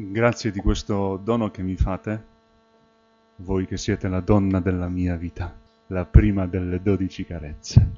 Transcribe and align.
Grazie 0.00 0.52
di 0.52 0.60
questo 0.60 1.16
dono 1.16 1.50
che 1.50 1.60
mi 1.60 1.74
fate, 1.74 2.24
voi 3.38 3.66
che 3.66 3.76
siete 3.76 4.06
la 4.06 4.20
donna 4.20 4.60
della 4.60 4.88
mia 4.88 5.16
vita, 5.16 5.52
la 5.88 6.04
prima 6.04 6.46
delle 6.46 6.80
dodici 6.80 7.24
carezze. 7.24 7.90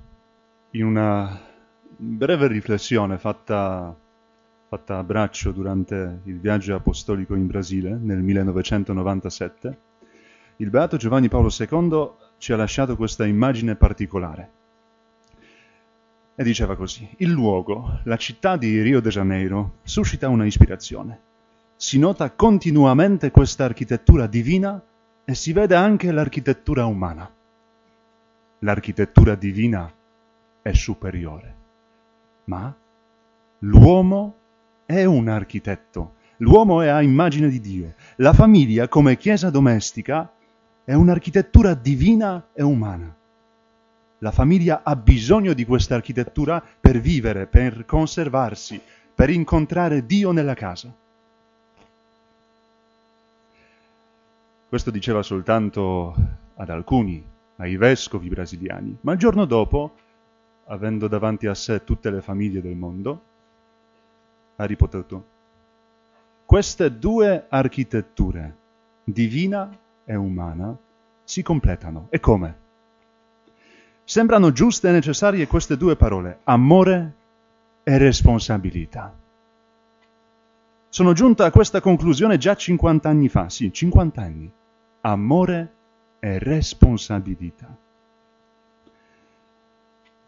In 0.71 0.87
una 0.87 1.39
breve 1.99 2.47
riflessione 2.47 3.19
fatta, 3.19 3.95
fatta 4.69 4.97
a 4.97 5.05
braccio 5.05 5.53
durante 5.53 6.21
il 6.25 6.41
viaggio 6.41 6.75
apostolico 6.75 7.35
in 7.35 7.47
Brasile 7.47 7.98
nel 8.01 8.23
1997, 8.23 9.79
il 10.57 10.71
Beato 10.71 10.96
Giovanni 10.96 11.29
Paolo 11.29 11.51
II 11.51 12.12
ci 12.39 12.55
ha 12.55 12.57
lasciato 12.57 12.96
questa 12.96 13.27
immagine 13.27 13.77
particolare. 13.77 14.51
E 16.35 16.43
diceva 16.43 16.77
così, 16.77 17.07
il 17.19 17.29
luogo, 17.29 18.01
la 18.05 18.17
città 18.17 18.57
di 18.57 18.80
Rio 18.80 19.03
de 19.03 19.11
Janeiro, 19.11 19.75
suscita 19.82 20.30
una 20.30 20.46
ispirazione 20.46 21.29
si 21.83 21.99
nota 21.99 22.31
continuamente 22.33 23.31
questa 23.31 23.65
architettura 23.65 24.27
divina 24.27 24.79
e 25.25 25.34
si 25.34 25.55
vede 25.55 25.75
anche 25.75 26.12
l'architettura 26.12 26.84
umana. 26.84 27.27
L'architettura 28.59 29.34
divina 29.34 29.91
è 30.61 30.73
superiore, 30.74 31.55
ma 32.45 32.77
l'uomo 33.61 34.35
è 34.85 35.05
un 35.07 35.29
architetto, 35.29 36.16
l'uomo 36.38 36.83
è 36.83 36.88
a 36.88 37.01
immagine 37.01 37.48
di 37.48 37.61
Dio. 37.61 37.95
La 38.16 38.35
famiglia 38.35 38.87
come 38.87 39.16
chiesa 39.16 39.49
domestica 39.49 40.30
è 40.85 40.93
un'architettura 40.93 41.73
divina 41.73 42.49
e 42.52 42.62
umana. 42.62 43.16
La 44.19 44.33
famiglia 44.33 44.83
ha 44.85 44.95
bisogno 44.97 45.55
di 45.55 45.65
questa 45.65 45.95
architettura 45.95 46.62
per 46.79 47.01
vivere, 47.01 47.47
per 47.47 47.87
conservarsi, 47.87 48.79
per 49.15 49.30
incontrare 49.30 50.05
Dio 50.05 50.30
nella 50.30 50.52
casa. 50.52 50.95
Questo 54.70 54.92
diceva 54.92 55.24
soltanto 55.24 56.15
ad 56.54 56.71
alcuni, 56.71 57.21
ai 57.57 57.76
vescovi 57.76 58.29
brasiliani, 58.29 58.99
ma 59.01 59.15
il 59.15 59.18
giorno 59.18 59.45
dopo, 59.45 59.96
avendo 60.66 61.09
davanti 61.09 61.49
a 61.49 61.54
sé 61.54 61.82
tutte 61.82 62.09
le 62.09 62.21
famiglie 62.21 62.63
del 62.63 62.76
mondo, 62.76 63.23
ha 64.54 64.65
ripetuto, 64.65 65.25
queste 66.44 66.97
due 66.97 67.47
architetture, 67.48 68.56
divina 69.03 69.76
e 70.04 70.15
umana, 70.15 70.72
si 71.25 71.43
completano. 71.43 72.06
E 72.09 72.21
come? 72.21 72.54
Sembrano 74.04 74.53
giuste 74.53 74.88
e 74.88 74.93
necessarie 74.93 75.48
queste 75.48 75.76
due 75.76 75.97
parole, 75.97 76.43
amore 76.44 77.15
e 77.82 77.98
responsabilità. 77.98 79.12
Sono 80.88 81.12
giunta 81.12 81.47
a 81.47 81.50
questa 81.50 81.81
conclusione 81.81 82.38
già 82.38 82.54
50 82.54 83.09
anni 83.09 83.28
fa, 83.28 83.48
sì, 83.48 83.72
50 83.72 84.22
anni 84.22 84.53
amore 85.03 85.72
e 86.20 86.38
responsabilità. 86.38 87.75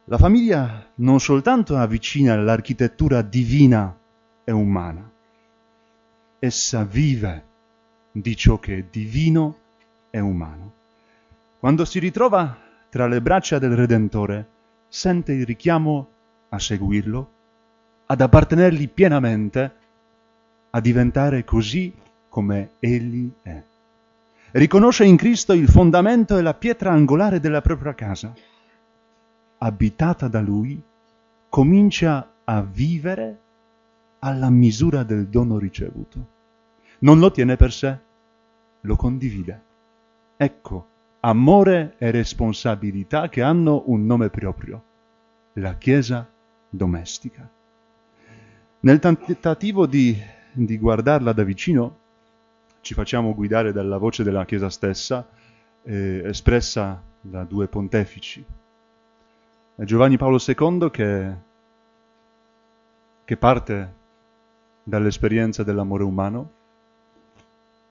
La 0.06 0.18
famiglia 0.18 0.90
non 0.96 1.20
soltanto 1.20 1.76
avvicina 1.76 2.36
l'architettura 2.36 3.22
divina 3.22 3.96
e 4.44 4.50
umana, 4.50 5.08
essa 6.38 6.84
vive 6.84 7.44
di 8.10 8.34
ciò 8.36 8.58
che 8.58 8.78
è 8.78 8.84
divino 8.90 9.58
e 10.10 10.20
umano. 10.20 10.72
Quando 11.60 11.84
si 11.84 11.98
ritrova 11.98 12.58
tra 12.90 13.06
le 13.06 13.22
braccia 13.22 13.58
del 13.58 13.76
Redentore, 13.76 14.48
sente 14.88 15.32
il 15.32 15.46
richiamo 15.46 16.08
a 16.48 16.58
seguirlo, 16.58 17.30
ad 18.06 18.20
appartenergli 18.20 18.88
pienamente, 18.88 19.72
a 20.70 20.80
diventare 20.80 21.44
così 21.44 21.94
come 22.28 22.72
egli 22.80 23.30
è 23.42 23.62
riconosce 24.52 25.04
in 25.04 25.16
Cristo 25.16 25.52
il 25.52 25.68
fondamento 25.68 26.36
e 26.36 26.42
la 26.42 26.54
pietra 26.54 26.92
angolare 26.92 27.40
della 27.40 27.60
propria 27.60 27.94
casa. 27.94 28.32
Abitata 29.58 30.28
da 30.28 30.40
Lui, 30.40 30.82
comincia 31.48 32.32
a 32.44 32.62
vivere 32.62 33.40
alla 34.20 34.50
misura 34.50 35.02
del 35.02 35.28
dono 35.28 35.58
ricevuto. 35.58 36.26
Non 37.00 37.18
lo 37.18 37.30
tiene 37.30 37.56
per 37.56 37.72
sé, 37.72 37.98
lo 38.80 38.96
condivide. 38.96 39.62
Ecco, 40.36 40.86
amore 41.20 41.94
e 41.98 42.10
responsabilità 42.10 43.28
che 43.28 43.42
hanno 43.42 43.84
un 43.86 44.04
nome 44.06 44.28
proprio, 44.28 44.82
la 45.54 45.76
Chiesa 45.76 46.28
domestica. 46.68 47.48
Nel 48.80 48.98
tentativo 48.98 49.86
di, 49.86 50.16
di 50.52 50.78
guardarla 50.78 51.32
da 51.32 51.42
vicino, 51.44 51.98
ci 52.82 52.94
facciamo 52.94 53.34
guidare 53.34 53.72
dalla 53.72 53.96
voce 53.96 54.24
della 54.24 54.44
Chiesa 54.44 54.68
stessa, 54.68 55.26
eh, 55.82 56.22
espressa 56.24 57.00
da 57.20 57.44
due 57.44 57.68
pontefici. 57.68 58.44
È 59.76 59.84
Giovanni 59.84 60.16
Paolo 60.16 60.38
II 60.44 60.90
che, 60.90 61.34
che 63.24 63.36
parte 63.36 63.94
dall'esperienza 64.82 65.62
dell'amore 65.62 66.02
umano, 66.02 66.50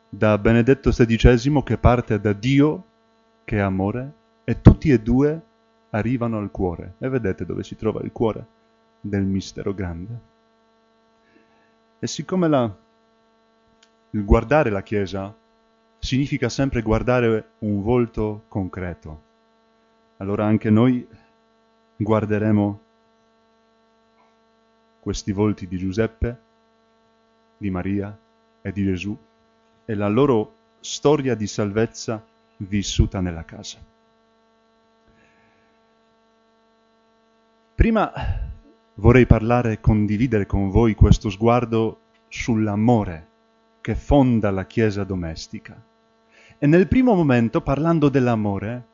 da 0.09 0.38
Benedetto 0.38 0.90
XVI 0.90 1.63
che 1.63 1.78
parte 1.78 2.19
da 2.19 2.34
Dio 2.34 2.84
che 3.46 3.57
è 3.57 3.62
amore, 3.62 4.13
e 4.44 4.62
tutti 4.62 4.91
e 4.91 5.00
due 5.00 5.41
arrivano 5.91 6.38
al 6.38 6.51
cuore. 6.51 6.96
E 7.00 7.07
vedete 7.07 7.46
dove 7.46 7.63
si 7.63 7.78
trova 7.78 8.01
il 8.01 8.12
cuore 8.12 8.46
del 9.00 9.24
mistero 9.24 9.74
grande. 9.74 10.19
E 11.97 12.07
siccome 12.07 12.47
la 12.50 12.75
il 14.11 14.25
guardare 14.25 14.69
la 14.69 14.83
Chiesa 14.83 15.33
significa 15.99 16.49
sempre 16.49 16.81
guardare 16.81 17.51
un 17.59 17.81
volto 17.81 18.44
concreto. 18.47 19.29
Allora 20.17 20.45
anche 20.45 20.69
noi 20.69 21.07
guarderemo 21.95 22.79
questi 25.00 25.31
volti 25.31 25.67
di 25.67 25.77
Giuseppe, 25.77 26.39
di 27.57 27.69
Maria 27.69 28.16
e 28.61 28.71
di 28.71 28.83
Gesù 28.83 29.17
e 29.85 29.95
la 29.95 30.09
loro 30.09 30.55
storia 30.79 31.35
di 31.35 31.47
salvezza 31.47 32.23
vissuta 32.57 33.21
nella 33.21 33.45
casa. 33.45 33.79
Prima 37.73 38.11
vorrei 38.95 39.25
parlare 39.25 39.73
e 39.73 39.79
condividere 39.79 40.45
con 40.45 40.69
voi 40.69 40.94
questo 40.95 41.29
sguardo 41.29 42.00
sull'amore 42.27 43.29
che 43.81 43.96
fonda 43.96 44.52
la 44.52 44.66
Chiesa 44.66 45.03
domestica. 45.03 45.84
E 46.58 46.68
nel 46.68 46.88
primo 46.88 47.16
momento, 47.16 47.62
parlando 47.62 48.09
dell'amore, 48.09 48.88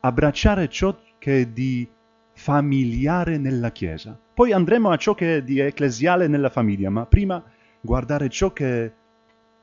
abbracciare 0.00 0.68
ciò 0.68 0.98
che 1.18 1.42
è 1.42 1.46
di 1.46 1.88
familiare 2.34 3.38
nella 3.38 3.70
Chiesa. 3.70 4.18
Poi 4.34 4.52
andremo 4.52 4.90
a 4.90 4.96
ciò 4.96 5.14
che 5.14 5.36
è 5.36 5.42
di 5.42 5.60
ecclesiale 5.60 6.26
nella 6.26 6.50
famiglia, 6.50 6.90
ma 6.90 7.06
prima 7.06 7.42
guardare 7.80 8.28
ciò 8.28 8.52
che 8.52 8.84
è 8.84 8.92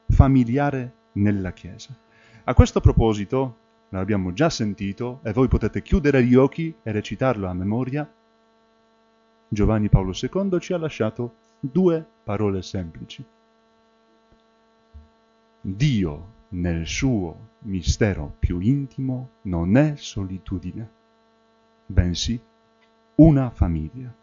familiare 0.07 0.93
nella 1.13 1.51
Chiesa. 1.51 1.93
A 2.45 2.53
questo 2.53 2.79
proposito, 2.79 3.57
l'abbiamo 3.89 4.31
già 4.31 4.49
sentito 4.49 5.19
e 5.23 5.33
voi 5.33 5.47
potete 5.47 5.81
chiudere 5.81 6.23
gli 6.23 6.35
occhi 6.35 6.73
e 6.81 6.91
recitarlo 6.91 7.47
a 7.47 7.53
memoria, 7.53 8.09
Giovanni 9.51 9.89
Paolo 9.89 10.13
II 10.13 10.59
ci 10.59 10.73
ha 10.73 10.77
lasciato 10.77 11.33
due 11.59 12.05
parole 12.23 12.61
semplici. 12.61 13.25
Dio 15.61 16.35
nel 16.49 16.87
suo 16.87 17.49
mistero 17.63 18.33
più 18.39 18.59
intimo 18.59 19.31
non 19.43 19.75
è 19.75 19.95
solitudine, 19.97 20.89
bensì 21.85 22.39
una 23.15 23.49
famiglia. 23.49 24.15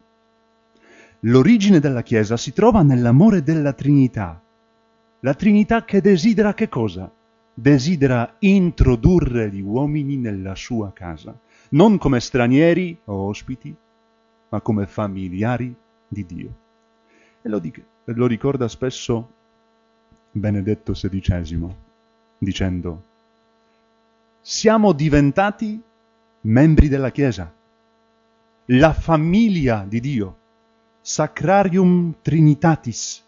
L'origine 1.20 1.78
della 1.78 2.02
Chiesa 2.02 2.38
si 2.38 2.54
trova 2.54 2.80
nell'amore 2.80 3.42
della 3.42 3.74
Trinità. 3.74 4.42
La 5.20 5.34
Trinità 5.34 5.84
che 5.84 6.00
desidera 6.00 6.54
che 6.54 6.70
cosa? 6.70 7.12
Desidera 7.52 8.36
introdurre 8.38 9.50
gli 9.50 9.60
uomini 9.60 10.16
nella 10.16 10.54
sua 10.54 10.90
casa, 10.92 11.38
non 11.70 11.98
come 11.98 12.20
stranieri 12.20 12.98
o 13.04 13.26
ospiti, 13.26 13.76
ma 14.48 14.60
come 14.62 14.86
familiari 14.86 15.74
di 16.08 16.24
Dio. 16.24 16.56
E 17.42 17.48
lo, 17.50 17.58
dico, 17.58 17.82
lo 18.04 18.26
ricorda 18.26 18.68
spesso 18.68 19.34
Benedetto 20.36 20.92
XVI, 20.92 21.66
dicendo, 22.36 23.02
siamo 24.42 24.92
diventati 24.92 25.82
membri 26.42 26.88
della 26.88 27.10
Chiesa, 27.10 27.50
la 28.66 28.92
famiglia 28.92 29.86
di 29.88 29.98
Dio, 29.98 30.36
Sacrarium 31.00 32.16
Trinitatis, 32.20 33.24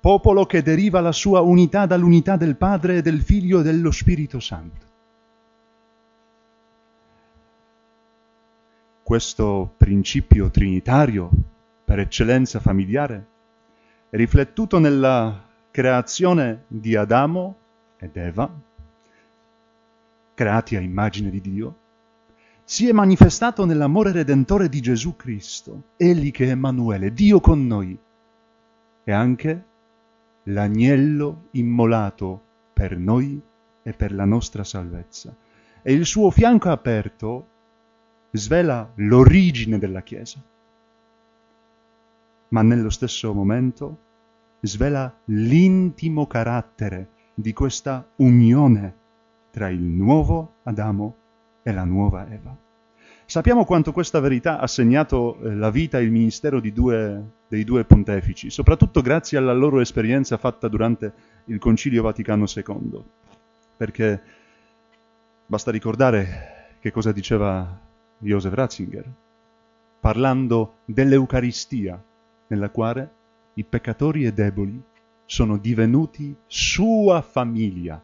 popolo 0.00 0.46
che 0.46 0.62
deriva 0.62 1.00
la 1.00 1.12
sua 1.12 1.40
unità 1.42 1.84
dall'unità 1.84 2.36
del 2.36 2.56
Padre, 2.56 3.02
del 3.02 3.20
Figlio 3.20 3.60
e 3.60 3.62
dello 3.62 3.90
Spirito 3.90 4.40
Santo. 4.40 4.86
Questo 9.02 9.74
principio 9.76 10.48
trinitario, 10.48 11.28
per 11.84 11.98
eccellenza 11.98 12.60
familiare, 12.60 13.26
riflettuto 14.08 14.78
nella 14.78 15.48
creazione 15.70 16.64
di 16.66 16.96
Adamo 16.96 17.56
ed 17.98 18.16
Eva, 18.16 18.50
creati 20.34 20.76
a 20.76 20.80
immagine 20.80 21.30
di 21.30 21.40
Dio, 21.40 21.76
si 22.64 22.88
è 22.88 22.92
manifestato 22.92 23.64
nell'amore 23.64 24.12
redentore 24.12 24.68
di 24.68 24.80
Gesù 24.80 25.16
Cristo, 25.16 25.82
egli 25.96 26.30
che 26.30 26.46
è 26.46 26.50
Emanuele, 26.50 27.12
Dio 27.12 27.40
con 27.40 27.66
noi, 27.66 27.98
e 29.04 29.12
anche 29.12 29.64
l'agnello 30.44 31.48
immolato 31.52 32.42
per 32.72 32.96
noi 32.96 33.40
e 33.82 33.92
per 33.92 34.12
la 34.12 34.24
nostra 34.24 34.64
salvezza. 34.64 35.34
E 35.82 35.92
il 35.92 36.06
suo 36.06 36.30
fianco 36.30 36.70
aperto 36.70 37.46
svela 38.30 38.90
l'origine 38.96 39.78
della 39.78 40.02
Chiesa, 40.02 40.40
ma 42.48 42.62
nello 42.62 42.90
stesso 42.90 43.32
momento 43.32 43.98
svela 44.60 45.12
l'intimo 45.26 46.26
carattere 46.26 47.08
di 47.34 47.52
questa 47.52 48.06
unione 48.16 48.94
tra 49.50 49.68
il 49.68 49.80
nuovo 49.80 50.56
Adamo 50.64 51.16
e 51.62 51.72
la 51.72 51.84
nuova 51.84 52.30
Eva. 52.30 52.56
Sappiamo 53.24 53.64
quanto 53.64 53.92
questa 53.92 54.18
verità 54.18 54.58
ha 54.58 54.66
segnato 54.66 55.38
eh, 55.38 55.54
la 55.54 55.70
vita 55.70 55.98
e 55.98 56.02
il 56.02 56.10
ministero 56.10 56.60
due, 56.60 57.22
dei 57.46 57.62
due 57.62 57.84
pontefici, 57.84 58.50
soprattutto 58.50 59.02
grazie 59.02 59.38
alla 59.38 59.52
loro 59.52 59.80
esperienza 59.80 60.36
fatta 60.36 60.66
durante 60.66 61.12
il 61.44 61.58
Concilio 61.58 62.02
Vaticano 62.02 62.44
II, 62.52 63.04
perché 63.76 64.22
basta 65.46 65.70
ricordare 65.70 66.76
che 66.80 66.90
cosa 66.90 67.12
diceva 67.12 67.78
Joseph 68.18 68.52
Ratzinger, 68.52 69.12
parlando 70.00 70.78
dell'Eucaristia, 70.84 72.02
nella 72.48 72.70
quale 72.70 73.18
i 73.54 73.64
peccatori 73.64 74.24
e 74.24 74.32
deboli 74.32 74.82
sono 75.24 75.58
divenuti 75.58 76.34
sua 76.46 77.22
famiglia, 77.22 78.02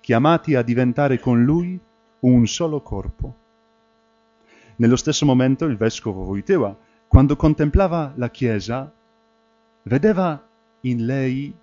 chiamati 0.00 0.54
a 0.54 0.62
diventare 0.62 1.18
con 1.18 1.44
lui 1.44 1.78
un 2.20 2.46
solo 2.46 2.80
corpo. 2.80 3.36
Nello 4.76 4.96
stesso 4.96 5.24
momento 5.24 5.66
il 5.66 5.76
vescovo 5.76 6.24
Voiteva, 6.24 6.76
quando 7.06 7.36
contemplava 7.36 8.12
la 8.16 8.30
Chiesa, 8.30 8.92
vedeva 9.82 10.42
in 10.80 11.04
lei, 11.04 11.54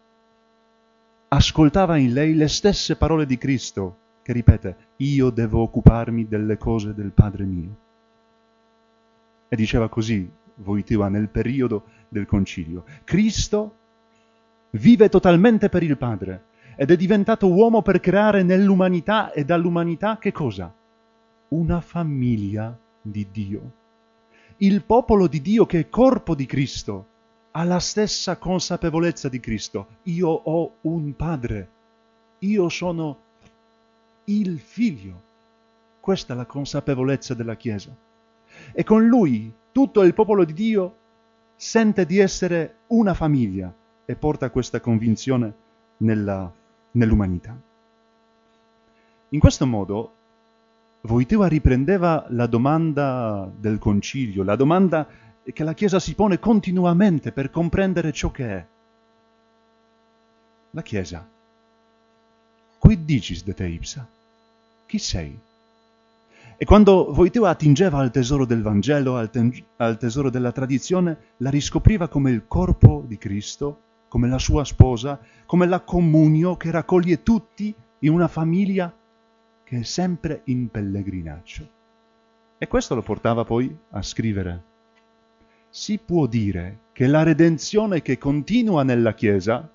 ascoltava 1.29 1.97
in 1.97 2.13
lei 2.13 2.35
le 2.35 2.47
stesse 2.47 2.95
parole 2.95 3.25
di 3.25 3.37
Cristo, 3.37 3.97
che 4.21 4.33
ripete, 4.33 4.77
io 4.97 5.29
devo 5.29 5.61
occuparmi 5.61 6.27
delle 6.27 6.57
cose 6.57 6.93
del 6.93 7.11
Padre 7.11 7.43
mio. 7.43 7.75
E 9.49 9.55
diceva 9.55 9.89
così 9.89 10.39
Voiteva 10.55 11.09
nel 11.09 11.27
periodo 11.29 11.85
del 12.11 12.25
concilio. 12.25 12.83
Cristo 13.05 13.75
vive 14.71 15.07
totalmente 15.07 15.69
per 15.69 15.81
il 15.81 15.97
Padre 15.97 16.43
ed 16.75 16.91
è 16.91 16.97
diventato 16.97 17.47
uomo 17.47 17.81
per 17.81 18.01
creare 18.01 18.43
nell'umanità 18.43 19.31
e 19.31 19.45
dall'umanità 19.45 20.17
che 20.17 20.33
cosa? 20.33 20.73
Una 21.49 21.79
famiglia 21.79 22.77
di 23.01 23.27
Dio. 23.31 23.71
Il 24.57 24.83
popolo 24.83 25.27
di 25.27 25.41
Dio 25.41 25.65
che 25.65 25.79
è 25.79 25.89
corpo 25.89 26.35
di 26.35 26.45
Cristo 26.45 27.07
ha 27.51 27.63
la 27.63 27.79
stessa 27.79 28.35
consapevolezza 28.35 29.29
di 29.29 29.39
Cristo. 29.39 29.87
Io 30.03 30.27
ho 30.27 30.75
un 30.81 31.15
Padre, 31.15 31.69
io 32.39 32.67
sono 32.67 33.17
il 34.25 34.59
Figlio. 34.59 35.29
Questa 36.01 36.33
è 36.33 36.35
la 36.35 36.45
consapevolezza 36.45 37.33
della 37.33 37.55
Chiesa. 37.55 37.95
E 38.73 38.83
con 38.83 39.05
lui 39.05 39.51
tutto 39.71 40.01
il 40.01 40.13
popolo 40.13 40.43
di 40.43 40.53
Dio 40.53 40.95
sente 41.63 42.07
di 42.07 42.17
essere 42.17 42.77
una 42.87 43.13
famiglia 43.13 43.71
e 44.03 44.15
porta 44.15 44.49
questa 44.49 44.79
convinzione 44.79 45.53
nella, 45.97 46.51
nell'umanità. 46.93 47.55
In 49.29 49.39
questo 49.39 49.67
modo 49.67 50.13
Voiteva 51.01 51.47
riprendeva 51.47 52.25
la 52.29 52.47
domanda 52.47 53.47
del 53.55 53.77
concilio, 53.77 54.43
la 54.43 54.55
domanda 54.55 55.07
che 55.43 55.63
la 55.63 55.73
Chiesa 55.73 55.99
si 55.99 56.15
pone 56.15 56.39
continuamente 56.39 57.31
per 57.31 57.51
comprendere 57.51 58.11
ciò 58.11 58.31
che 58.31 58.45
è. 58.47 58.65
La 60.71 60.81
Chiesa. 60.81 61.27
Quid 62.79 63.05
dicis 63.05 63.43
de 63.43 63.53
te 63.53 63.67
ipsa? 63.67 64.07
Chi 64.87 64.97
sei? 64.97 65.39
E 66.61 66.65
quando 66.65 67.11
Voiteva 67.11 67.49
attingeva 67.49 67.97
al 67.97 68.11
tesoro 68.11 68.45
del 68.45 68.61
Vangelo, 68.61 69.17
al, 69.17 69.31
te- 69.31 69.65
al 69.77 69.97
tesoro 69.97 70.29
della 70.29 70.51
tradizione, 70.51 71.33
la 71.37 71.49
riscopriva 71.49 72.07
come 72.07 72.29
il 72.29 72.45
corpo 72.45 73.03
di 73.07 73.17
Cristo, 73.17 73.81
come 74.07 74.27
la 74.27 74.37
sua 74.37 74.63
sposa, 74.63 75.19
come 75.47 75.65
la 75.65 75.79
comunio 75.79 76.57
che 76.57 76.69
raccoglie 76.69 77.23
tutti 77.23 77.73
in 78.01 78.11
una 78.11 78.27
famiglia 78.27 78.95
che 79.63 79.79
è 79.79 79.81
sempre 79.81 80.41
in 80.45 80.69
pellegrinaggio. 80.69 81.67
E 82.59 82.67
questo 82.67 82.93
lo 82.93 83.01
portava 83.01 83.43
poi 83.43 83.75
a 83.89 84.01
scrivere. 84.03 84.63
Si 85.67 85.97
può 85.97 86.27
dire 86.27 86.81
che 86.91 87.07
la 87.07 87.23
redenzione 87.23 88.03
che 88.03 88.19
continua 88.19 88.83
nella 88.83 89.15
Chiesa, 89.15 89.67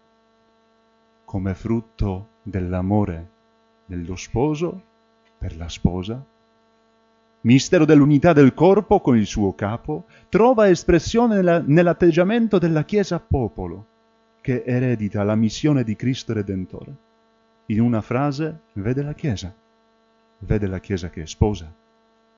come 1.24 1.54
frutto 1.54 2.28
dell'amore 2.44 3.30
dello 3.86 4.14
sposo 4.14 4.80
per 5.36 5.56
la 5.56 5.68
sposa, 5.68 6.24
mistero 7.46 7.84
dell'unità 7.84 8.32
del 8.32 8.54
corpo 8.54 9.00
con 9.00 9.16
il 9.16 9.26
suo 9.26 9.54
capo, 9.54 10.06
trova 10.28 10.68
espressione 10.68 11.36
nella, 11.36 11.62
nell'atteggiamento 11.64 12.58
della 12.58 12.84
Chiesa 12.84 13.20
popolo, 13.20 13.86
che 14.40 14.64
eredita 14.66 15.22
la 15.22 15.36
missione 15.36 15.84
di 15.84 15.94
Cristo 15.94 16.32
Redentore. 16.32 16.94
In 17.66 17.80
una 17.80 18.00
frase 18.00 18.62
vede 18.74 19.02
la 19.02 19.14
Chiesa, 19.14 19.54
vede 20.38 20.66
la 20.66 20.80
Chiesa 20.80 21.08
che 21.08 21.22
è 21.22 21.26
sposa, 21.26 21.72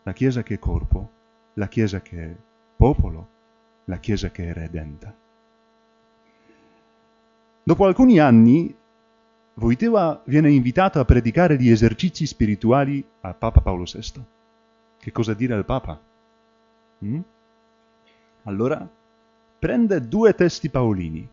la 0.02 0.12
Chiesa 0.12 0.42
che 0.42 0.54
è 0.54 0.58
corpo, 0.58 1.10
la 1.54 1.68
Chiesa 1.68 2.00
che 2.02 2.22
è 2.22 2.36
popolo, 2.76 3.28
la 3.86 3.98
Chiesa 3.98 4.30
che 4.30 4.48
è 4.48 4.52
redenta. 4.52 5.14
Dopo 7.62 7.84
alcuni 7.84 8.18
anni, 8.18 8.74
Voiteva 9.58 10.22
viene 10.26 10.52
invitato 10.52 11.00
a 11.00 11.04
predicare 11.04 11.60
gli 11.60 11.68
esercizi 11.68 12.26
spirituali 12.26 13.04
a 13.22 13.34
Papa 13.34 13.60
Paolo 13.60 13.82
VI. 13.92 14.37
Che 14.98 15.12
cosa 15.12 15.34
dire 15.34 15.54
al 15.54 15.64
Papa? 15.64 16.00
Mm? 17.04 17.20
Allora 18.44 18.88
prende 19.58 20.06
due 20.06 20.34
testi 20.34 20.68
paolini, 20.68 21.28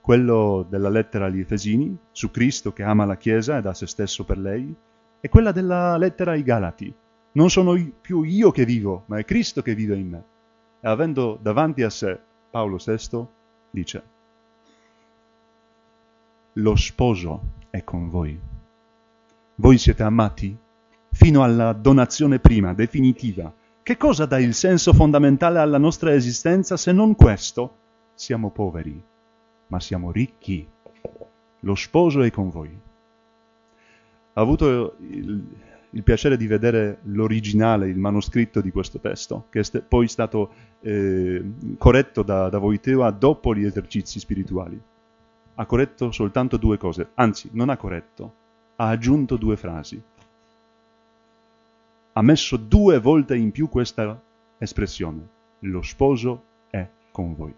quello 0.00 0.66
della 0.68 0.88
lettera 0.88 1.26
agli 1.26 1.40
Efesini, 1.40 1.96
su 2.12 2.30
Cristo 2.30 2.72
che 2.72 2.82
ama 2.82 3.04
la 3.04 3.16
Chiesa 3.16 3.58
e 3.58 3.62
dà 3.62 3.72
se 3.72 3.86
stesso 3.86 4.24
per 4.24 4.38
lei, 4.38 4.74
e 5.20 5.28
quella 5.28 5.52
della 5.52 5.96
lettera 5.96 6.32
ai 6.32 6.42
Galati. 6.42 6.94
Non 7.32 7.50
sono 7.50 7.74
più 8.00 8.22
io 8.22 8.50
che 8.50 8.64
vivo, 8.64 9.04
ma 9.06 9.18
è 9.18 9.24
Cristo 9.24 9.62
che 9.62 9.74
vive 9.74 9.96
in 9.96 10.08
me. 10.08 10.24
E 10.80 10.88
avendo 10.88 11.38
davanti 11.40 11.82
a 11.82 11.90
sé 11.90 12.18
Paolo 12.50 12.78
VI, 12.84 13.26
dice, 13.70 14.02
lo 16.52 16.76
sposo 16.76 17.40
è 17.70 17.82
con 17.82 18.10
voi. 18.10 18.38
Voi 19.56 19.78
siete 19.78 20.02
amati 20.02 20.56
fino 21.14 21.44
alla 21.44 21.72
donazione 21.72 22.40
prima, 22.40 22.74
definitiva. 22.74 23.52
Che 23.82 23.96
cosa 23.96 24.26
dà 24.26 24.40
il 24.40 24.52
senso 24.52 24.92
fondamentale 24.92 25.60
alla 25.60 25.78
nostra 25.78 26.12
esistenza 26.12 26.76
se 26.76 26.90
non 26.90 27.14
questo? 27.14 27.76
Siamo 28.14 28.50
poveri, 28.50 29.00
ma 29.68 29.78
siamo 29.78 30.10
ricchi. 30.10 30.66
Lo 31.60 31.74
sposo 31.76 32.22
è 32.22 32.30
con 32.30 32.50
voi. 32.50 32.80
Ho 34.36 34.40
avuto 34.40 34.96
il, 34.98 35.44
il 35.90 36.02
piacere 36.02 36.36
di 36.36 36.48
vedere 36.48 36.98
l'originale, 37.04 37.88
il 37.88 37.98
manoscritto 37.98 38.60
di 38.60 38.72
questo 38.72 38.98
testo, 38.98 39.46
che 39.50 39.60
è 39.60 39.62
st- 39.62 39.82
poi 39.82 40.08
stato 40.08 40.50
eh, 40.80 41.44
corretto 41.78 42.22
da, 42.24 42.48
da 42.48 42.58
Voiteva 42.58 43.10
dopo 43.12 43.54
gli 43.54 43.64
esercizi 43.64 44.18
spirituali. 44.18 44.80
Ha 45.54 45.66
corretto 45.66 46.10
soltanto 46.10 46.56
due 46.56 46.76
cose, 46.76 47.10
anzi, 47.14 47.50
non 47.52 47.68
ha 47.68 47.76
corretto, 47.76 48.34
ha 48.76 48.88
aggiunto 48.88 49.36
due 49.36 49.56
frasi 49.56 50.02
ha 52.16 52.22
messo 52.22 52.56
due 52.56 53.00
volte 53.00 53.36
in 53.36 53.50
più 53.50 53.68
questa 53.68 54.20
espressione. 54.58 55.28
Lo 55.60 55.82
sposo 55.82 56.44
è 56.70 56.88
con 57.10 57.34
voi. 57.34 57.54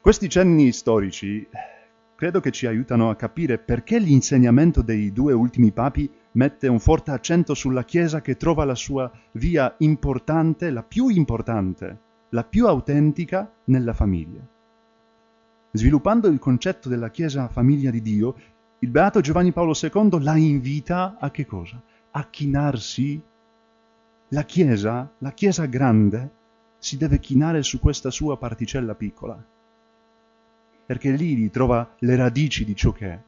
Questi 0.00 0.28
cenni 0.28 0.72
storici 0.72 1.46
credo 2.14 2.40
che 2.40 2.50
ci 2.50 2.66
aiutano 2.66 3.10
a 3.10 3.16
capire 3.16 3.58
perché 3.58 3.98
l'insegnamento 3.98 4.80
dei 4.80 5.12
due 5.12 5.32
ultimi 5.32 5.72
papi 5.72 6.10
mette 6.32 6.68
un 6.68 6.80
forte 6.80 7.10
accento 7.10 7.54
sulla 7.54 7.84
Chiesa 7.84 8.20
che 8.20 8.36
trova 8.36 8.64
la 8.64 8.74
sua 8.74 9.10
via 9.32 9.74
importante, 9.78 10.70
la 10.70 10.82
più 10.82 11.08
importante, 11.08 11.98
la 12.30 12.44
più 12.44 12.66
autentica 12.66 13.50
nella 13.64 13.92
famiglia. 13.92 14.40
Sviluppando 15.72 16.28
il 16.28 16.38
concetto 16.38 16.88
della 16.88 17.10
Chiesa 17.10 17.48
famiglia 17.48 17.90
di 17.90 18.00
Dio, 18.00 18.34
il 18.78 18.90
Beato 18.90 19.20
Giovanni 19.20 19.52
Paolo 19.52 19.74
II 19.80 20.22
la 20.22 20.36
invita 20.36 21.16
a 21.18 21.30
che 21.30 21.46
cosa? 21.46 21.82
A 22.16 22.24
chinarsi, 22.30 23.20
la 24.28 24.44
Chiesa, 24.44 25.12
la 25.18 25.32
Chiesa 25.32 25.66
grande, 25.66 26.30
si 26.78 26.96
deve 26.96 27.18
chinare 27.18 27.62
su 27.62 27.80
questa 27.80 28.10
sua 28.10 28.36
particella 28.36 28.94
piccola. 28.94 29.42
perché 30.86 31.10
lì 31.10 31.34
ritrova 31.34 31.94
le 32.00 32.16
radici 32.16 32.64
di 32.64 32.76
ciò 32.76 32.92
che 32.92 33.08
è. 33.08 33.18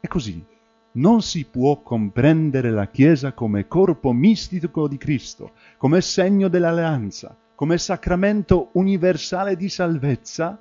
E 0.00 0.08
così 0.08 0.44
non 0.92 1.22
si 1.22 1.44
può 1.44 1.80
comprendere 1.82 2.70
la 2.70 2.88
Chiesa 2.88 3.32
come 3.32 3.68
corpo 3.68 4.12
mistico 4.12 4.88
di 4.88 4.96
Cristo, 4.96 5.52
come 5.76 6.00
segno 6.00 6.48
dell'alleanza, 6.48 7.36
come 7.54 7.78
sacramento 7.78 8.70
universale 8.72 9.56
di 9.56 9.68
salvezza, 9.68 10.60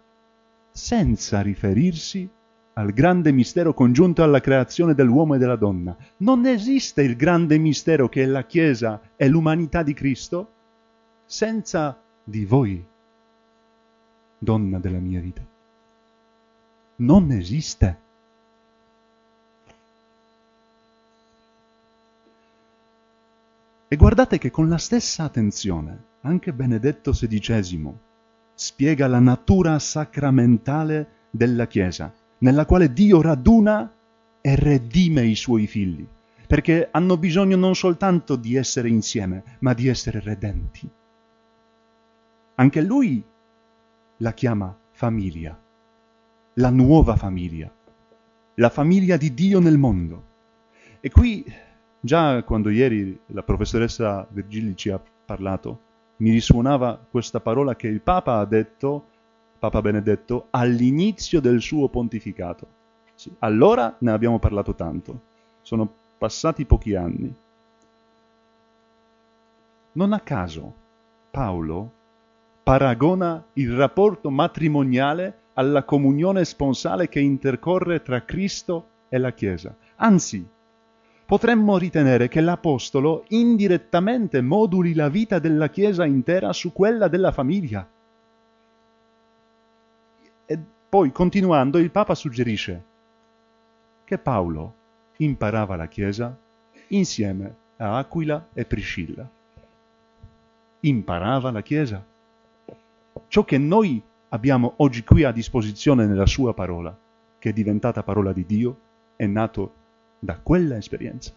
senza 0.72 1.42
riferirsi 1.42 2.30
al 2.78 2.92
grande 2.92 3.32
mistero 3.32 3.74
congiunto 3.74 4.22
alla 4.22 4.42
creazione 4.42 4.94
dell'uomo 4.94 5.36
e 5.36 5.38
della 5.38 5.56
donna. 5.56 5.96
Non 6.18 6.46
esiste 6.46 7.02
il 7.02 7.16
grande 7.16 7.58
mistero 7.58 8.10
che 8.10 8.24
è 8.24 8.26
la 8.26 8.44
Chiesa 8.44 9.00
e 9.16 9.28
l'umanità 9.28 9.82
di 9.82 9.94
Cristo 9.94 10.52
senza 11.26 11.98
di 12.24 12.44
voi, 12.46 12.84
donna 14.38 14.78
della 14.80 15.00
mia 15.00 15.22
vita. 15.22 15.42
Non 16.98 17.32
esiste. 17.32 18.04
E 23.88 23.96
guardate 23.96 24.38
che 24.38 24.52
con 24.52 24.68
la 24.68 24.78
stessa 24.78 25.24
attenzione 25.24 26.04
anche 26.22 26.52
Benedetto 26.52 27.12
XVI 27.12 27.94
spiega 28.54 29.08
la 29.08 29.20
natura 29.20 29.80
sacramentale 29.80 31.08
della 31.30 31.68
Chiesa, 31.68 32.12
nella 32.46 32.66
quale 32.66 32.94
Dio 32.94 33.22
raduna 33.22 33.92
e 34.40 34.56
redime 34.56 35.26
i 35.26 35.34
suoi 35.34 35.66
figli, 35.66 36.06
perché 36.46 36.90
hanno 36.92 37.18
bisogno 37.18 37.58
non 37.58 37.74
soltanto 37.74 38.36
di 38.36 38.54
essere 38.54 38.88
insieme, 38.88 39.58
ma 39.62 39.74
di 39.74 39.88
essere 39.88 40.20
redenti. 40.20 40.88
Anche 42.54 42.82
lui 42.82 43.24
la 44.18 44.34
chiama 44.34 44.78
famiglia, 44.92 45.60
la 46.54 46.70
nuova 46.70 47.16
famiglia, 47.16 47.74
la 48.54 48.70
famiglia 48.70 49.18
di 49.18 49.34
Dio 49.34 49.60
nel 49.60 49.80
mondo. 49.80 50.24
E 51.00 51.10
qui 51.10 51.44
Già 52.06 52.44
quando 52.44 52.70
ieri 52.70 53.20
la 53.28 53.42
professoressa 53.42 54.28
Virgili 54.30 54.76
ci 54.76 54.92
ha 54.92 55.02
parlato, 55.26 55.80
mi 56.18 56.30
risuonava 56.30 57.04
questa 57.10 57.40
parola 57.40 57.76
che 57.76 57.88
il 57.88 58.00
Papa 58.00 58.38
ha 58.38 58.46
detto, 58.46 59.08
Papa 59.66 59.82
Benedetto, 59.82 60.48
all'inizio 60.52 61.42
del 61.42 61.60
suo 61.60 61.90
pontificato. 61.90 62.68
Sì, 63.16 63.34
allora 63.40 63.96
ne 63.98 64.12
abbiamo 64.12 64.38
parlato 64.38 64.76
tanto, 64.76 65.22
sono 65.64 65.92
passati 66.20 66.66
pochi 66.66 66.94
anni. 66.94 67.34
Non 69.94 70.14
a 70.14 70.20
caso 70.20 70.74
Paolo 71.32 71.92
paragona 72.62 73.44
il 73.54 73.76
rapporto 73.76 74.30
matrimoniale 74.30 75.40
alla 75.54 75.84
comunione 75.84 76.46
sponsale 76.46 77.10
che 77.10 77.20
intercorre 77.20 78.04
tra 78.04 78.24
Cristo 78.24 78.86
e 79.10 79.18
la 79.18 79.32
Chiesa. 79.32 79.76
Anzi, 79.96 80.46
potremmo 81.26 81.80
ritenere 81.80 82.28
che 82.28 82.42
l'Apostolo 82.42 83.24
indirettamente 83.30 84.42
moduli 84.42 84.94
la 84.94 85.10
vita 85.10 85.40
della 85.40 85.70
Chiesa 85.70 86.06
intera 86.06 86.54
su 86.54 86.72
quella 86.72 87.08
della 87.08 87.32
famiglia. 87.32 87.88
E 90.46 90.60
poi, 90.90 91.12
continuando, 91.12 91.78
il 91.78 91.92
Papa 91.92 92.16
suggerisce 92.16 92.84
che 94.04 94.18
Paolo 94.18 94.74
imparava 95.18 95.76
la 95.76 95.88
Chiesa 95.88 96.38
insieme 96.90 97.56
a 97.78 97.98
Aquila 97.98 98.50
e 98.54 98.66
Priscilla. 98.66 99.28
Imparava 100.82 101.52
la 101.52 101.62
Chiesa. 101.62 102.06
Ciò 103.28 103.44
che 103.44 103.58
noi 103.58 104.02
abbiamo 104.30 104.74
oggi 104.78 105.04
qui 105.04 105.24
a 105.24 105.32
disposizione 105.32 106.06
nella 106.06 106.28
sua 106.28 106.54
parola, 106.54 106.96
che 107.40 107.50
è 107.50 107.54
diventata 107.54 108.04
parola 108.04 108.32
di 108.32 108.46
Dio, 108.46 108.78
è 109.16 109.26
nato 109.26 109.74
da 110.20 110.38
quella 110.38 110.78
esperienza. 110.78 111.32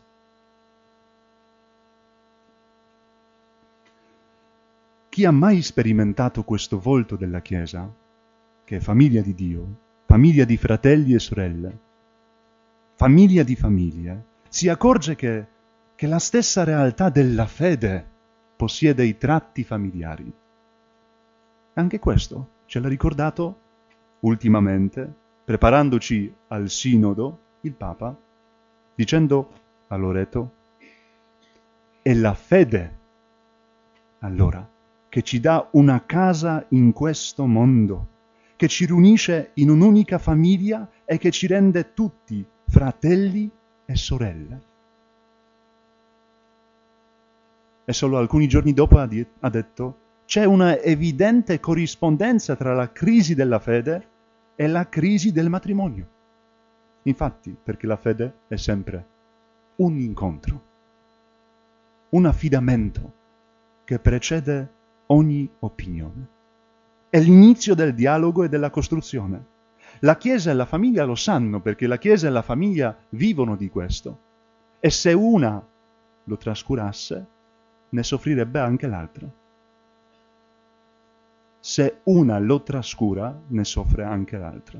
Chi 5.08 5.24
ha 5.24 5.30
mai 5.30 5.62
sperimentato 5.62 6.44
questo 6.44 6.78
volto 6.78 7.16
della 7.16 7.40
Chiesa, 7.40 7.90
che 8.68 8.76
è 8.76 8.80
famiglia 8.80 9.22
di 9.22 9.32
Dio, 9.32 9.66
famiglia 10.04 10.44
di 10.44 10.58
fratelli 10.58 11.14
e 11.14 11.18
sorelle, 11.18 11.78
famiglia 12.96 13.42
di 13.42 13.56
famiglie, 13.56 14.24
si 14.50 14.68
accorge 14.68 15.14
che, 15.14 15.46
che 15.94 16.06
la 16.06 16.18
stessa 16.18 16.64
realtà 16.64 17.08
della 17.08 17.46
fede 17.46 18.06
possiede 18.56 19.06
i 19.06 19.16
tratti 19.16 19.64
familiari. 19.64 20.30
Anche 21.72 21.98
questo 21.98 22.48
ce 22.66 22.80
l'ha 22.80 22.88
ricordato 22.88 23.60
ultimamente, 24.20 25.10
preparandoci 25.46 26.30
al 26.48 26.68
sinodo, 26.68 27.38
il 27.62 27.72
Papa, 27.72 28.14
dicendo 28.94 29.50
a 29.86 29.96
Loreto, 29.96 30.52
è 32.02 32.12
la 32.12 32.34
fede, 32.34 32.98
allora, 34.18 34.68
che 35.08 35.22
ci 35.22 35.40
dà 35.40 35.66
una 35.70 36.04
casa 36.04 36.66
in 36.68 36.92
questo 36.92 37.46
mondo, 37.46 38.16
che 38.58 38.66
ci 38.66 38.86
riunisce 38.86 39.52
in 39.54 39.70
un'unica 39.70 40.18
famiglia 40.18 40.90
e 41.04 41.16
che 41.16 41.30
ci 41.30 41.46
rende 41.46 41.94
tutti 41.94 42.44
fratelli 42.66 43.48
e 43.86 43.94
sorelle. 43.94 44.62
E 47.84 47.92
solo 47.92 48.18
alcuni 48.18 48.48
giorni 48.48 48.72
dopo 48.72 48.98
ha, 48.98 49.48
detto, 49.48 49.98
c'è 50.26 50.42
una 50.44 50.76
evidente 50.76 51.60
corrispondenza 51.60 52.56
tra 52.56 52.74
la 52.74 52.90
crisi 52.90 53.36
della 53.36 53.60
fede 53.60 54.08
e 54.56 54.66
la 54.66 54.88
crisi 54.88 55.30
del 55.30 55.48
matrimonio. 55.48 56.08
Infatti, 57.02 57.56
perché 57.62 57.86
la 57.86 57.96
fede 57.96 58.38
è 58.48 58.56
sempre 58.56 59.06
un 59.76 60.00
incontro, 60.00 60.62
un 62.08 62.26
affidamento 62.26 63.12
che 63.84 64.00
precede 64.00 64.72
ogni 65.06 65.48
opinione. 65.60 66.37
È 67.10 67.18
l'inizio 67.18 67.74
del 67.74 67.94
dialogo 67.94 68.44
e 68.44 68.50
della 68.50 68.68
costruzione. 68.68 69.56
La 70.00 70.18
Chiesa 70.18 70.50
e 70.50 70.54
la 70.54 70.66
famiglia 70.66 71.04
lo 71.04 71.14
sanno 71.14 71.60
perché 71.60 71.86
la 71.86 71.96
Chiesa 71.96 72.26
e 72.26 72.30
la 72.30 72.42
famiglia 72.42 72.94
vivono 73.10 73.56
di 73.56 73.70
questo. 73.70 74.18
E 74.78 74.90
se 74.90 75.14
una 75.14 75.64
lo 76.24 76.36
trascurasse, 76.36 77.26
ne 77.88 78.02
soffrirebbe 78.02 78.58
anche 78.58 78.86
l'altra. 78.86 79.26
Se 81.60 82.00
una 82.04 82.38
lo 82.38 82.62
trascura, 82.62 83.36
ne 83.46 83.64
soffre 83.64 84.04
anche 84.04 84.36
l'altra. 84.36 84.78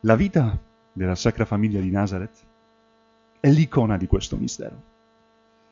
La 0.00 0.14
vita 0.14 0.58
della 0.92 1.14
Sacra 1.14 1.46
Famiglia 1.46 1.80
di 1.80 1.90
Nazareth 1.90 2.44
è 3.40 3.48
l'icona 3.48 3.96
di 3.96 4.06
questo 4.06 4.36
mistero. 4.36 4.92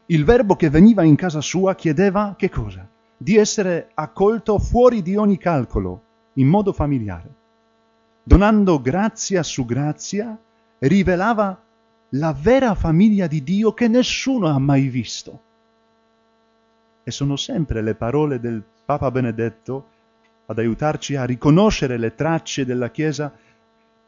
Il 0.06 0.24
verbo 0.24 0.56
che 0.56 0.70
veniva 0.70 1.02
in 1.02 1.14
casa 1.14 1.42
sua 1.42 1.74
chiedeva 1.74 2.34
che 2.36 2.48
cosa? 2.48 2.88
Di 3.22 3.36
essere 3.36 3.92
accolto 3.94 4.58
fuori 4.58 5.00
di 5.00 5.14
ogni 5.14 5.38
calcolo, 5.38 6.02
in 6.32 6.48
modo 6.48 6.72
familiare. 6.72 7.32
Donando 8.24 8.80
grazia 8.80 9.44
su 9.44 9.64
grazia, 9.64 10.36
rivelava 10.80 11.56
la 12.08 12.32
vera 12.32 12.74
famiglia 12.74 13.28
di 13.28 13.44
Dio 13.44 13.74
che 13.74 13.86
nessuno 13.86 14.48
ha 14.48 14.58
mai 14.58 14.88
visto. 14.88 15.40
E 17.04 17.12
sono 17.12 17.36
sempre 17.36 17.80
le 17.80 17.94
parole 17.94 18.40
del 18.40 18.60
Papa 18.84 19.08
Benedetto 19.12 19.86
ad 20.46 20.58
aiutarci 20.58 21.14
a 21.14 21.24
riconoscere 21.24 21.98
le 21.98 22.16
tracce 22.16 22.64
della 22.64 22.90
Chiesa 22.90 23.32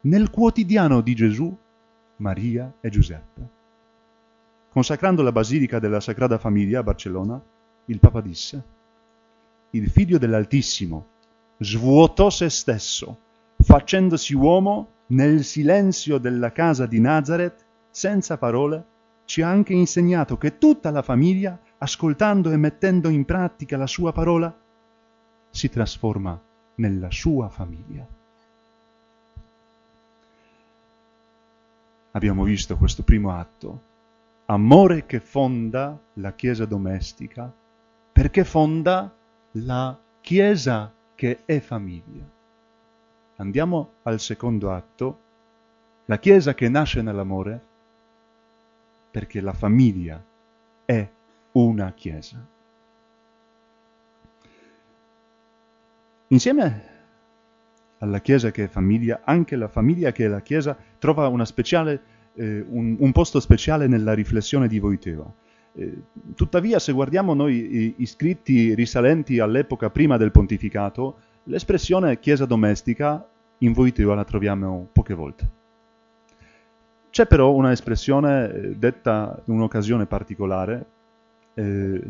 nel 0.01 0.29
quotidiano 0.29 0.99
di 0.99 1.15
Gesù, 1.15 1.57
Maria 2.17 2.69
e 2.81 2.89
Giuseppe. 2.89 3.49
Consacrando 4.71 5.21
la 5.21 5.31
Basilica 5.31 5.79
della 5.79 6.01
Sagrada 6.01 6.37
Famiglia 6.37 6.79
a 6.79 6.83
Barcellona, 6.83 7.41
il 7.85 7.99
Papa 7.99 8.19
disse, 8.19 8.73
il 9.71 9.89
Figlio 9.89 10.17
dell'Altissimo 10.17 11.07
svuotò 11.57 12.29
se 12.29 12.49
stesso, 12.49 13.17
facendosi 13.57 14.33
uomo 14.33 14.89
nel 15.07 15.43
silenzio 15.43 16.17
della 16.17 16.51
casa 16.51 16.85
di 16.85 16.99
Nazareth, 16.99 17.63
senza 17.89 18.37
parole, 18.37 18.85
ci 19.25 19.41
ha 19.41 19.49
anche 19.49 19.73
insegnato 19.73 20.37
che 20.37 20.57
tutta 20.57 20.91
la 20.91 21.01
famiglia, 21.01 21.59
ascoltando 21.77 22.51
e 22.51 22.57
mettendo 22.57 23.09
in 23.09 23.25
pratica 23.25 23.77
la 23.77 23.87
sua 23.87 24.11
parola, 24.11 24.53
si 25.49 25.69
trasforma 25.69 26.39
nella 26.75 27.11
sua 27.11 27.49
famiglia. 27.49 28.05
abbiamo 32.15 32.43
visto 32.43 32.77
questo 32.77 33.03
primo 33.03 33.37
atto, 33.37 33.81
amore 34.45 35.05
che 35.05 35.19
fonda 35.19 35.97
la 36.13 36.33
Chiesa 36.33 36.65
domestica, 36.65 37.51
perché 38.11 38.43
fonda 38.45 39.13
la 39.57 39.97
Chiesa 40.21 40.91
che 41.13 41.43
è 41.45 41.59
famiglia. 41.59 42.23
Andiamo 43.37 43.91
al 44.03 44.19
secondo 44.19 44.71
atto, 44.71 45.19
la 46.05 46.17
Chiesa 46.17 46.53
che 46.53 46.67
nasce 46.67 47.01
nell'amore, 47.01 47.61
perché 49.11 49.39
la 49.41 49.53
famiglia 49.53 50.21
è 50.83 51.07
una 51.53 51.93
Chiesa. 51.93 52.43
Insieme 56.27 56.93
alla 57.99 58.19
Chiesa 58.19 58.51
che 58.51 58.65
è 58.65 58.67
famiglia, 58.67 59.21
anche 59.23 59.55
la 59.55 59.67
famiglia 59.67 60.11
che 60.11 60.25
è 60.25 60.27
la 60.27 60.41
Chiesa 60.41 60.75
trova 60.97 61.45
speciale, 61.45 62.01
eh, 62.33 62.65
un, 62.67 62.97
un, 62.99 63.11
posto 63.11 63.39
speciale 63.39 63.87
nella 63.87 64.13
riflessione 64.13 64.67
di 64.67 64.79
Voiteva. 64.79 65.31
Eh, 65.77 66.03
tuttavia, 66.35 66.79
se 66.79 66.93
guardiamo 66.93 67.33
noi 67.33 67.95
i, 67.97 68.05
scritti 68.05 68.73
risalenti 68.73 69.39
all'epoca 69.39 69.89
prima 69.89 70.15
del 70.15 70.31
pontificato, 70.31 71.17
l'espressione 71.43 72.19
Chiesa 72.19 72.45
domestica 72.45 73.27
in 73.59 73.73
Voiteva 73.73 74.15
la 74.15 74.23
troviamo 74.23 74.87
poche 74.91 75.13
volte. 75.13 75.49
C'è 77.09 77.27
però 77.27 77.53
una 77.53 77.71
espressione 77.71 78.51
eh, 78.51 78.75
detta 78.75 79.41
in 79.45 79.55
un'occasione 79.55 80.05
particolare, 80.05 80.85
eh, 81.53 82.01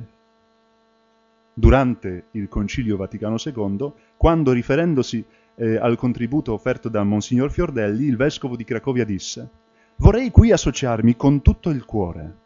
durante 1.54 2.26
il 2.32 2.48
Concilio 2.48 2.98
Vaticano 2.98 3.38
II, 3.44 3.92
quando 4.18 4.52
riferendosi 4.52 5.26
eh, 5.56 5.78
al 5.78 5.96
contributo 5.96 6.54
offerto 6.54 6.90
da 6.90 7.04
Monsignor 7.04 7.50
Fiordelli, 7.50 8.06
il 8.06 8.18
vescovo 8.18 8.56
di 8.56 8.64
Cracovia 8.64 9.06
disse 9.06 9.50
«Vorrei 9.98 10.30
qui 10.30 10.52
associarmi 10.52 11.16
con 11.16 11.42
tutto 11.42 11.70
il 11.70 11.86
cuore 11.86 12.44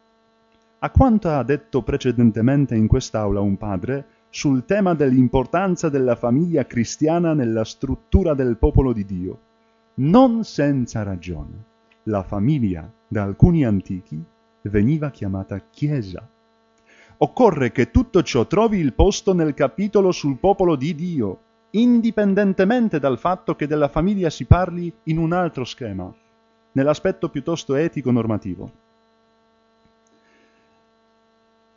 a 0.81 0.89
quanto 0.91 1.29
ha 1.29 1.43
detto 1.43 1.81
precedentemente 1.81 2.73
in 2.73 2.87
quest'aula 2.87 3.41
un 3.41 3.57
padre 3.57 4.05
sul 4.29 4.63
tema 4.63 4.93
dell'importanza 4.93 5.89
della 5.89 6.15
famiglia 6.15 6.65
cristiana 6.65 7.33
nella 7.33 7.65
struttura 7.65 8.33
del 8.33 8.55
popolo 8.57 8.93
di 8.93 9.03
Dio. 9.03 9.39
Non 9.95 10.45
senza 10.45 11.03
ragione, 11.03 11.65
la 12.03 12.23
famiglia 12.23 12.89
da 13.07 13.23
alcuni 13.23 13.65
antichi 13.65 14.23
veniva 14.61 15.09
chiamata 15.09 15.59
Chiesa. 15.69 16.25
Occorre 17.17 17.73
che 17.73 17.91
tutto 17.91 18.21
ciò 18.23 18.47
trovi 18.47 18.77
il 18.77 18.93
posto 18.93 19.33
nel 19.33 19.53
capitolo 19.53 20.13
sul 20.13 20.37
popolo 20.37 20.77
di 20.77 20.95
Dio, 20.95 21.39
indipendentemente 21.71 22.99
dal 22.99 23.19
fatto 23.19 23.55
che 23.55 23.67
della 23.67 23.89
famiglia 23.89 24.29
si 24.29 24.45
parli 24.45 24.93
in 25.03 25.17
un 25.17 25.33
altro 25.33 25.65
schema, 25.65 26.09
nell'aspetto 26.71 27.27
piuttosto 27.27 27.75
etico-normativo. 27.75 28.87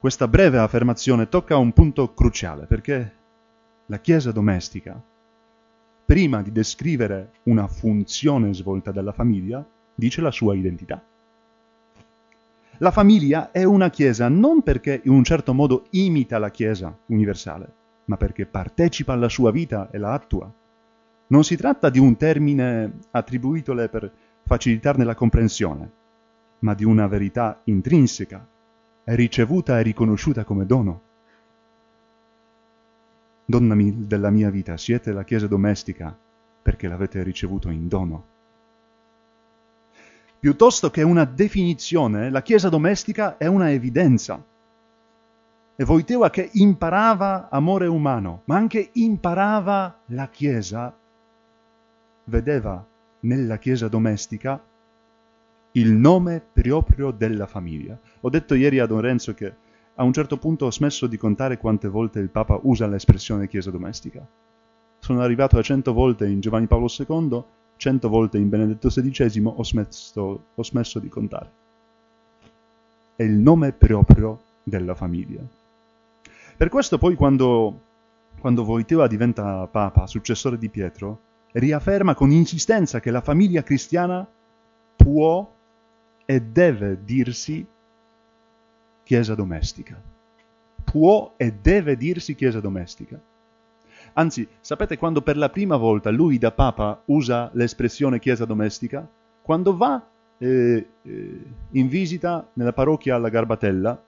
Questa 0.03 0.27
breve 0.27 0.59
affermazione 0.59 1.29
tocca 1.29 1.57
un 1.57 1.71
punto 1.71 2.13
cruciale 2.13 2.67
perché 2.67 3.13
la 3.87 4.01
Chiesa 4.01 4.33
domestica, 4.33 5.01
prima 6.05 6.43
di 6.43 6.51
descrivere 6.51 7.35
una 7.45 7.69
funzione 7.69 8.53
svolta 8.53 8.91
dalla 8.91 9.13
famiglia, 9.13 9.65
dice 9.95 10.21
la 10.21 10.33
sua 10.33 10.57
identità. 10.57 11.01
La 12.79 12.91
famiglia 12.91 13.53
è 13.53 13.63
una 13.63 13.91
Chiesa 13.91 14.29
non 14.29 14.65
perché 14.65 15.03
in 15.05 15.13
un 15.13 15.23
certo 15.23 15.55
modo 15.55 15.87
imita 15.91 16.41
la 16.41 16.51
Chiesa 16.51 16.93
universale, 17.07 17.73
ma 18.07 18.17
perché 18.17 18.45
partecipa 18.45 19.13
alla 19.13 19.29
sua 19.29 19.53
vita 19.53 19.89
e 19.93 19.99
la 19.99 20.15
attua. 20.15 20.53
Non 21.29 21.45
si 21.45 21.55
tratta 21.55 21.91
di 21.91 22.01
un 22.01 22.17
termine 22.17 22.99
attribuitole 23.13 23.89
per 23.89 24.13
facilitarne 24.47 25.05
la 25.05 25.15
comprensione, 25.15 25.93
ma 26.59 26.75
di 26.75 26.83
una 26.83 27.07
verità 27.07 27.61
intrinseca, 27.67 28.45
ricevuta 29.05 29.79
e 29.79 29.83
riconosciuta 29.83 30.45
come 30.45 30.67
dono. 30.67 31.01
Donna 33.45 33.75
della 33.79 34.31
mia 34.31 34.51
vita, 34.51 34.77
siete 34.77 35.13
la 35.13 35.25
Chiesa 35.25 35.47
domestica 35.47 36.17
perché 36.63 36.89
l'avete 36.89 37.23
ricevuto 37.23 37.69
in 37.71 37.89
dono. 37.89 38.25
Piuttosto 40.39 40.91
che 40.91 41.03
una 41.03 41.25
definizione, 41.25 42.31
la 42.31 42.43
Chiesa 42.43 42.69
domestica 42.69 43.37
è 43.37 43.47
una 43.47 43.71
evidenza 43.71 44.43
e 45.75 45.85
Voiteva 45.85 46.31
che 46.31 46.51
imparava 46.53 47.49
amore 47.51 47.87
umano, 47.87 48.43
ma 48.45 48.57
anche 48.57 48.91
imparava 48.93 50.01
la 50.07 50.29
Chiesa, 50.29 50.95
vedeva 52.25 52.85
nella 53.21 53.59
Chiesa 53.59 53.89
domestica 53.89 54.63
il 55.73 55.93
nome 55.93 56.43
proprio 56.53 57.11
della 57.11 57.47
famiglia. 57.47 57.99
Ho 58.21 58.29
detto 58.29 58.55
ieri 58.55 58.79
a 58.79 58.87
Don 58.87 59.01
Renzo 59.01 59.33
che 59.35 59.55
a 59.95 60.05
un 60.05 60.13
certo 60.13 60.37
punto 60.37 60.67
ho 60.67 60.71
smesso 60.71 61.07
di 61.07 61.17
contare 61.17 61.59
quante 61.59 61.89
volte 61.89 62.19
il 62.19 62.29
Papa 62.29 62.59
usa 62.63 62.87
l'espressione 62.87 63.49
Chiesa 63.49 63.71
domestica. 63.71 64.27
Sono 64.99 65.21
arrivato 65.21 65.59
a 65.59 65.63
cento 65.63 65.93
volte 65.93 66.27
in 66.27 66.41
Giovanni 66.41 66.67
Paolo 66.67 66.89
II, 66.97 67.43
cento 67.77 68.09
volte 68.09 68.39
in 68.39 68.49
Benedetto 68.49 68.89
XVI, 68.89 69.43
ho 69.45 69.65
smesso, 69.65 70.45
ho 70.55 70.63
smesso 70.63 70.99
di 70.99 71.09
contare. 71.09 71.51
È 73.17 73.23
il 73.23 73.33
nome 73.33 73.73
proprio 73.73 74.41
della 74.63 74.95
famiglia. 74.95 75.41
Per 76.57 76.69
questo 76.69 76.99
poi 76.99 77.15
quando, 77.15 77.81
quando 78.39 78.65
Voiteva 78.65 79.07
diventa 79.07 79.67
Papa, 79.67 80.07
successore 80.07 80.59
di 80.59 80.69
Pietro, 80.69 81.21
riafferma 81.53 82.15
con 82.15 82.31
insistenza 82.31 83.01
che 83.01 83.11
la 83.11 83.21
famiglia 83.21 83.63
cristiana 83.63 84.27
può 84.97 85.51
e 86.25 86.41
deve 86.41 86.99
dirsi 87.05 87.67
Chiesa 89.05 89.35
domestica. 89.35 90.01
Può 90.85 91.35
e 91.37 91.53
deve 91.53 91.97
dirsi 91.97 92.35
Chiesa 92.35 92.61
domestica. 92.61 93.21
Anzi, 94.15 94.47
sapete 94.61 94.99
quando 94.99 95.23
per 95.23 95.37
la 95.37 95.49
prima 95.49 95.77
volta 95.77 96.11
lui 96.11 96.39
da 96.39 96.53
Papa 96.53 97.03
usa 97.07 97.51
l'espressione 97.55 98.19
Chiesa 98.19 98.45
domestica? 98.45 99.07
Quando 99.41 99.77
va 99.77 100.03
eh, 100.39 100.87
eh, 101.03 101.41
in 101.71 101.89
visita 101.89 102.47
nella 102.55 102.73
parrocchia 102.73 103.15
alla 103.15 103.29
Garbatella, 103.29 104.01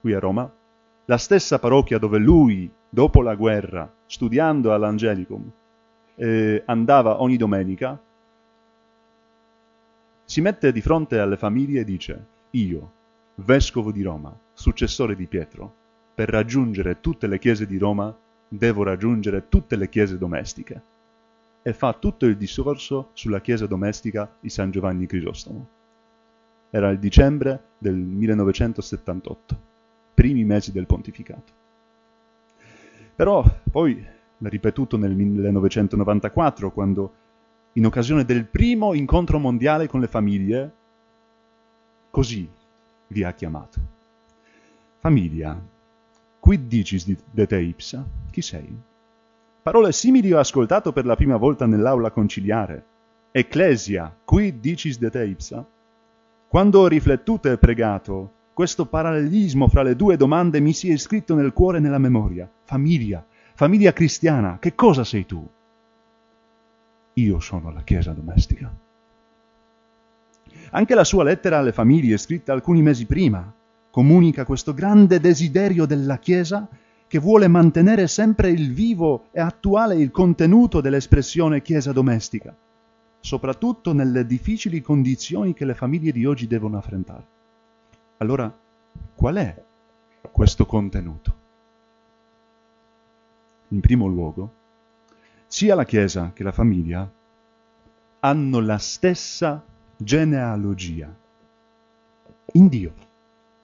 qui 0.00 0.14
a 0.14 0.18
Roma, 0.18 0.50
la 1.06 1.18
stessa 1.18 1.58
parrocchia 1.58 1.98
dove 1.98 2.18
lui, 2.18 2.70
dopo 2.88 3.22
la 3.22 3.34
guerra, 3.34 3.90
studiando 4.06 4.72
all'Angelicum, 4.72 5.50
eh, 6.14 6.62
andava 6.66 7.20
ogni 7.20 7.36
domenica, 7.36 7.98
si 10.30 10.40
mette 10.40 10.70
di 10.70 10.80
fronte 10.80 11.18
alle 11.18 11.36
famiglie 11.36 11.80
e 11.80 11.84
dice, 11.84 12.26
io, 12.50 12.92
vescovo 13.34 13.90
di 13.90 14.00
Roma, 14.02 14.32
successore 14.52 15.16
di 15.16 15.26
Pietro, 15.26 15.74
per 16.14 16.28
raggiungere 16.28 17.00
tutte 17.00 17.26
le 17.26 17.40
chiese 17.40 17.66
di 17.66 17.76
Roma, 17.78 18.16
devo 18.46 18.84
raggiungere 18.84 19.48
tutte 19.48 19.74
le 19.74 19.88
chiese 19.88 20.18
domestiche. 20.18 20.82
E 21.62 21.72
fa 21.72 21.94
tutto 21.94 22.26
il 22.26 22.36
discorso 22.36 23.10
sulla 23.12 23.40
chiesa 23.40 23.66
domestica 23.66 24.32
di 24.38 24.48
San 24.48 24.70
Giovanni 24.70 25.06
Crisostomo. 25.06 25.68
Era 26.70 26.90
il 26.90 27.00
dicembre 27.00 27.64
del 27.78 27.96
1978 27.96 29.60
primi 30.14 30.44
mesi 30.44 30.70
del 30.70 30.86
pontificato. 30.86 31.52
Però 33.16 33.44
poi 33.68 34.00
l'ha 34.38 34.48
ripetuto 34.48 34.96
nel 34.96 35.12
1994, 35.12 36.70
quando 36.70 37.14
in 37.74 37.86
occasione 37.86 38.24
del 38.24 38.46
primo 38.46 38.94
incontro 38.94 39.38
mondiale 39.38 39.86
con 39.86 40.00
le 40.00 40.08
famiglie, 40.08 40.72
così 42.10 42.48
vi 43.08 43.22
ha 43.22 43.32
chiamato. 43.32 43.78
Famiglia, 44.98 45.58
quid 46.40 46.66
dicis 46.66 47.06
de 47.06 47.46
te 47.46 47.60
ipsa? 47.60 48.04
Chi 48.30 48.42
sei? 48.42 48.76
Parole 49.62 49.92
simili 49.92 50.32
ho 50.32 50.38
ascoltato 50.38 50.92
per 50.92 51.04
la 51.04 51.16
prima 51.16 51.36
volta 51.36 51.66
nell'aula 51.66 52.10
conciliare. 52.10 52.84
Ecclesia, 53.30 54.14
quid 54.24 54.60
dicis 54.60 54.98
de 54.98 55.10
te 55.10 55.24
ipsa? 55.24 55.64
Quando 56.48 56.80
ho 56.80 56.88
riflettuto 56.88 57.50
e 57.50 57.58
pregato, 57.58 58.32
questo 58.52 58.86
parallelismo 58.86 59.68
fra 59.68 59.82
le 59.82 59.94
due 59.94 60.16
domande 60.16 60.60
mi 60.60 60.72
si 60.72 60.90
è 60.90 60.92
iscritto 60.92 61.34
nel 61.34 61.52
cuore 61.52 61.78
e 61.78 61.80
nella 61.80 61.98
memoria. 61.98 62.50
Famiglia, 62.64 63.24
famiglia 63.54 63.92
cristiana, 63.92 64.58
che 64.58 64.74
cosa 64.74 65.04
sei 65.04 65.24
tu? 65.26 65.48
Io 67.20 67.38
sono 67.38 67.70
la 67.70 67.82
Chiesa 67.82 68.12
domestica. 68.12 68.72
Anche 70.70 70.94
la 70.94 71.04
sua 71.04 71.22
lettera 71.22 71.58
alle 71.58 71.72
famiglie, 71.72 72.16
scritta 72.16 72.52
alcuni 72.52 72.80
mesi 72.80 73.04
prima, 73.04 73.52
comunica 73.90 74.46
questo 74.46 74.72
grande 74.72 75.20
desiderio 75.20 75.84
della 75.84 76.18
Chiesa 76.18 76.66
che 77.06 77.18
vuole 77.18 77.46
mantenere 77.48 78.06
sempre 78.06 78.50
il 78.50 78.72
vivo 78.72 79.26
e 79.32 79.40
attuale 79.40 79.96
il 79.96 80.10
contenuto 80.10 80.80
dell'espressione 80.80 81.60
Chiesa 81.60 81.92
domestica, 81.92 82.56
soprattutto 83.20 83.92
nelle 83.92 84.24
difficili 84.24 84.80
condizioni 84.80 85.52
che 85.52 85.66
le 85.66 85.74
famiglie 85.74 86.12
di 86.12 86.24
oggi 86.24 86.46
devono 86.46 86.78
affrontare. 86.78 87.26
Allora, 88.18 88.50
qual 89.14 89.34
è 89.36 89.62
questo 90.30 90.64
contenuto? 90.64 91.34
In 93.68 93.80
primo 93.80 94.06
luogo, 94.06 94.54
sia 95.52 95.74
la 95.74 95.84
Chiesa 95.84 96.30
che 96.32 96.44
la 96.44 96.52
famiglia 96.52 97.10
hanno 98.20 98.60
la 98.60 98.78
stessa 98.78 99.60
genealogia 99.96 101.12
in 102.52 102.68
Dio, 102.68 102.92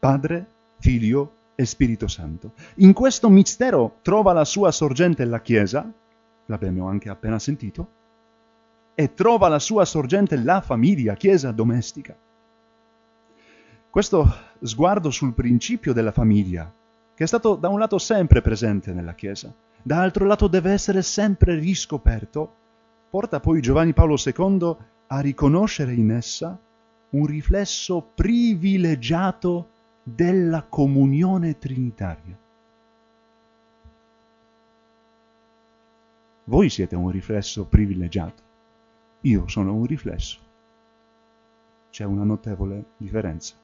Padre, 0.00 0.46
Figlio 0.80 1.34
e 1.54 1.64
Spirito 1.64 2.08
Santo. 2.08 2.54
In 2.78 2.92
questo 2.92 3.28
mistero 3.28 3.98
trova 4.02 4.32
la 4.32 4.44
sua 4.44 4.72
sorgente 4.72 5.24
la 5.24 5.40
Chiesa, 5.40 5.88
l'abbiamo 6.46 6.88
anche 6.88 7.08
appena 7.08 7.38
sentito, 7.38 7.88
e 8.96 9.14
trova 9.14 9.46
la 9.46 9.60
sua 9.60 9.84
sorgente 9.84 10.36
la 10.36 10.60
famiglia, 10.60 11.14
Chiesa 11.14 11.52
domestica. 11.52 12.16
Questo 13.88 14.34
sguardo 14.60 15.10
sul 15.10 15.34
principio 15.34 15.92
della 15.92 16.10
famiglia, 16.10 16.68
che 17.14 17.22
è 17.22 17.26
stato 17.28 17.54
da 17.54 17.68
un 17.68 17.78
lato 17.78 17.98
sempre 17.98 18.42
presente 18.42 18.92
nella 18.92 19.14
Chiesa, 19.14 19.54
dall'altro 19.86 20.26
lato 20.26 20.48
deve 20.48 20.72
essere 20.72 21.00
sempre 21.00 21.54
riscoperto, 21.54 22.54
porta 23.08 23.38
poi 23.38 23.60
Giovanni 23.60 23.92
Paolo 23.92 24.16
II 24.16 24.76
a 25.06 25.20
riconoscere 25.20 25.94
in 25.94 26.10
essa 26.10 26.58
un 27.10 27.24
riflesso 27.24 28.02
privilegiato 28.02 29.68
della 30.02 30.64
comunione 30.68 31.56
trinitaria. 31.58 32.36
Voi 36.44 36.68
siete 36.68 36.96
un 36.96 37.10
riflesso 37.10 37.64
privilegiato, 37.66 38.42
io 39.20 39.46
sono 39.46 39.72
un 39.72 39.86
riflesso. 39.86 40.40
C'è 41.90 42.02
una 42.02 42.24
notevole 42.24 42.86
differenza. 42.96 43.54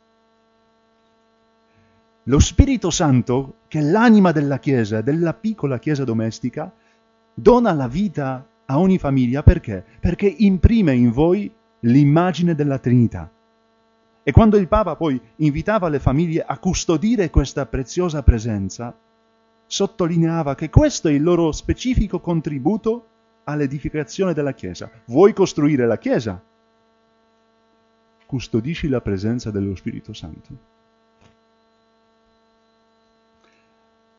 Lo 2.26 2.38
Spirito 2.38 2.90
Santo, 2.90 3.56
che 3.66 3.80
è 3.80 3.82
l'anima 3.82 4.30
della 4.30 4.60
Chiesa, 4.60 5.00
della 5.00 5.34
piccola 5.34 5.80
Chiesa 5.80 6.04
domestica, 6.04 6.72
dona 7.34 7.72
la 7.72 7.88
vita 7.88 8.46
a 8.64 8.78
ogni 8.78 8.96
famiglia 8.98 9.42
perché? 9.42 9.84
Perché 9.98 10.32
imprime 10.38 10.94
in 10.94 11.10
voi 11.10 11.52
l'immagine 11.80 12.54
della 12.54 12.78
Trinità. 12.78 13.28
E 14.22 14.30
quando 14.30 14.56
il 14.56 14.68
Papa 14.68 14.94
poi 14.94 15.20
invitava 15.36 15.88
le 15.88 15.98
famiglie 15.98 16.44
a 16.46 16.58
custodire 16.58 17.28
questa 17.28 17.66
preziosa 17.66 18.22
presenza, 18.22 18.96
sottolineava 19.66 20.54
che 20.54 20.70
questo 20.70 21.08
è 21.08 21.10
il 21.10 21.24
loro 21.24 21.50
specifico 21.50 22.20
contributo 22.20 23.06
all'edificazione 23.44 24.32
della 24.32 24.54
Chiesa. 24.54 24.88
Vuoi 25.06 25.32
costruire 25.32 25.88
la 25.88 25.98
Chiesa? 25.98 26.40
Custodisci 28.26 28.86
la 28.86 29.00
presenza 29.00 29.50
dello 29.50 29.74
Spirito 29.74 30.12
Santo. 30.12 30.71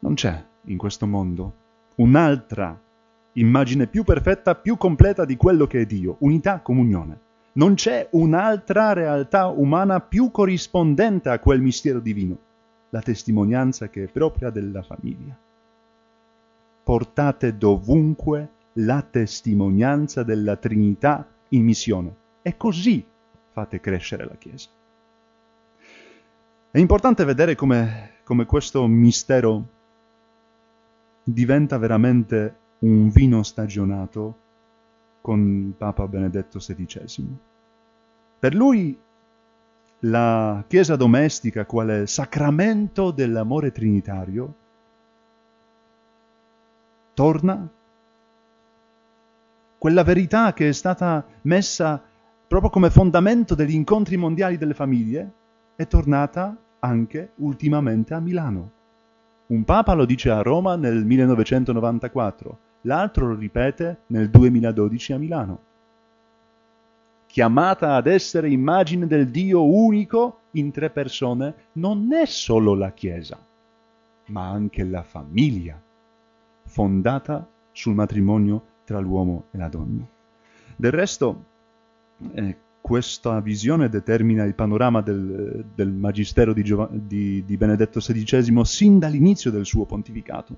Non 0.04 0.16
c'è 0.16 0.44
in 0.66 0.78
questo 0.78 1.08
mondo 1.08 1.54
un'altra 1.96 2.78
immagine 3.34 3.88
più 3.88 4.04
perfetta, 4.04 4.54
più 4.54 4.76
completa 4.76 5.24
di 5.24 5.38
quello 5.38 5.66
che 5.66 5.80
è 5.80 5.86
Dio, 5.86 6.18
unità, 6.20 6.60
comunione. 6.60 7.20
Non 7.54 7.76
c'è 7.76 8.10
un'altra 8.12 8.92
realtà 8.92 9.48
umana 9.48 10.02
più 10.02 10.30
corrispondente 10.30 11.30
a 11.30 11.40
quel 11.40 11.62
mistero 11.62 12.02
divino 12.02 12.38
la 12.90 13.00
testimonianza 13.02 13.88
che 13.88 14.04
è 14.04 14.08
propria 14.08 14.50
della 14.50 14.84
famiglia. 14.84 15.38
Portate 16.84 17.58
dovunque 17.58 18.50
la 18.74 19.02
testimonianza 19.10 20.24
della 20.24 20.58
Trinità 20.58 21.26
in 21.50 21.64
missione 21.64 22.16
e 22.42 22.58
così 22.58 23.06
fate 23.52 23.80
crescere 23.80 24.26
la 24.26 24.36
Chiesa. 24.36 24.68
È 26.72 26.78
importante 26.78 27.24
vedere 27.24 27.56
come, 27.56 28.16
come 28.26 28.46
questo 28.46 28.86
mistero 28.86 29.82
diventa 31.24 31.78
veramente 31.78 32.56
un 32.80 33.10
vino 33.10 33.44
stagionato 33.44 34.38
con 35.22 35.74
Papa 35.78 36.08
Benedetto 36.08 36.60
XVI. 36.60 37.38
Per 38.40 38.54
lui 38.54 39.00
la 40.00 40.64
Chiesa 40.68 40.98
domestica 40.98 41.66
quale 41.66 42.08
sacramento 42.08 43.12
dell'amore 43.12 43.72
trinitario 43.72 44.54
torna 47.14 47.70
quella 49.78 50.04
verità 50.04 50.52
che 50.52 50.68
è 50.70 50.74
stata 50.74 51.26
messa 51.44 52.02
proprio 52.48 52.70
come 52.70 52.90
fondamento 52.90 53.56
degli 53.56 53.74
incontri 53.74 54.18
mondiali 54.18 54.58
delle 54.58 54.74
famiglie 54.74 55.32
è 55.76 55.88
tornata 55.88 56.56
anche 56.80 57.32
ultimamente 57.36 58.14
a 58.14 58.20
Milano. 58.20 58.73
Un 59.54 59.64
papa 59.66 59.94
lo 59.94 60.06
dice 60.06 60.32
a 60.32 60.42
Roma 60.42 60.76
nel 60.76 61.06
1994, 61.06 62.58
l'altro 62.82 63.28
lo 63.28 63.36
ripete 63.36 64.00
nel 64.08 64.30
2012 64.30 65.14
a 65.14 65.18
Milano 65.18 65.60
chiamata 67.34 67.96
ad 67.96 68.06
essere 68.06 68.48
immagine 68.52 69.08
del 69.08 69.30
Dio 69.30 69.66
unico 69.66 70.42
in 70.52 70.70
tre 70.70 70.92
persone, 70.92 71.56
non 71.74 72.14
è 72.14 72.28
solo 72.28 72.76
la 72.76 72.92
Chiesa, 72.92 73.44
ma 74.26 74.50
anche 74.50 74.84
la 74.84 75.02
famiglia, 75.02 75.82
fondata 76.66 77.48
sul 77.72 77.96
matrimonio 77.96 78.66
tra 78.84 79.00
l'uomo 79.00 79.46
e 79.50 79.58
la 79.58 79.68
donna. 79.68 80.06
Del 80.76 80.92
resto, 80.92 81.44
eh, 82.34 82.58
questa 82.84 83.40
visione 83.40 83.88
determina 83.88 84.44
il 84.44 84.56
panorama 84.56 85.00
del, 85.00 85.64
del 85.74 85.90
magistero 85.90 86.52
di, 86.52 86.64
Giov- 86.64 86.92
di, 86.92 87.42
di 87.46 87.56
Benedetto 87.56 88.02
XVI 88.02 88.66
sin 88.66 89.00
dall'inizio 89.00 89.52
del 89.52 89.66
suo 89.66 89.86
pontificato. 89.86 90.54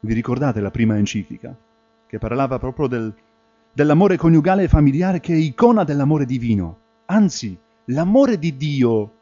Vi 0.00 0.14
ricordate 0.14 0.62
la 0.62 0.70
prima 0.70 0.96
enciclica, 0.96 1.54
che 2.06 2.18
parlava 2.18 2.58
proprio 2.58 2.86
del, 2.86 3.14
dell'amore 3.70 4.16
coniugale 4.16 4.62
e 4.62 4.68
familiare 4.68 5.20
che 5.20 5.34
è 5.34 5.36
icona 5.36 5.84
dell'amore 5.84 6.24
divino. 6.24 6.78
Anzi, 7.04 7.54
l'amore 7.84 8.38
di 8.38 8.56
Dio 8.56 9.12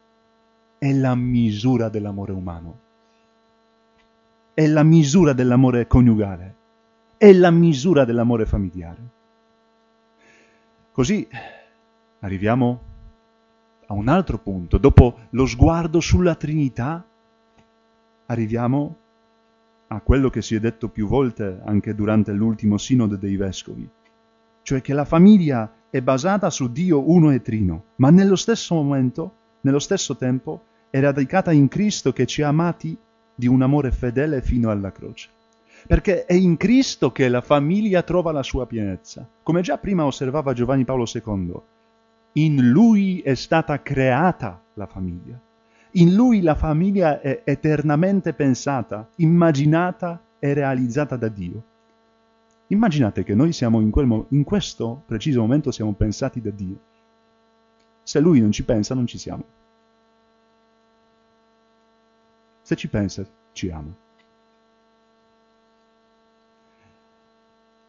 è 0.79 0.93
la 0.93 1.17
misura 1.17 1.89
dell'amore 1.89 2.31
umano. 2.31 2.79
È 4.55 4.65
la 4.69 4.85
misura 4.85 5.33
dell'amore 5.33 5.89
coniugale. 5.89 6.55
È 7.17 7.33
la 7.33 7.51
misura 7.51 8.05
dell'amore 8.05 8.47
familiare. 8.47 9.01
Così 10.93 11.27
arriviamo 12.21 12.81
a 13.87 13.95
un 13.95 14.09
altro 14.09 14.39
punto. 14.39 14.79
Dopo 14.79 15.19
lo 15.31 15.47
sguardo 15.47 16.01
sulla 16.01 16.35
Trinità, 16.35 17.05
arriviamo 18.27 18.97
a 19.89 20.01
quello 20.01 20.31
che 20.31 20.43
si 20.43 20.55
è 20.55 20.61
detto 20.61 20.89
più 20.89 21.07
volte 21.07 21.61
anche 21.65 21.95
durante 21.95 22.33
l'ultimo 22.33 22.77
sinodo 22.77 23.17
dei 23.17 23.37
vescovi 23.37 23.89
cioè 24.67 24.81
che 24.81 24.95
la 24.95 25.05
famiglia 25.05 25.73
è 25.89 26.03
basata 26.03 26.51
su 26.51 26.73
Dio 26.73 27.09
uno 27.09 27.31
e 27.31 27.41
trino, 27.41 27.85
ma 27.97 28.11
nello 28.11 28.35
stesso 28.35 28.75
momento, 28.75 29.35
nello 29.61 29.79
stesso 29.79 30.17
tempo, 30.17 30.65
è 30.91 30.99
radicata 30.99 31.53
in 31.53 31.69
Cristo 31.69 32.13
che 32.13 32.27
ci 32.27 32.43
ha 32.43 32.49
amati 32.49 32.99
di 33.33 33.47
un 33.47 33.63
amore 33.63 33.93
fedele 33.93 34.43
fino 34.43 34.69
alla 34.69 34.91
croce. 34.91 35.29
Perché 35.87 36.25
è 36.25 36.33
in 36.33 36.57
Cristo 36.57 37.13
che 37.13 37.29
la 37.29 37.43
famiglia 37.43 38.03
trova 38.03 38.33
la 38.33 38.43
sua 38.43 38.67
pienezza. 38.67 39.25
Come 39.41 39.61
già 39.61 39.79
prima 39.79 40.05
osservava 40.05 40.53
Giovanni 40.53 40.85
Paolo 40.85 41.05
II, 41.15 41.55
in 42.37 42.71
Lui 42.71 43.21
è 43.21 43.35
stata 43.35 43.81
creata 43.81 44.61
la 44.75 44.87
famiglia. 44.87 45.41
In 45.93 46.15
Lui 46.15 46.43
la 46.43 46.55
famiglia 46.55 47.21
è 47.21 47.41
eternamente 47.45 48.35
pensata, 48.35 49.09
immaginata 49.17 50.21
e 50.39 50.53
realizzata 50.53 51.17
da 51.17 51.29
Dio. 51.29 51.63
Immaginate 52.69 53.23
che 53.23 53.35
noi 53.35 53.53
siamo 53.53 53.81
in, 53.81 53.91
mo- 53.91 54.27
in 54.31 54.45
questo 54.45 55.03
preciso 55.07 55.41
momento 55.41 55.71
siamo 55.71 55.93
pensati 55.95 56.43
da 56.43 56.51
Dio. 56.51 56.79
Se 58.03 58.21
Lui 58.21 58.41
non 58.41 58.53
ci 58.53 58.65
pensa, 58.65 58.95
non 58.95 59.07
ci 59.07 59.17
siamo. 59.17 59.45
Se 62.61 62.77
ci 62.77 62.89
pensa, 62.89 63.25
ci 63.53 63.71
ama. 63.71 64.05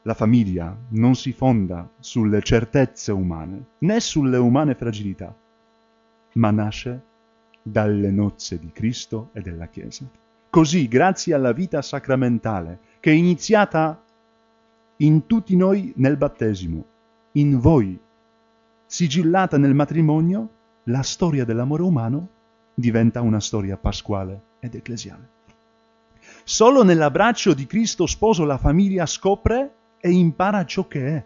La 0.08 0.14
famiglia 0.14 0.74
non 0.92 1.16
si 1.16 1.34
fonda 1.34 1.90
sulle 2.00 2.42
certezze 2.42 3.12
umane, 3.12 3.66
né 3.80 4.00
sulle 4.00 4.38
umane 4.38 4.74
fragilità, 4.74 5.36
ma 6.36 6.50
nasce 6.50 7.02
dalle 7.62 8.10
nozze 8.10 8.58
di 8.58 8.72
Cristo 8.72 9.32
e 9.34 9.42
della 9.42 9.68
Chiesa. 9.68 10.10
Così, 10.50 10.88
grazie 10.88 11.34
alla 11.34 11.52
vita 11.52 11.82
sacramentale, 11.82 12.80
che 13.02 13.12
è 13.12 13.14
iniziata 13.16 14.02
in 14.96 15.26
tutti 15.26 15.58
noi 15.58 15.92
nel 15.98 16.16
battesimo, 16.16 16.86
in 17.34 17.60
voi, 17.60 18.00
sigillata 18.86 19.58
nel 19.58 19.74
matrimonio, 19.74 20.50
la 20.84 21.04
storia 21.04 21.44
dell'amore 21.44 21.84
umano 21.84 22.30
diventa 22.74 23.20
una 23.20 23.42
storia 23.42 23.76
pasquale 23.76 24.42
ed 24.62 24.74
ecclesiale. 24.74 25.28
Solo 26.46 26.86
nell'abbraccio 26.86 27.54
di 27.54 27.66
Cristo 27.66 28.06
sposo 28.06 28.46
la 28.46 28.58
famiglia 28.58 29.06
scopre 29.06 29.74
e 30.00 30.10
impara 30.10 30.66
ciò 30.66 30.88
che 30.88 31.08
è. 31.08 31.24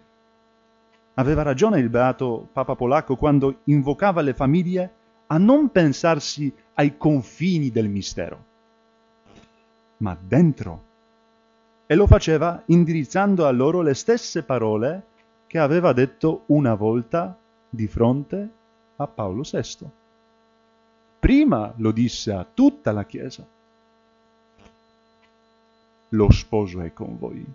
Aveva 1.16 1.42
ragione 1.44 1.80
il 1.80 1.90
beato 1.90 2.48
Papa 2.52 2.76
Polacco 2.76 3.16
quando 3.16 3.60
invocava 3.66 4.22
le 4.22 4.34
famiglie 4.34 4.94
a 5.28 5.38
non 5.38 5.70
pensarsi 5.70 6.54
ai 6.76 6.98
confini 6.98 7.70
del 7.70 7.90
mistero, 7.90 8.46
ma 9.98 10.18
dentro 10.20 10.90
e 11.92 11.96
lo 11.96 12.08
faceva 12.08 12.64
indirizzando 12.68 13.46
a 13.46 13.52
loro 13.52 13.82
le 13.82 13.94
stesse 13.94 14.44
parole 14.44 15.08
che 15.46 15.60
aveva 15.60 15.92
detto 15.92 16.44
una 16.46 16.74
volta 16.74 17.38
di 17.70 17.86
fronte 17.86 18.50
a 18.96 19.08
Paolo 19.08 19.42
VI. 19.42 19.90
Prima 21.20 21.74
lo 21.76 21.92
disse 21.92 22.32
a 22.32 22.46
tutta 22.46 22.94
la 22.94 23.04
Chiesa. 23.04 23.46
Lo 26.08 26.32
sposo 26.32 26.80
è 26.80 26.94
con 26.94 27.18
voi. 27.18 27.46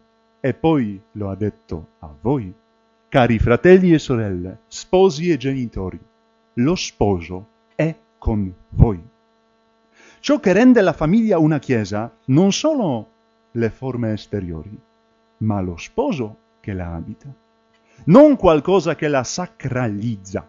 E 0.47 0.55
poi 0.55 1.03
lo 1.15 1.29
ha 1.29 1.35
detto 1.35 1.89
a 1.99 2.15
voi. 2.21 2.55
Cari 3.09 3.37
fratelli 3.37 3.93
e 3.93 3.99
sorelle, 3.99 4.61
sposi 4.69 5.29
e 5.29 5.37
genitori, 5.37 5.99
lo 6.53 6.77
sposo 6.77 7.49
è 7.75 7.93
con 8.17 8.55
voi. 8.69 9.03
Ciò 10.21 10.39
che 10.39 10.53
rende 10.53 10.83
la 10.83 10.93
famiglia 10.93 11.41
una 11.41 11.59
chiesa 11.59 12.17
non 12.27 12.53
sono 12.53 13.09
le 13.51 13.71
forme 13.71 14.13
esteriori, 14.13 14.79
ma 15.39 15.61
lo 15.61 15.77
sposo 15.77 16.37
che 16.61 16.73
la 16.73 16.95
abita. 16.95 17.27
Non 18.05 18.37
qualcosa 18.37 18.95
che 18.95 19.09
la 19.09 19.25
sacralizza, 19.25 20.49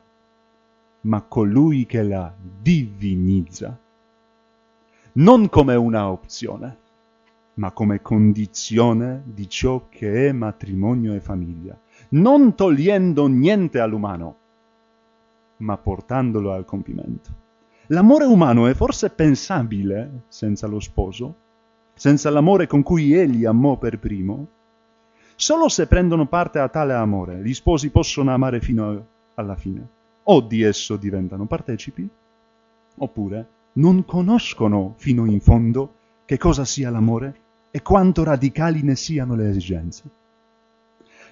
ma 1.01 1.21
colui 1.23 1.87
che 1.87 2.03
la 2.03 2.31
divinizza. 2.37 3.75
Non 5.13 5.49
come 5.49 5.73
una 5.73 6.11
opzione, 6.11 6.77
ma 7.57 7.71
come 7.71 8.01
condizione 8.01 9.23
di 9.25 9.49
ciò 9.49 9.87
che 9.89 10.27
è 10.27 10.31
matrimonio 10.31 11.13
e 11.13 11.19
famiglia, 11.19 11.77
non 12.09 12.55
togliendo 12.55 13.27
niente 13.27 13.79
all'umano, 13.79 14.37
ma 15.57 15.77
portandolo 15.77 16.51
al 16.53 16.65
compimento. 16.65 17.45
L'amore 17.87 18.25
umano 18.25 18.67
è 18.67 18.73
forse 18.73 19.09
pensabile 19.09 20.23
senza 20.27 20.67
lo 20.67 20.79
sposo, 20.79 21.35
senza 21.93 22.29
l'amore 22.29 22.67
con 22.67 22.83
cui 22.83 23.13
egli 23.13 23.45
amò 23.45 23.77
per 23.77 23.97
primo? 23.97 24.47
Solo 25.35 25.67
se 25.67 25.87
prendono 25.87 26.27
parte 26.27 26.59
a 26.59 26.69
tale 26.69 26.93
amore 26.93 27.41
gli 27.41 27.53
sposi 27.53 27.89
possono 27.89 28.31
amare 28.31 28.59
fino 28.59 29.05
alla 29.35 29.55
fine, 29.55 29.87
o 30.23 30.41
di 30.41 30.61
esso 30.61 30.95
diventano 30.95 31.45
partecipi, 31.45 32.07
oppure 32.97 33.47
non 33.73 34.05
conoscono 34.05 34.93
fino 34.97 35.25
in 35.25 35.39
fondo 35.39 35.93
che 36.25 36.37
cosa 36.37 36.65
sia 36.65 36.91
l'amore 36.91 37.45
e 37.71 37.81
quanto 37.81 38.23
radicali 38.23 38.81
ne 38.83 38.95
siano 38.95 39.35
le 39.35 39.49
esigenze. 39.49 40.03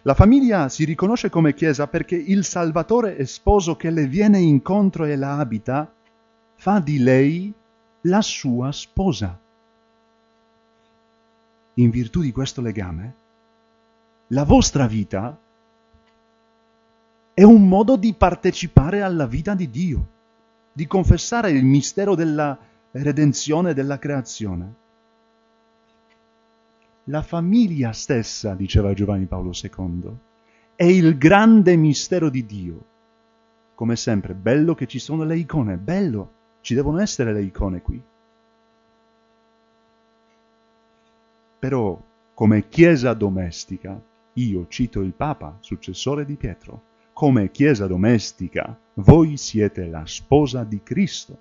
La 0.04 0.14
famiglia 0.14 0.70
si 0.70 0.86
riconosce 0.86 1.30
come 1.30 1.56
Chiesa 1.56 1.88
perché 1.88 2.16
il 2.16 2.46
Salvatore 2.46 3.16
è 3.16 3.26
sposo 3.26 3.76
che 3.76 3.90
le 3.90 4.06
viene 4.06 4.40
incontro 4.40 5.06
e 5.06 5.16
la 5.16 5.38
abita 5.38 5.92
fa 6.56 6.80
di 6.80 7.00
lei 7.00 7.52
la 8.02 8.22
sua 8.22 8.72
sposa. 8.72 9.40
In 11.74 11.90
virtù 11.90 12.22
di 12.22 12.32
questo 12.32 12.62
legame, 12.62 13.16
la 14.28 14.44
vostra 14.44 14.86
vita 14.86 15.38
è 17.34 17.44
un 17.44 17.68
modo 17.68 17.96
di 17.96 18.14
partecipare 18.14 19.02
alla 19.02 19.26
vita 19.26 19.56
di 19.56 19.70
Dio, 19.70 20.08
di 20.72 20.88
confessare 20.88 21.50
il 21.50 21.66
mistero 21.66 22.16
della 22.16 22.58
redenzione 22.92 23.74
della 23.74 24.00
creazione. 24.00 24.84
La 27.10 27.22
famiglia 27.22 27.92
stessa, 27.92 28.56
diceva 28.56 28.94
Giovanni 28.94 29.26
Paolo 29.26 29.52
II, 29.52 30.12
è 30.76 30.86
il 30.86 31.20
grande 31.20 31.76
mistero 31.76 32.30
di 32.30 32.48
Dio. 32.48 32.86
Come 33.76 33.96
sempre, 33.96 34.34
bello 34.34 34.74
che 34.74 34.88
ci 34.88 34.98
sono 34.98 35.24
le 35.24 35.38
icone, 35.38 35.78
bello, 35.78 36.32
ci 36.62 36.74
devono 36.74 37.00
essere 37.00 37.32
le 37.32 37.44
icone 37.44 37.82
qui. 37.84 38.02
Però, 41.60 42.02
come 42.34 42.70
Chiesa 42.70 43.14
domestica, 43.14 44.02
io 44.34 44.66
cito 44.68 45.02
il 45.02 45.14
Papa, 45.14 45.58
successore 45.60 46.26
di 46.26 46.36
Pietro, 46.36 46.82
come 47.14 47.52
Chiesa 47.52 47.86
domestica, 47.86 48.76
voi 48.96 49.38
siete 49.38 49.86
la 49.86 50.08
sposa 50.08 50.64
di 50.64 50.82
Cristo. 50.82 51.38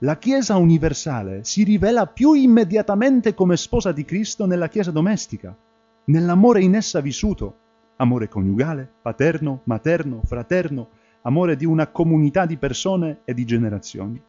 La 0.00 0.18
Chiesa 0.18 0.56
universale 0.56 1.44
si 1.44 1.62
rivela 1.62 2.06
più 2.06 2.34
immediatamente 2.34 3.34
come 3.34 3.56
sposa 3.56 3.92
di 3.92 4.04
Cristo 4.04 4.44
nella 4.44 4.68
Chiesa 4.68 4.90
domestica, 4.90 5.56
nell'amore 6.04 6.62
in 6.62 6.74
essa 6.74 7.00
vissuto, 7.00 7.56
amore 7.96 8.28
coniugale, 8.28 8.86
paterno, 9.00 9.60
materno, 9.64 10.20
fraterno, 10.24 10.88
amore 11.22 11.56
di 11.56 11.64
una 11.64 11.86
comunità 11.86 12.44
di 12.44 12.56
persone 12.56 13.20
e 13.24 13.32
di 13.32 13.44
generazioni 13.44 14.22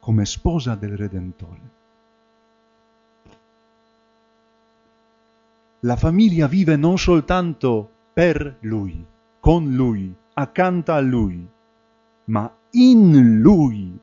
come 0.00 0.24
sposa 0.24 0.74
del 0.74 0.96
Redentore. 0.96 1.78
La 5.80 5.96
famiglia 5.96 6.46
vive 6.46 6.76
non 6.76 6.98
soltanto 6.98 7.88
per 8.12 8.56
Lui, 8.60 9.04
con 9.38 9.72
Lui, 9.74 10.12
accanto 10.34 10.92
a 10.92 11.00
Lui, 11.00 11.46
ma 12.24 12.50
in 12.72 13.40
Lui. 13.40 13.98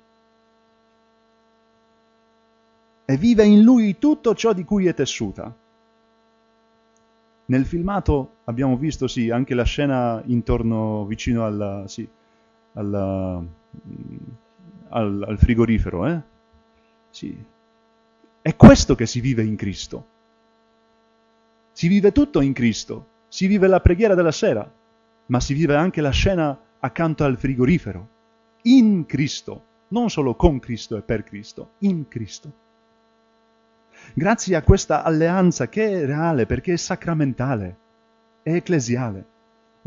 E 3.05 3.17
vive 3.17 3.45
in 3.45 3.61
Lui 3.61 3.97
tutto 3.97 4.35
ciò 4.35 4.53
di 4.53 4.63
cui 4.63 4.87
è 4.87 4.93
tessuta. 4.93 5.53
Nel 7.45 7.65
filmato 7.65 8.35
abbiamo 8.43 8.75
visto, 8.75 9.07
sì, 9.07 9.29
anche 9.29 9.53
la 9.53 9.63
scena 9.63 10.21
intorno, 10.25 11.05
vicino 11.05 11.45
alla, 11.45 11.87
sì, 11.87 12.05
alla, 12.73 13.41
al, 14.89 15.23
al 15.25 15.37
frigorifero, 15.37 16.05
eh? 16.07 16.21
Sì. 17.09 17.37
È 18.41 18.55
questo 18.55 18.95
che 18.95 19.05
si 19.05 19.21
vive 19.21 19.43
in 19.43 19.55
Cristo. 19.55 20.05
Si 21.71 21.87
vive 21.87 22.11
tutto 22.11 22.41
in 22.41 22.51
Cristo. 22.51 23.07
Si 23.29 23.47
vive 23.47 23.67
la 23.67 23.79
preghiera 23.79 24.15
della 24.15 24.31
sera, 24.31 24.69
ma 25.27 25.39
si 25.39 25.53
vive 25.53 25.75
anche 25.75 26.01
la 26.01 26.09
scena 26.09 26.57
accanto 26.79 27.23
al 27.23 27.37
frigorifero. 27.37 28.15
In 28.67 29.05
Cristo. 29.05 29.63
Non 29.89 30.09
solo 30.09 30.35
con 30.35 30.59
Cristo 30.59 30.97
e 30.97 31.01
per 31.01 31.23
Cristo, 31.23 31.71
in 31.79 32.07
Cristo. 32.07 32.51
Grazie 34.13 34.55
a 34.55 34.61
questa 34.61 35.03
alleanza 35.03 35.69
che 35.69 36.01
è 36.01 36.05
reale 36.05 36.45
perché 36.45 36.73
è 36.73 36.77
sacramentale, 36.77 37.77
è 38.43 38.53
ecclesiale 38.53 39.35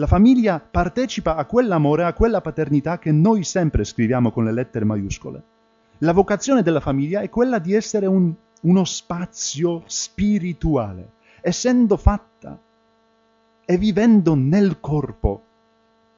la 0.01 0.07
famiglia 0.07 0.59
partecipa 0.59 1.37
a 1.37 1.45
quell'amore, 1.45 2.05
a 2.05 2.15
quella 2.15 2.41
paternità 2.41 2.99
che 2.99 3.13
noi 3.13 3.45
sempre 3.45 3.85
scriviamo 3.85 4.31
con 4.31 4.45
le 4.45 4.53
lettere 4.53 4.87
maiuscole. 4.87 5.43
La 5.99 6.15
vocazione 6.15 6.63
della 6.63 6.81
famiglia 6.81 7.21
è 7.21 7.29
quella 7.29 7.59
di 7.59 7.75
essere 7.75 8.07
un, 8.07 8.33
uno 8.63 8.85
spazio 8.85 9.83
spirituale, 9.85 11.11
essendo 11.43 11.99
fatta 11.99 12.59
e 13.63 13.77
vivendo 13.77 14.35
nel 14.35 14.81
corpo, 14.81 15.43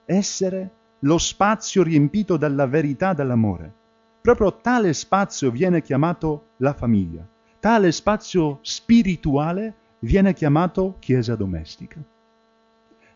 essere 0.04 0.70
lo 1.04 1.18
spazio 1.18 1.82
riempito 1.82 2.36
dalla 2.36 2.66
verità 2.66 3.12
dell'amore. 3.12 3.72
Proprio 4.20 4.56
tale 4.60 4.92
spazio 4.92 5.50
viene 5.50 5.82
chiamato 5.82 6.48
la 6.58 6.74
famiglia, 6.74 7.26
tale 7.60 7.92
spazio 7.92 8.58
spirituale 8.62 9.74
viene 10.00 10.32
chiamato 10.32 10.96
chiesa 10.98 11.34
domestica 11.36 12.02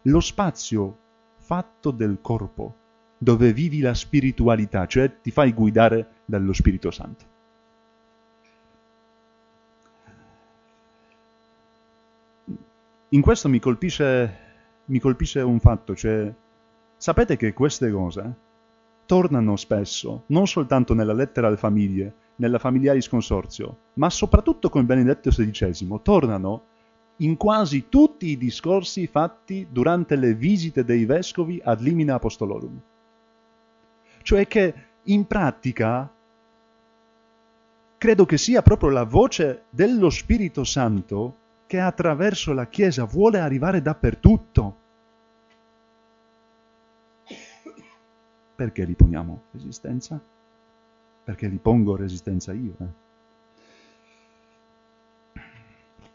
lo 0.06 0.20
spazio 0.20 0.98
fatto 1.36 1.90
del 1.90 2.18
corpo, 2.20 2.74
dove 3.18 3.52
vivi 3.52 3.80
la 3.80 3.94
spiritualità, 3.94 4.86
cioè 4.86 5.20
ti 5.20 5.30
fai 5.30 5.52
guidare 5.52 6.08
dallo 6.24 6.52
Spirito 6.52 6.90
Santo. 6.90 7.34
In 13.10 13.20
questo 13.20 13.48
mi 13.48 13.60
colpisce, 13.60 14.38
mi 14.86 14.98
colpisce 14.98 15.40
un 15.40 15.60
fatto, 15.60 15.94
cioè 15.94 16.32
sapete 16.96 17.36
che 17.36 17.52
queste 17.52 17.90
cose 17.90 18.34
tornano 19.06 19.56
spesso, 19.56 20.24
non 20.26 20.46
soltanto 20.46 20.94
nella 20.94 21.12
lettera 21.12 21.46
alle 21.46 21.56
famiglie, 21.56 22.14
nella 22.36 22.58
familiaris 22.58 23.08
consorzio, 23.08 23.76
ma 23.94 24.10
soprattutto 24.10 24.68
con 24.68 24.84
Benedetto 24.84 25.30
XVI, 25.30 26.00
tornano 26.02 26.62
in 27.18 27.36
quasi 27.36 27.88
tutti 27.88 28.26
i 28.26 28.36
discorsi 28.36 29.06
fatti 29.06 29.66
durante 29.70 30.16
le 30.16 30.34
visite 30.34 30.84
dei 30.84 31.04
vescovi 31.04 31.60
ad 31.64 31.80
limina 31.80 32.14
apostolorum. 32.14 32.78
Cioè 34.22 34.46
che 34.46 34.74
in 35.04 35.26
pratica 35.26 36.10
credo 37.96 38.26
che 38.26 38.36
sia 38.36 38.60
proprio 38.60 38.90
la 38.90 39.04
voce 39.04 39.64
dello 39.70 40.10
Spirito 40.10 40.64
Santo 40.64 41.36
che 41.66 41.80
attraverso 41.80 42.52
la 42.52 42.66
Chiesa 42.66 43.04
vuole 43.04 43.38
arrivare 43.38 43.80
dappertutto. 43.80 44.76
Perché 48.56 48.86
gli 48.86 48.96
poniamo 48.96 49.42
resistenza? 49.52 50.18
Perché 51.24 51.48
gli 51.48 51.58
pongo 51.58 51.94
resistenza 51.94 52.54
io? 52.54 52.74
Eh? 52.80 53.04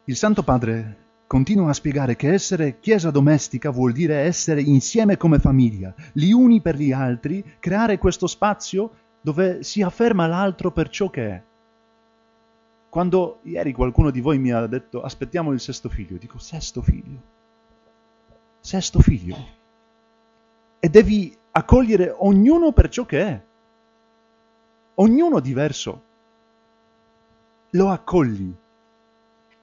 Il 0.05 0.15
Santo 0.15 0.41
Padre 0.41 0.97
continua 1.27 1.69
a 1.69 1.73
spiegare 1.73 2.15
che 2.15 2.33
essere 2.33 2.79
chiesa 2.79 3.11
domestica 3.11 3.69
vuol 3.69 3.91
dire 3.93 4.21
essere 4.21 4.61
insieme 4.61 5.17
come 5.17 5.37
famiglia, 5.37 5.93
gli 6.11 6.31
uni 6.31 6.61
per 6.61 6.75
gli 6.75 6.91
altri, 6.91 7.43
creare 7.59 7.99
questo 7.99 8.25
spazio 8.25 8.91
dove 9.21 9.61
si 9.61 9.83
afferma 9.83 10.25
l'altro 10.25 10.71
per 10.71 10.89
ciò 10.89 11.11
che 11.11 11.29
è. 11.29 11.43
Quando 12.89 13.39
ieri 13.43 13.71
qualcuno 13.71 14.09
di 14.09 14.19
voi 14.19 14.39
mi 14.39 14.51
ha 14.51 14.65
detto 14.65 15.03
aspettiamo 15.03 15.51
il 15.51 15.59
sesto 15.59 15.87
figlio, 15.87 16.17
dico 16.17 16.39
sesto 16.39 16.81
figlio, 16.81 17.21
sesto 18.59 18.99
figlio. 18.99 19.37
E 20.79 20.89
devi 20.89 21.37
accogliere 21.51 22.13
ognuno 22.17 22.71
per 22.71 22.89
ciò 22.89 23.05
che 23.05 23.21
è, 23.21 23.41
ognuno 24.95 25.39
diverso. 25.39 26.09
Lo 27.71 27.89
accogli 27.89 28.53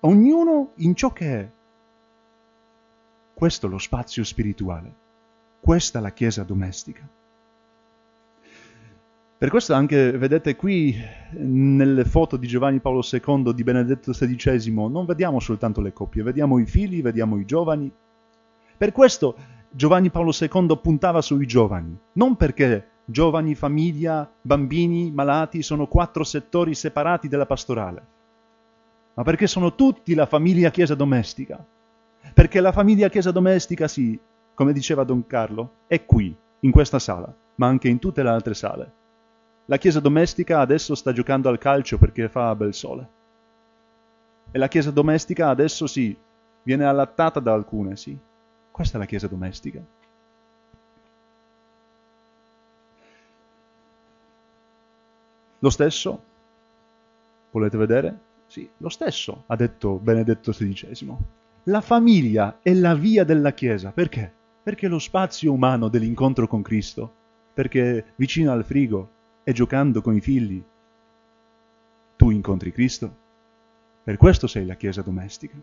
ognuno 0.00 0.72
in 0.76 0.94
ciò 0.94 1.12
che 1.12 1.40
è. 1.40 1.50
Questo 3.34 3.66
è 3.66 3.70
lo 3.70 3.78
spazio 3.78 4.24
spirituale, 4.24 4.92
questa 5.60 5.98
è 5.98 6.02
la 6.02 6.12
Chiesa 6.12 6.42
domestica. 6.42 7.06
Per 9.38 9.50
questo 9.50 9.72
anche, 9.72 10.10
vedete 10.18 10.56
qui, 10.56 10.96
nelle 11.30 12.04
foto 12.04 12.36
di 12.36 12.48
Giovanni 12.48 12.80
Paolo 12.80 13.02
II, 13.08 13.54
di 13.54 13.62
Benedetto 13.62 14.10
XVI, 14.10 14.72
non 14.72 15.06
vediamo 15.06 15.38
soltanto 15.38 15.80
le 15.80 15.92
coppie, 15.92 16.24
vediamo 16.24 16.58
i 16.58 16.66
figli, 16.66 17.02
vediamo 17.02 17.38
i 17.38 17.44
giovani. 17.44 17.88
Per 18.76 18.90
questo 18.90 19.36
Giovanni 19.70 20.10
Paolo 20.10 20.32
II 20.38 20.78
puntava 20.80 21.20
sui 21.20 21.46
giovani, 21.46 21.96
non 22.12 22.36
perché 22.36 22.88
giovani, 23.04 23.54
famiglia, 23.54 24.30
bambini, 24.40 25.10
malati 25.10 25.62
sono 25.62 25.86
quattro 25.86 26.24
settori 26.24 26.74
separati 26.74 27.28
della 27.28 27.46
pastorale, 27.46 28.06
ma 29.14 29.22
perché 29.22 29.46
sono 29.46 29.74
tutti 29.74 30.14
la 30.14 30.26
famiglia 30.26 30.70
chiesa 30.70 30.94
domestica. 30.94 31.64
Perché 32.34 32.60
la 32.60 32.72
famiglia 32.72 33.08
chiesa 33.08 33.30
domestica, 33.30 33.88
sì, 33.88 34.18
come 34.54 34.72
diceva 34.72 35.04
Don 35.04 35.26
Carlo, 35.26 35.70
è 35.86 36.04
qui, 36.04 36.34
in 36.60 36.70
questa 36.70 36.98
sala, 36.98 37.32
ma 37.56 37.66
anche 37.66 37.88
in 37.88 37.98
tutte 37.98 38.22
le 38.22 38.28
altre 38.28 38.54
sale. 38.54 38.92
La 39.66 39.76
chiesa 39.76 40.00
domestica 40.00 40.60
adesso 40.60 40.94
sta 40.94 41.12
giocando 41.12 41.48
al 41.48 41.58
calcio 41.58 41.98
perché 41.98 42.28
fa 42.28 42.54
bel 42.54 42.74
sole. 42.74 43.08
E 44.50 44.58
la 44.58 44.68
chiesa 44.68 44.90
domestica 44.90 45.48
adesso 45.48 45.86
sì, 45.86 46.16
viene 46.62 46.84
allattata 46.84 47.38
da 47.38 47.52
alcune, 47.52 47.96
sì. 47.96 48.18
Questa 48.78 48.96
è 48.96 49.00
la 49.00 49.06
chiesa 49.06 49.26
domestica. 49.26 49.84
Lo 55.58 55.68
stesso, 55.68 56.22
volete 57.50 57.76
vedere? 57.76 58.18
Sì, 58.46 58.70
lo 58.76 58.88
stesso 58.88 59.42
ha 59.46 59.56
detto 59.56 59.94
Benedetto 59.94 60.52
XVI. 60.52 61.16
La 61.64 61.80
famiglia 61.80 62.60
è 62.62 62.72
la 62.72 62.94
via 62.94 63.24
della 63.24 63.52
Chiesa. 63.52 63.90
Perché? 63.90 64.32
Perché 64.62 64.86
lo 64.86 65.00
spazio 65.00 65.52
umano 65.52 65.88
dell'incontro 65.88 66.46
con 66.46 66.62
Cristo, 66.62 67.12
perché 67.54 68.12
vicino 68.14 68.52
al 68.52 68.64
frigo 68.64 69.10
e 69.42 69.52
giocando 69.52 70.00
con 70.00 70.14
i 70.14 70.20
figli 70.20 70.62
tu 72.14 72.30
incontri 72.30 72.70
Cristo. 72.70 73.12
Per 74.04 74.16
questo 74.16 74.46
sei 74.46 74.66
la 74.66 74.76
Chiesa 74.76 75.02
domestica, 75.02 75.56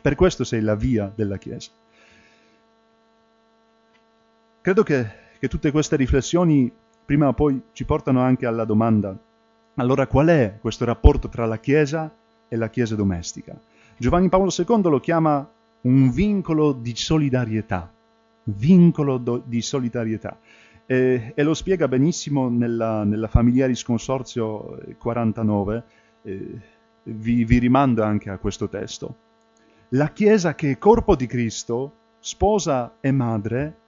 per 0.00 0.14
questo 0.14 0.44
sei 0.44 0.60
la 0.60 0.76
via 0.76 1.10
della 1.12 1.38
Chiesa. 1.38 1.72
Credo 4.62 4.84
che, 4.84 5.04
che 5.40 5.48
tutte 5.48 5.72
queste 5.72 5.96
riflessioni 5.96 6.70
prima 7.04 7.26
o 7.26 7.32
poi 7.32 7.60
ci 7.72 7.84
portano 7.84 8.20
anche 8.20 8.46
alla 8.46 8.64
domanda, 8.64 9.18
allora 9.74 10.06
qual 10.06 10.28
è 10.28 10.58
questo 10.60 10.84
rapporto 10.84 11.28
tra 11.28 11.46
la 11.46 11.58
Chiesa 11.58 12.14
e 12.46 12.54
la 12.54 12.70
Chiesa 12.70 12.94
domestica? 12.94 13.58
Giovanni 13.96 14.28
Paolo 14.28 14.52
II 14.56 14.82
lo 14.82 15.00
chiama 15.00 15.50
un 15.80 16.10
vincolo 16.12 16.70
di 16.70 16.94
solidarietà, 16.94 17.92
vincolo 18.44 19.18
do, 19.18 19.42
di 19.44 19.60
solidarietà. 19.60 20.38
E, 20.86 21.32
e 21.34 21.42
lo 21.42 21.54
spiega 21.54 21.88
benissimo 21.88 22.48
nella, 22.48 23.02
nella 23.02 23.26
Familiaris 23.26 23.82
Consorzio 23.82 24.78
49, 24.96 25.84
eh, 26.22 26.60
vi, 27.02 27.44
vi 27.44 27.58
rimando 27.58 28.04
anche 28.04 28.30
a 28.30 28.38
questo 28.38 28.68
testo. 28.68 29.16
La 29.88 30.10
Chiesa 30.10 30.54
che 30.54 30.70
è 30.70 30.78
corpo 30.78 31.16
di 31.16 31.26
Cristo, 31.26 31.94
sposa 32.20 32.98
e 33.00 33.10
madre, 33.10 33.80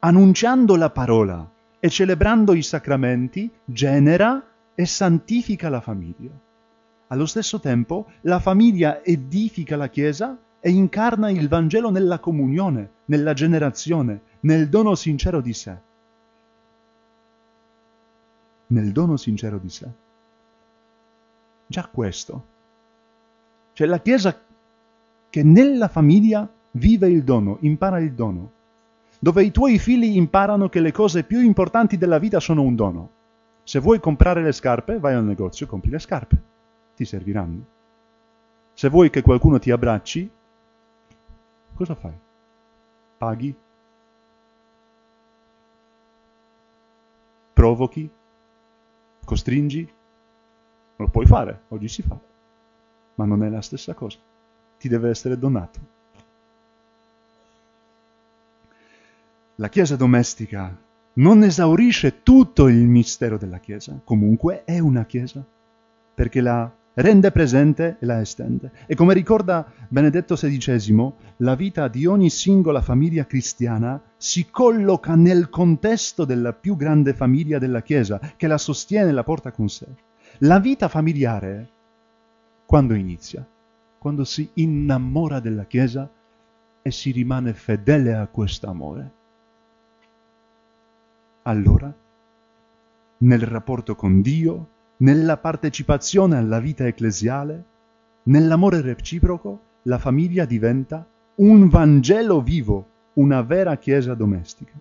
annunciando 0.00 0.76
la 0.76 0.90
parola 0.90 1.48
e 1.80 1.88
celebrando 1.88 2.54
i 2.54 2.62
sacramenti, 2.62 3.50
genera 3.64 4.44
e 4.74 4.86
santifica 4.86 5.68
la 5.68 5.80
famiglia. 5.80 6.30
Allo 7.08 7.26
stesso 7.26 7.58
tempo, 7.60 8.06
la 8.22 8.38
famiglia 8.38 9.02
edifica 9.02 9.76
la 9.76 9.88
Chiesa 9.88 10.36
e 10.60 10.70
incarna 10.70 11.30
il 11.30 11.48
Vangelo 11.48 11.90
nella 11.90 12.18
comunione, 12.18 12.90
nella 13.06 13.32
generazione, 13.32 14.20
nel 14.40 14.68
dono 14.68 14.94
sincero 14.94 15.40
di 15.40 15.52
sé 15.52 15.86
nel 18.68 18.92
dono 18.92 19.16
sincero 19.16 19.58
di 19.58 19.68
sé. 19.68 19.86
Già 21.66 21.88
questo. 21.90 22.44
C'è 23.74 23.86
la 23.86 24.00
Chiesa 24.00 24.38
che 25.30 25.42
nella 25.42 25.88
famiglia 25.88 26.48
vive 26.72 27.08
il 27.08 27.22
dono, 27.22 27.58
impara 27.60 28.00
il 28.00 28.12
dono, 28.12 28.52
dove 29.18 29.42
i 29.42 29.50
tuoi 29.50 29.78
figli 29.78 30.16
imparano 30.16 30.68
che 30.68 30.80
le 30.80 30.92
cose 30.92 31.24
più 31.24 31.40
importanti 31.40 31.96
della 31.96 32.18
vita 32.18 32.40
sono 32.40 32.62
un 32.62 32.74
dono. 32.74 33.10
Se 33.64 33.80
vuoi 33.80 34.00
comprare 34.00 34.42
le 34.42 34.52
scarpe, 34.52 34.98
vai 34.98 35.14
al 35.14 35.24
negozio 35.24 35.66
e 35.66 35.68
compri 35.68 35.90
le 35.90 35.98
scarpe, 35.98 36.42
ti 36.94 37.04
serviranno. 37.04 37.66
Se 38.72 38.88
vuoi 38.88 39.10
che 39.10 39.22
qualcuno 39.22 39.58
ti 39.58 39.70
abbracci, 39.70 40.30
cosa 41.74 41.94
fai? 41.94 42.12
Paghi? 43.18 43.54
Provochi? 47.52 48.08
Costringi? 49.24 49.92
Lo 50.96 51.08
puoi 51.08 51.26
fare, 51.26 51.62
oggi 51.68 51.88
si 51.88 52.02
fa, 52.02 52.16
ma 53.16 53.24
non 53.24 53.42
è 53.42 53.48
la 53.48 53.60
stessa 53.62 53.94
cosa. 53.94 54.18
Ti 54.78 54.88
deve 54.88 55.10
essere 55.10 55.36
donato. 55.36 55.97
La 59.60 59.68
Chiesa 59.68 59.96
domestica 59.96 60.72
non 61.14 61.42
esaurisce 61.42 62.22
tutto 62.22 62.68
il 62.68 62.86
mistero 62.86 63.36
della 63.36 63.58
Chiesa, 63.58 64.00
comunque 64.04 64.62
è 64.62 64.78
una 64.78 65.04
Chiesa, 65.04 65.44
perché 66.14 66.40
la 66.40 66.72
rende 66.94 67.32
presente 67.32 67.96
e 67.98 68.06
la 68.06 68.20
estende. 68.20 68.70
E 68.86 68.94
come 68.94 69.14
ricorda 69.14 69.66
Benedetto 69.88 70.36
XVI, 70.36 71.12
la 71.38 71.56
vita 71.56 71.88
di 71.88 72.06
ogni 72.06 72.30
singola 72.30 72.80
famiglia 72.80 73.26
cristiana 73.26 74.00
si 74.16 74.46
colloca 74.48 75.16
nel 75.16 75.48
contesto 75.50 76.24
della 76.24 76.52
più 76.52 76.76
grande 76.76 77.12
famiglia 77.12 77.58
della 77.58 77.82
Chiesa, 77.82 78.20
che 78.36 78.46
la 78.46 78.58
sostiene 78.58 79.08
e 79.08 79.12
la 79.12 79.24
porta 79.24 79.50
con 79.50 79.68
sé. 79.68 79.86
La 80.38 80.60
vita 80.60 80.86
familiare, 80.86 81.68
quando 82.64 82.94
inizia? 82.94 83.44
Quando 83.98 84.22
si 84.22 84.48
innamora 84.54 85.40
della 85.40 85.64
Chiesa 85.64 86.08
e 86.80 86.90
si 86.92 87.10
rimane 87.10 87.54
fedele 87.54 88.14
a 88.14 88.28
questo 88.28 88.68
amore. 88.68 89.16
Allora, 91.48 91.90
nel 93.20 93.40
rapporto 93.40 93.94
con 93.94 94.20
Dio, 94.20 94.68
nella 94.98 95.38
partecipazione 95.38 96.36
alla 96.36 96.60
vita 96.60 96.86
ecclesiale, 96.86 97.64
nell'amore 98.24 98.82
reciproco, 98.82 99.60
la 99.84 99.96
famiglia 99.96 100.44
diventa 100.44 101.06
un 101.36 101.68
Vangelo 101.68 102.42
vivo, 102.42 102.86
una 103.14 103.40
vera 103.40 103.76
Chiesa 103.76 104.12
domestica. 104.12 104.74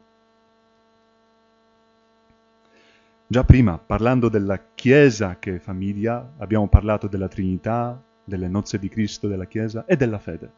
Già 3.28 3.44
prima, 3.46 3.78
parlando 3.78 4.28
della 4.28 4.60
Chiesa 4.76 5.38
che 5.40 5.56
è 5.56 5.60
famiglia, 5.60 6.34
abbiamo 6.36 6.68
parlato 6.68 7.08
della 7.08 7.30
Trinità, 7.30 7.98
delle 8.26 8.50
nozze 8.50 8.78
di 8.78 8.90
Cristo 8.90 9.30
della 9.30 9.46
Chiesa 9.46 9.86
e 9.86 9.96
della 9.96 10.20
fede. 10.20 10.52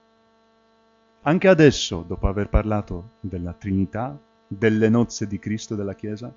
Anche 1.22 1.48
adesso, 1.48 2.04
dopo 2.08 2.28
aver 2.28 2.50
parlato 2.50 3.12
della 3.20 3.54
Trinità, 3.54 4.20
delle 4.52 4.90
nozze 4.90 5.28
di 5.28 5.38
Cristo 5.38 5.76
della 5.76 5.94
Chiesa, 5.94 6.34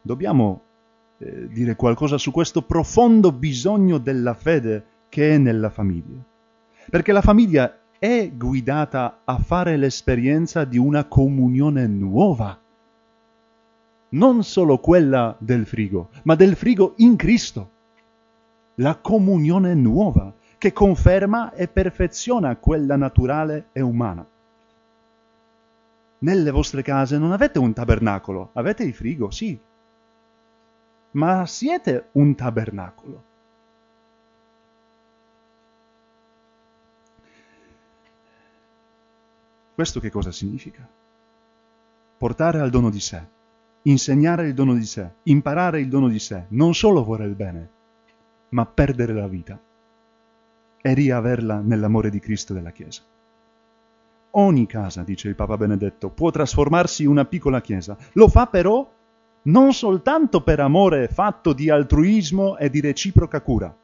dobbiamo 0.00 0.62
eh, 1.18 1.48
dire 1.48 1.74
qualcosa 1.74 2.16
su 2.16 2.30
questo 2.30 2.62
profondo 2.62 3.32
bisogno 3.32 3.98
della 3.98 4.34
fede 4.34 4.84
che 5.08 5.34
è 5.34 5.38
nella 5.38 5.70
famiglia. 5.70 6.22
Perché 6.88 7.10
la 7.10 7.22
famiglia 7.22 7.80
è 7.98 8.30
guidata 8.32 9.22
a 9.24 9.38
fare 9.38 9.76
l'esperienza 9.76 10.64
di 10.64 10.78
una 10.78 11.06
comunione 11.06 11.86
nuova. 11.88 12.56
Non 14.10 14.44
solo 14.44 14.78
quella 14.78 15.34
del 15.40 15.66
frigo, 15.66 16.10
ma 16.22 16.36
del 16.36 16.54
frigo 16.54 16.94
in 16.98 17.16
Cristo. 17.16 17.70
La 18.76 18.96
comunione 18.96 19.74
nuova 19.74 20.32
che 20.58 20.72
conferma 20.72 21.52
e 21.52 21.66
perfeziona 21.66 22.56
quella 22.56 22.96
naturale 22.96 23.68
e 23.72 23.80
umana. 23.80 24.24
Nelle 26.18 26.50
vostre 26.50 26.82
case 26.82 27.18
non 27.18 27.32
avete 27.32 27.58
un 27.58 27.72
tabernacolo, 27.72 28.50
avete 28.54 28.84
il 28.84 28.94
frigo, 28.94 29.30
sì, 29.30 29.58
ma 31.12 31.46
siete 31.46 32.08
un 32.12 32.34
tabernacolo. 32.34 33.24
Questo 39.74 40.00
che 40.00 40.10
cosa 40.10 40.32
significa? 40.32 40.88
Portare 42.16 42.60
al 42.60 42.70
dono 42.70 42.88
di 42.88 43.00
sé, 43.00 43.22
insegnare 43.82 44.48
il 44.48 44.54
dono 44.54 44.72
di 44.72 44.86
sé, 44.86 45.16
imparare 45.24 45.80
il 45.80 45.88
dono 45.88 46.08
di 46.08 46.18
sé, 46.18 46.46
non 46.48 46.74
solo 46.74 47.04
vorrei 47.04 47.28
il 47.28 47.34
bene, 47.34 47.70
ma 48.50 48.64
perdere 48.64 49.12
la 49.12 49.28
vita 49.28 49.60
e 50.80 50.94
riaverla 50.94 51.60
nell'amore 51.60 52.08
di 52.08 52.20
Cristo 52.20 52.54
della 52.54 52.70
Chiesa. 52.70 53.02
Ogni 54.38 54.66
casa, 54.66 55.02
dice 55.02 55.28
il 55.28 55.34
Papa 55.34 55.56
Benedetto, 55.56 56.10
può 56.10 56.30
trasformarsi 56.30 57.04
in 57.04 57.08
una 57.08 57.24
piccola 57.24 57.62
Chiesa. 57.62 57.96
Lo 58.12 58.28
fa 58.28 58.46
però 58.46 58.86
non 59.42 59.72
soltanto 59.72 60.42
per 60.42 60.60
amore 60.60 61.08
fatto 61.08 61.54
di 61.54 61.70
altruismo 61.70 62.58
e 62.58 62.68
di 62.68 62.80
reciproca 62.80 63.40
cura, 63.40 63.74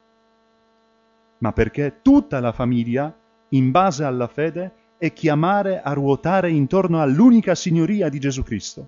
ma 1.39 1.51
perché 1.53 1.99
tutta 2.01 2.39
la 2.39 2.51
famiglia, 2.51 3.11
in 3.49 3.71
base 3.71 4.03
alla 4.03 4.27
fede, 4.27 4.71
è 4.97 5.11
chiamare 5.11 5.81
a 5.81 5.91
ruotare 5.93 6.51
intorno 6.51 7.01
all'unica 7.01 7.55
signoria 7.55 8.07
di 8.09 8.19
Gesù 8.19 8.43
Cristo. 8.43 8.87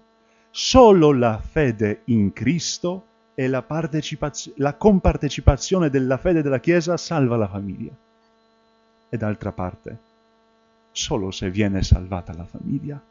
Solo 0.52 1.12
la 1.14 1.40
fede 1.40 2.02
in 2.06 2.32
Cristo 2.32 3.06
e 3.34 3.48
la, 3.48 3.66
la 4.56 4.74
compartecipazione 4.76 5.90
della 5.90 6.18
fede 6.18 6.42
della 6.42 6.60
Chiesa 6.60 6.96
salva 6.96 7.36
la 7.36 7.48
famiglia. 7.48 7.92
E 9.10 9.18
d'altra 9.18 9.52
parte, 9.52 9.98
solo 10.96 11.30
se 11.30 11.50
viene 11.52 11.84
salvata 11.84 12.34
la 12.34 12.46
famiglia, 12.46 13.02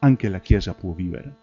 anche 0.00 0.28
la 0.28 0.40
Chiesa 0.40 0.74
può 0.74 0.90
vivere. 0.90 1.34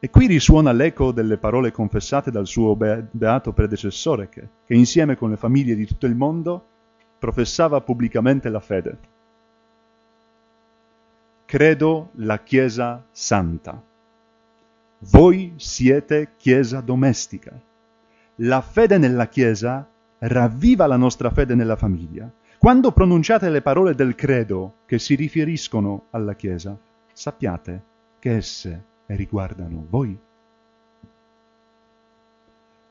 E 0.00 0.10
qui 0.10 0.26
risuona 0.26 0.72
l'eco 0.72 1.12
delle 1.12 1.36
parole 1.36 1.70
confessate 1.70 2.32
dal 2.32 2.48
suo 2.48 2.74
beato 2.74 3.52
predecessore, 3.52 4.28
che, 4.28 4.48
che 4.66 4.74
insieme 4.74 5.16
con 5.16 5.30
le 5.30 5.36
famiglie 5.36 5.76
di 5.76 5.86
tutto 5.86 6.06
il 6.06 6.16
mondo 6.16 6.66
professava 7.20 7.80
pubblicamente 7.80 8.48
la 8.48 8.58
fede. 8.58 8.98
Credo 11.44 12.10
la 12.14 12.40
Chiesa 12.40 13.04
Santa. 13.12 13.80
Voi 14.98 15.52
siete 15.58 16.30
Chiesa 16.36 16.80
domestica. 16.80 17.52
La 18.36 18.60
fede 18.62 18.98
nella 18.98 19.28
Chiesa 19.28 19.86
ravviva 20.22 20.86
la 20.86 20.96
nostra 20.96 21.30
fede 21.30 21.54
nella 21.54 21.76
famiglia. 21.76 22.30
Quando 22.58 22.92
pronunciate 22.92 23.50
le 23.50 23.62
parole 23.62 23.94
del 23.94 24.14
credo 24.14 24.74
che 24.86 24.98
si 24.98 25.14
riferiscono 25.14 26.06
alla 26.10 26.34
Chiesa, 26.34 26.76
sappiate 27.12 27.82
che 28.20 28.36
esse 28.36 28.84
riguardano 29.06 29.84
voi. 29.88 30.16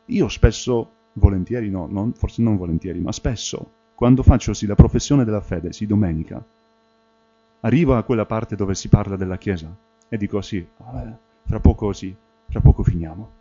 Io 0.05 0.27
spesso, 0.27 0.91
volentieri 1.13 1.69
no, 1.69 1.87
non, 1.89 2.11
forse 2.13 2.41
non 2.41 2.57
volentieri, 2.57 2.99
ma 2.99 3.13
spesso, 3.13 3.71
quando 3.95 4.23
faccio 4.23 4.53
sì 4.53 4.65
la 4.65 4.75
professione 4.75 5.23
della 5.23 5.39
fede, 5.39 5.71
sì 5.71 5.85
domenica, 5.85 6.43
arrivo 7.61 7.95
a 7.95 8.03
quella 8.03 8.25
parte 8.25 8.57
dove 8.57 8.75
si 8.75 8.89
parla 8.89 9.15
della 9.15 9.37
Chiesa 9.37 9.73
e 10.09 10.17
dico 10.17 10.41
sì, 10.41 10.67
fra 11.45 11.59
poco 11.61 11.93
sì, 11.93 12.13
fra 12.49 12.59
poco 12.59 12.83
finiamo. 12.83 13.39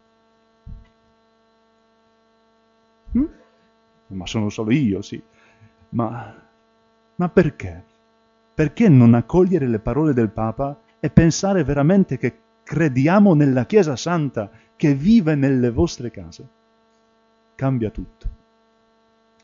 Ma 4.10 4.26
sono 4.26 4.48
solo 4.48 4.72
io, 4.72 5.02
sì. 5.02 5.22
Ma, 5.90 6.34
ma 7.16 7.28
perché? 7.28 7.84
Perché 8.54 8.88
non 8.88 9.14
accogliere 9.14 9.66
le 9.66 9.78
parole 9.78 10.12
del 10.12 10.30
Papa 10.30 10.78
e 10.98 11.10
pensare 11.10 11.64
veramente 11.64 12.18
che 12.18 12.38
crediamo 12.62 13.34
nella 13.34 13.66
Chiesa 13.66 13.96
Santa 13.96 14.50
che 14.76 14.94
vive 14.94 15.34
nelle 15.34 15.70
vostre 15.70 16.10
case. 16.10 16.48
Cambia 17.54 17.90
tutto. 17.90 18.28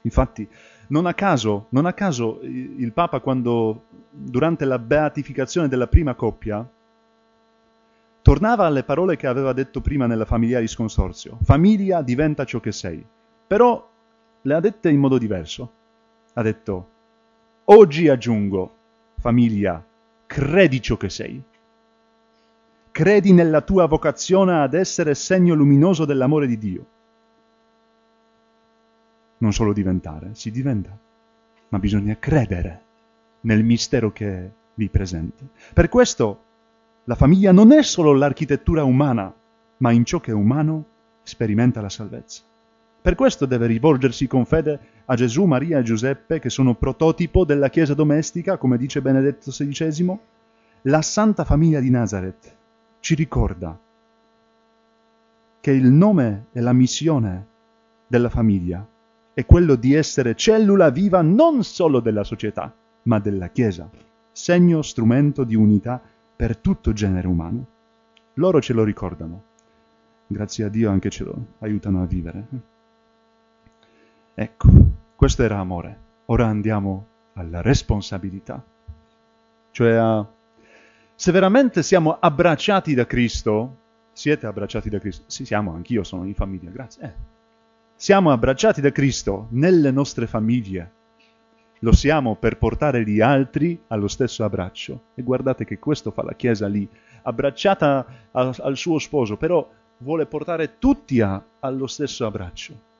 Infatti, 0.03 0.49
non 0.89 1.07
a 1.07 1.14
caso, 1.14 1.67
non 1.71 1.87
a 1.87 1.93
caso 1.93 2.41
il 2.43 2.93
Papa 2.93 3.21
quando, 3.21 3.85
durante 4.11 4.64
la 4.64 4.79
beatificazione 4.79 5.69
della 5.69 5.89
prima 5.89 6.14
coppia, 6.14 6.69
tornava 8.23 8.67
alle 8.67 8.85
parole 8.85 9.17
che 9.17 9.27
aveva 9.27 9.53
detto 9.53 9.81
prima 9.81 10.07
nella 10.07 10.25
Familiaris 10.25 10.75
Consorzio. 10.75 11.39
Famiglia 11.43 12.03
diventa 12.03 12.45
ciò 12.45 12.61
che 12.61 12.73
sei. 12.73 13.05
Però 13.47 13.89
le 14.47 14.55
ha 14.55 14.61
dette 14.61 14.88
in 14.88 14.99
modo 14.99 15.18
diverso. 15.18 15.72
Ha 16.34 16.42
detto, 16.42 16.88
oggi 17.64 18.09
aggiungo, 18.09 18.74
famiglia, 19.18 19.84
credi 20.26 20.80
ciò 20.80 20.97
che 20.97 21.09
sei 21.09 21.42
credi 22.97 23.34
nella 23.34 23.61
tua 23.61 23.84
vocazione 23.84 24.62
ad 24.62 24.72
essere 24.72 25.14
segno 25.14 25.53
luminoso 25.53 26.07
dell'amore 26.07 26.47
di 26.47 26.57
Dio. 26.57 26.86
Non 29.36 29.53
solo 29.53 29.74
diventare, 29.74 30.30
si 30.32 30.51
diventa, 30.51 30.97
ma 31.68 31.78
bisogna 31.78 32.16
credere 32.18 32.80
nel 33.42 33.62
mistero 33.64 34.12
che 34.12 34.26
è 34.26 34.51
lì 34.76 34.88
presente. 34.88 35.47
Per 35.74 35.90
questo 35.90 36.44
la 37.05 37.16
famiglia 37.16 37.53
non 37.53 37.70
è 37.70 37.82
solo 37.82 38.14
l'architettura 38.14 38.82
umana, 38.82 39.30
ma 39.76 39.90
in 39.90 40.07
ciò 40.07 40.18
che 40.18 40.30
è 40.30 40.34
umano 40.34 40.86
sperimenta 41.22 41.82
la 41.82 41.90
salvezza. 41.90 42.40
Per 43.07 43.14
questo 43.14 43.46
deve 43.46 43.68
rivolgersi 43.68 44.26
con 44.26 44.44
fede 44.46 44.80
a 45.04 45.14
Gesù, 45.14 45.44
Maria 45.44 45.78
e 45.78 45.84
Giuseppe, 45.84 46.40
che 46.40 46.50
sono 46.50 46.74
prototipo 46.74 47.44
della 47.44 47.68
Chiesa 47.68 47.94
domestica, 47.94 48.57
come 48.57 48.76
dice 48.76 49.00
Benedetto 49.00 49.52
XVI, 49.52 50.18
la 50.82 51.02
Santa 51.02 51.44
Famiglia 51.44 51.78
di 51.78 51.88
Nazareth, 51.88 52.57
ci 52.98 53.14
ricorda 53.14 53.78
che 55.61 55.70
il 55.70 55.86
nome 55.86 56.46
e 56.50 56.61
la 56.61 56.72
missione 56.72 57.46
della 58.09 58.28
famiglia 58.28 58.84
è 59.32 59.46
quello 59.46 59.76
di 59.76 59.94
essere 59.94 60.34
cellula 60.34 60.90
viva 60.90 61.22
non 61.22 61.62
solo 61.62 62.00
della 62.00 62.24
società, 62.24 62.74
ma 63.02 63.20
della 63.20 63.50
Chiesa, 63.50 63.88
segno, 64.32 64.82
strumento 64.82 65.44
di 65.44 65.54
unità 65.54 66.02
per 66.34 66.57
tutto 66.57 66.92
genere 66.92 67.28
umano. 67.28 67.66
Loro 68.34 68.61
ce 68.61 68.72
lo 68.72 68.82
ricordano. 68.82 69.44
Grazie 70.26 70.64
a 70.64 70.68
Dio 70.68 70.90
anche 70.90 71.09
ce 71.09 71.22
lo 71.22 71.46
aiutano 71.61 72.02
a 72.02 72.07
vivere. 72.07 72.74
Ecco, 74.39 74.68
questo 75.16 75.43
era 75.43 75.59
amore. 75.59 75.99
Ora 76.26 76.47
andiamo 76.47 77.07
alla 77.32 77.62
responsabilità, 77.62 78.62
cioè 79.70 80.24
se 81.14 81.32
veramente 81.32 81.82
siamo 81.82 82.18
abbracciati 82.20 82.93
da 82.93 83.07
Cristo, 83.07 83.76
siete 84.12 84.47
abbracciati 84.47 84.91
da 84.91 84.99
Cristo? 84.99 85.24
Sì, 85.28 85.47
siamo, 85.47 85.72
anch'io 85.72 86.05
sono 86.05 86.26
in 86.26 86.34
famiglia, 86.34 86.68
grazie. 86.68 87.03
Eh. 87.03 87.12
Siamo 87.95 88.30
abbracciati 88.30 88.82
da 88.82 88.93
Cristo 88.93 89.47
nelle 89.53 89.91
nostre 89.91 90.26
famiglie. 90.26 90.93
Lo 91.78 91.93
siamo 91.93 92.34
per 92.34 92.59
portare 92.59 93.05
gli 93.05 93.22
altri 93.22 93.80
allo 93.87 94.09
stesso 94.09 94.45
abbraccio. 94.45 95.05
E 95.14 95.22
guardate 95.22 95.64
che 95.64 95.78
questo 95.78 96.11
fa 96.11 96.22
la 96.22 96.34
Chiesa 96.34 96.66
lì, 96.66 96.87
abbracciata 97.22 98.05
al, 98.32 98.55
al 98.59 98.76
suo 98.76 98.99
sposo, 98.99 99.39
però 99.39 99.66
vuole 99.99 100.26
portare 100.26 100.76
tutti 100.78 101.22
a, 101.22 101.43
allo 101.61 101.87
stesso 101.87 102.26
abbraccio. 102.26 102.95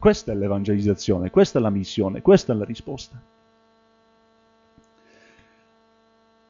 Questa 0.00 0.32
è 0.32 0.34
l'evangelizzazione, 0.34 1.28
questa 1.28 1.58
è 1.58 1.62
la 1.62 1.68
missione, 1.68 2.22
questa 2.22 2.54
è 2.54 2.56
la 2.56 2.64
risposta. 2.64 3.20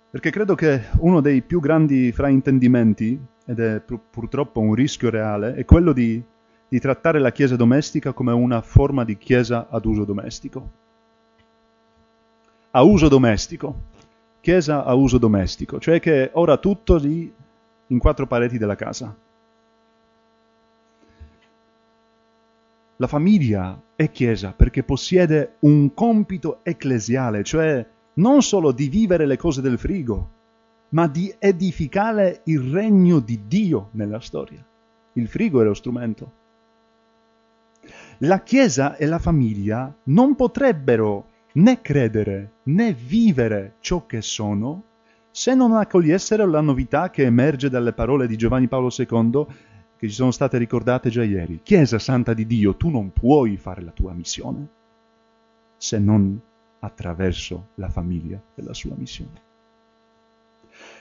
Perché 0.09 0.31
credo 0.31 0.55
che 0.55 0.85
uno 0.99 1.21
dei 1.21 1.43
più 1.43 1.59
grandi 1.59 2.13
fraintendimenti, 2.13 3.21
ed 3.45 3.59
è 3.59 3.81
purtroppo 3.81 4.61
un 4.61 4.73
rischio 4.73 5.11
reale, 5.11 5.55
è 5.55 5.65
quello 5.65 5.93
di, 5.93 6.23
di 6.69 6.79
trattare 6.79 7.19
la 7.19 7.33
chiesa 7.33 7.57
domestica 7.57 8.13
come 8.13 8.31
una 8.31 8.61
forma 8.63 9.03
di 9.03 9.19
chiesa 9.19 9.67
ad 9.69 9.85
uso 9.85 10.05
domestico. 10.05 10.71
A 12.71 12.83
uso 12.85 13.09
domestico. 13.09 13.75
Chiesa 14.41 14.85
a 14.85 14.95
uso 14.95 15.19
domestico, 15.19 15.81
cioè 15.81 15.99
che 15.99 16.31
ora 16.35 16.57
tutto 16.57 16.95
lì 16.99 17.35
in 17.89 17.99
quattro 17.99 18.29
pareti 18.29 18.59
della 18.59 18.77
casa. 18.77 19.13
La 23.01 23.07
famiglia 23.07 23.81
è 23.97 24.11
chiesa 24.11 24.53
perché 24.53 24.83
possiede 24.83 25.57
un 25.61 25.95
compito 25.95 26.61
ecclesiale, 26.63 27.43
cioè 27.43 27.85
non 28.15 28.43
solo 28.43 28.73
di 28.73 28.91
vivere 28.91 29.25
le 29.25 29.39
cose 29.39 29.63
del 29.63 29.79
frigo, 29.79 30.31
ma 30.91 31.09
di 31.09 31.35
edificare 31.39 32.43
il 32.45 32.61
regno 32.61 33.21
di 33.21 33.47
Dio 33.47 33.89
nella 33.93 34.21
storia. 34.21 34.63
Il 35.15 35.29
frigo 35.29 35.63
è 35.63 35.65
lo 35.65 35.73
strumento. 35.73 36.33
La 38.19 38.43
Chiesa 38.43 38.97
e 38.97 39.07
la 39.07 39.19
famiglia 39.19 39.97
non 40.05 40.37
potrebbero 40.37 41.29
né 41.53 41.81
credere 41.81 42.53
né 42.65 42.93
vivere 42.93 43.77
ciò 43.81 44.05
che 44.05 44.21
sono 44.21 44.83
se 45.31 45.55
non 45.55 45.73
accogliessero 45.73 46.47
la 46.47 46.61
novità 46.61 47.09
che 47.09 47.23
emerge 47.23 47.71
dalle 47.71 47.95
parole 47.95 48.27
di 48.27 48.37
Giovanni 48.37 48.69
Paolo 48.69 48.91
II 48.95 49.47
che 50.01 50.09
ci 50.09 50.15
sono 50.15 50.31
state 50.31 50.57
ricordate 50.57 51.11
già 51.11 51.23
ieri. 51.23 51.61
Chiesa 51.63 51.99
Santa 51.99 52.33
di 52.33 52.47
Dio, 52.47 52.75
tu 52.75 52.89
non 52.89 53.13
puoi 53.13 53.59
fare 53.59 53.83
la 53.83 53.91
tua 53.91 54.15
missione 54.15 54.67
se 55.77 55.99
non 55.99 56.41
attraverso 56.79 57.69
la 57.75 57.91
famiglia 57.91 58.41
e 58.55 58.63
la 58.63 58.73
sua 58.73 58.95
missione. 58.97 59.49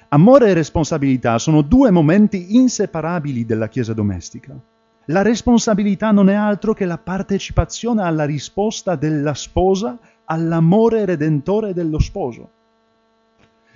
Amore 0.10 0.50
e 0.50 0.54
responsabilità 0.54 1.38
sono 1.38 1.62
due 1.62 1.92
momenti 1.92 2.58
inseparabili 2.58 3.46
della 3.46 3.70
Chiesa 3.70 3.94
domestica. 3.94 4.60
La 5.06 5.22
responsabilità 5.22 6.12
non 6.12 6.28
è 6.28 6.34
altro 6.34 6.74
che 6.74 6.84
la 6.84 6.98
partecipazione 6.98 8.02
alla 8.02 8.26
risposta 8.26 8.98
della 8.98 9.34
sposa 9.34 9.98
all'amore 10.26 11.06
redentore 11.06 11.72
dello 11.74 12.00
sposo. 12.00 12.50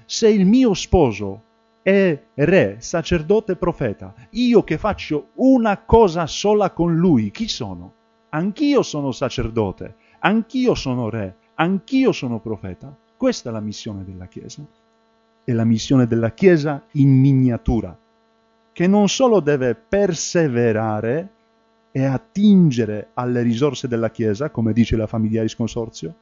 Se 0.06 0.28
il 0.28 0.46
mio 0.46 0.74
sposo 0.74 1.44
è 1.84 2.18
re, 2.36 2.78
sacerdote, 2.80 3.58
profeta, 3.58 4.16
io 4.32 4.64
che 4.64 4.78
faccio 4.78 5.32
una 5.36 5.80
cosa 5.80 6.26
sola 6.28 6.72
con 6.72 6.96
lui, 6.96 7.30
chi 7.30 7.50
sono? 7.50 7.94
Anch'io 8.30 8.82
sono 8.82 9.12
sacerdote, 9.12 9.96
anch'io 10.20 10.76
sono 10.76 11.10
re, 11.10 11.36
anch'io 11.56 12.14
sono 12.14 12.40
profeta. 12.40 12.96
Questa 13.18 13.50
è 13.50 13.52
la 13.52 13.60
missione 13.60 14.06
della 14.06 14.28
Chiesa. 14.28 14.66
È 15.44 15.52
la 15.52 15.66
missione 15.66 16.08
della 16.08 16.32
Chiesa 16.32 16.84
in 16.94 17.10
miniatura, 17.20 17.96
che 18.72 18.88
non 18.88 19.10
solo 19.10 19.42
deve 19.42 19.76
perseverare 19.76 21.32
e 21.92 22.06
attingere 22.06 23.10
alle 23.14 23.42
risorse 23.42 23.90
della 23.90 24.10
Chiesa, 24.10 24.50
come 24.50 24.72
dice 24.72 24.96
la 24.96 25.06
Familiaris 25.06 25.56
Consorzio, 25.56 26.16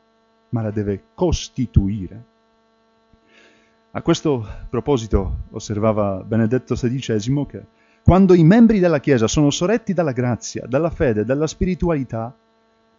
ma 0.49 0.63
la 0.63 0.71
deve 0.71 1.03
costituire. 1.13 2.25
A 3.93 4.01
questo 4.01 4.47
proposito 4.69 5.47
osservava 5.51 6.23
Benedetto 6.23 6.75
XVI 6.75 7.45
che 7.45 7.65
quando 8.01 8.33
i 8.33 8.43
membri 8.43 8.79
della 8.79 9.01
Chiesa 9.01 9.27
sono 9.27 9.49
sorretti 9.49 9.91
dalla 9.93 10.13
grazia, 10.13 10.65
dalla 10.65 10.89
fede, 10.89 11.25
dalla 11.25 11.45
spiritualità, 11.45 12.33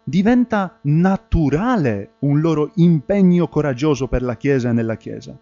diventa 0.05 0.79
naturale 0.83 2.17
un 2.21 2.43
loro 2.43 2.73
impegno 2.75 3.49
coraggioso 3.49 4.07
per 4.07 4.21
la 4.21 4.37
Chiesa 4.37 4.69
e 4.69 4.73
nella 4.73 4.97
Chiesa. 4.97 5.35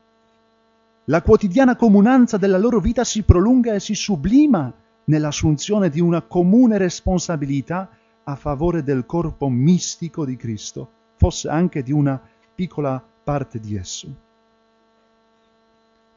La 1.07 1.21
quotidiana 1.21 1.75
comunanza 1.75 2.37
della 2.37 2.59
loro 2.59 2.79
vita 2.79 3.03
si 3.03 3.25
prolunga 3.25 3.75
e 3.75 3.81
si 3.81 3.97
sublima 3.97 4.73
nell'assunzione 5.07 5.89
di 5.89 5.99
una 5.99 6.23
comune 6.23 6.79
responsabilità 6.79 7.91
a 8.23 8.37
favore 8.37 8.85
del 8.85 9.05
corpo 9.05 9.49
mistico 9.49 10.25
di 10.25 10.37
Cristo, 10.37 10.89
fosse 11.17 11.49
anche 11.49 11.83
di 11.83 11.91
una 11.91 12.23
piccola 12.55 13.03
parte 13.25 13.59
di 13.59 13.75
esso. 13.75 14.29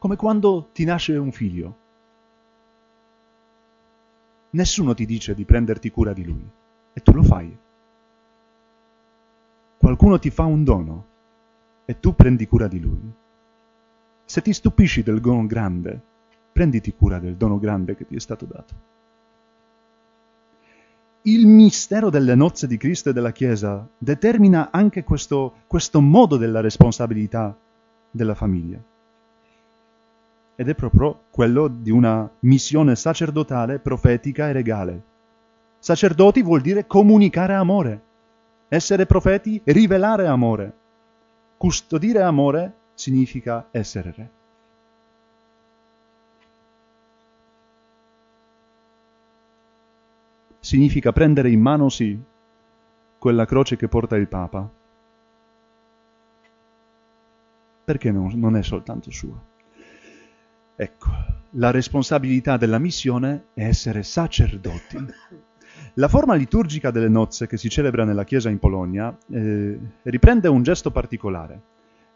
Come 0.03 0.17
quando 0.17 0.67
ti 0.73 0.83
nasce 0.83 1.15
un 1.15 1.31
figlio. 1.31 1.77
Nessuno 4.49 4.93
ti 4.93 5.05
dice 5.05 5.33
di 5.33 5.45
prenderti 5.45 5.91
cura 5.91 6.11
di 6.11 6.25
lui 6.25 6.45
e 6.91 6.99
tu 6.99 7.13
lo 7.13 7.23
fai. 7.23 7.57
Qualcuno 9.77 10.19
ti 10.19 10.29
fa 10.29 10.43
un 10.43 10.65
dono 10.65 11.05
e 11.85 12.01
tu 12.01 12.15
prendi 12.15 12.45
cura 12.49 12.67
di 12.67 12.81
lui. 12.81 12.99
Se 14.25 14.41
ti 14.41 14.51
stupisci 14.51 15.03
del 15.03 15.21
dono 15.21 15.45
grande, 15.45 16.01
prenditi 16.51 16.93
cura 16.93 17.17
del 17.19 17.37
dono 17.37 17.57
grande 17.57 17.95
che 17.95 18.05
ti 18.05 18.17
è 18.17 18.19
stato 18.19 18.43
dato. 18.43 18.73
Il 21.21 21.47
mistero 21.47 22.09
delle 22.09 22.35
nozze 22.35 22.67
di 22.67 22.75
Cristo 22.75 23.11
e 23.11 23.13
della 23.13 23.31
Chiesa 23.31 23.87
determina 23.97 24.69
anche 24.69 25.05
questo, 25.05 25.59
questo 25.65 26.01
modo 26.01 26.35
della 26.35 26.59
responsabilità 26.59 27.57
della 28.11 28.35
famiglia. 28.35 28.91
Ed 30.55 30.69
è 30.69 30.75
proprio 30.75 31.23
quello 31.31 31.67
di 31.67 31.89
una 31.89 32.29
missione 32.41 32.95
sacerdotale, 32.95 33.79
profetica 33.79 34.49
e 34.49 34.51
regale. 34.51 35.03
Sacerdoti 35.79 36.41
vuol 36.41 36.61
dire 36.61 36.87
comunicare 36.87 37.53
amore. 37.53 38.01
Essere 38.67 39.05
profeti, 39.05 39.61
rivelare 39.65 40.27
amore. 40.27 40.73
Custodire 41.57 42.21
amore 42.21 42.73
significa 42.93 43.67
essere 43.71 44.13
re. 44.15 44.29
significa 50.63 51.11
prendere 51.11 51.51
in 51.51 51.59
mano, 51.59 51.89
sì, 51.89 52.17
quella 53.19 53.45
croce 53.45 53.75
che 53.75 53.89
porta 53.89 54.15
il 54.15 54.27
Papa. 54.27 54.67
Perché 57.83 58.11
no, 58.11 58.31
non 58.33 58.55
è 58.55 58.63
soltanto 58.63 59.11
sua. 59.11 59.52
Ecco, 60.75 61.07
la 61.51 61.71
responsabilità 61.71 62.57
della 62.57 62.79
missione 62.79 63.45
è 63.53 63.65
essere 63.65 64.03
sacerdoti. 64.03 64.97
La 65.95 66.07
forma 66.07 66.33
liturgica 66.33 66.89
delle 66.89 67.09
nozze 67.09 67.45
che 67.45 67.57
si 67.57 67.69
celebra 67.69 68.03
nella 68.03 68.23
Chiesa 68.23 68.49
in 68.49 68.57
Polonia 68.57 69.15
eh, 69.31 69.79
riprende 70.03 70.47
un 70.47 70.63
gesto 70.63 70.89
particolare. 70.89 71.61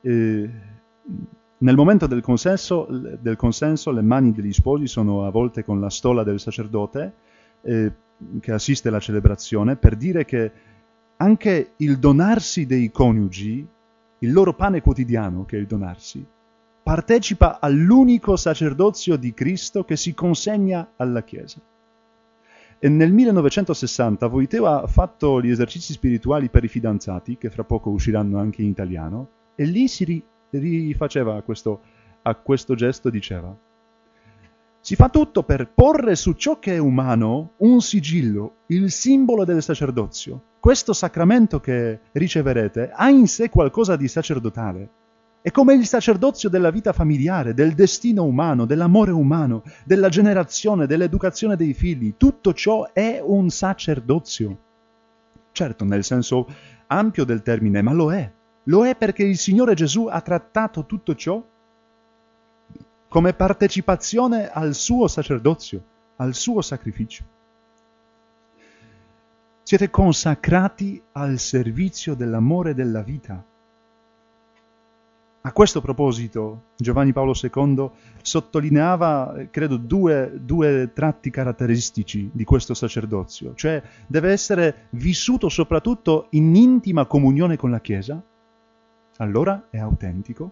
Eh, 0.02 0.50
nel 1.60 1.76
momento 1.76 2.08
del 2.08 2.22
consenso, 2.22 2.88
del 2.90 3.36
consenso, 3.36 3.92
le 3.92 4.02
mani 4.02 4.32
degli 4.32 4.54
sposi 4.54 4.88
sono 4.88 5.26
avvolte 5.26 5.64
con 5.64 5.80
la 5.80 5.90
stola 5.90 6.24
del 6.24 6.40
sacerdote, 6.40 7.14
eh, 7.62 7.92
che 8.40 8.52
assiste 8.52 8.88
alla 8.88 9.00
celebrazione 9.00 9.76
per 9.76 9.96
dire 9.96 10.26
che 10.26 10.52
anche 11.18 11.74
il 11.78 12.00
donarsi 12.00 12.66
dei 12.66 12.92
coniugi, 12.92 13.68
il 14.20 14.32
loro 14.32 14.54
pane 14.56 14.82
quotidiano 14.82 15.46
che 15.46 15.58
è 15.58 15.60
il 15.60 15.68
donarsi, 15.68 16.26
partecipa 16.88 17.60
all'unico 17.60 18.38
sacerdozio 18.38 19.18
di 19.18 19.34
Cristo 19.34 19.84
che 19.84 19.98
si 19.98 20.14
consegna 20.14 20.94
alla 20.96 21.22
Chiesa. 21.22 21.60
E 22.80 22.88
nel 22.88 23.12
1960 23.12 24.26
Voiteo 24.28 24.68
ha 24.68 24.88
fatto 24.88 25.42
gli 25.42 25.50
esercizi 25.50 25.92
spirituali 25.92 26.48
per 26.48 26.64
i 26.64 26.70
fidanzati, 26.70 27.38
che 27.38 27.50
fra 27.50 27.66
poco 27.66 27.90
usciranno 27.90 28.40
anche 28.40 28.62
in 28.62 28.70
italiano, 28.70 29.28
e 29.56 29.66
lì 29.66 29.90
si 29.90 30.24
rifaceva 30.50 31.36
a 31.36 31.42
questo, 31.42 31.82
a 32.22 32.36
questo 32.36 32.74
gesto, 32.74 33.10
diceva 33.10 33.54
si 34.80 34.96
fa 34.96 35.10
tutto 35.10 35.44
per 35.44 35.70
porre 35.70 36.16
su 36.16 36.32
ciò 36.32 36.60
che 36.60 36.76
è 36.76 36.78
umano 36.78 37.56
un 37.58 37.82
sigillo, 37.82 38.60
il 38.68 38.90
simbolo 38.90 39.44
del 39.44 39.62
sacerdozio. 39.62 40.42
Questo 40.62 40.94
sacramento 40.94 41.60
che 41.60 42.00
riceverete 42.14 42.92
ha 42.94 43.10
in 43.10 43.28
sé 43.28 43.50
qualcosa 43.50 43.98
di 43.98 44.08
sacerdotale. 44.08 44.90
È 45.42 45.52
come 45.52 45.76
il 45.76 45.86
sacerdozio 45.86 46.50
della 46.50 46.72
vita 46.72 46.92
familiare, 46.92 47.54
del 47.54 47.74
destino 47.74 48.24
umano, 48.24 48.66
dell'amore 48.66 49.12
umano, 49.12 49.64
della 49.86 50.10
generazione, 50.10 50.88
dell'educazione 50.88 51.56
dei 51.56 51.74
figli. 51.74 52.16
Tutto 52.18 52.54
ciò 52.54 52.92
è 52.92 53.22
un 53.24 53.50
sacerdozio. 53.50 54.58
Certo, 55.52 55.86
nel 55.86 56.04
senso 56.04 56.48
ampio 56.88 57.24
del 57.24 57.44
termine, 57.44 57.82
ma 57.82 57.94
lo 57.94 58.12
è. 58.12 58.30
Lo 58.64 58.86
è 58.86 58.96
perché 58.96 59.24
il 59.24 59.38
Signore 59.38 59.74
Gesù 59.74 60.08
ha 60.08 60.20
trattato 60.22 60.86
tutto 60.86 61.16
ciò 61.16 61.42
come 63.08 63.34
partecipazione 63.34 64.50
al 64.50 64.76
suo 64.76 65.08
sacerdozio, 65.08 65.84
al 66.18 66.34
suo 66.34 66.62
sacrificio. 66.62 67.24
Siete 69.64 69.90
consacrati 69.90 71.02
al 71.14 71.40
servizio 71.40 72.16
dell'amore 72.16 72.74
della 72.74 73.02
vita. 73.02 73.44
A 75.48 75.54
questo 75.54 75.80
proposito 75.80 76.64
Giovanni 76.76 77.14
Paolo 77.14 77.32
II 77.34 77.90
sottolineava, 78.22 79.46
credo, 79.50 79.78
due, 79.78 80.30
due, 80.42 80.92
tratti 80.94 81.30
caratteristici 81.30 82.30
di 82.34 82.44
questo 82.44 82.74
sacerdozio, 82.74 83.54
cioè 83.56 83.82
deve 84.08 84.34
essere 84.34 84.88
vissuto 84.90 85.48
soprattutto 85.48 86.28
in 86.32 86.54
intima 86.54 87.06
comunione 87.06 87.56
con 87.56 87.72
la 87.72 87.80
Chiesa, 87.80 88.22
allora 89.20 89.68
è 89.70 89.78
autentico, 89.78 90.52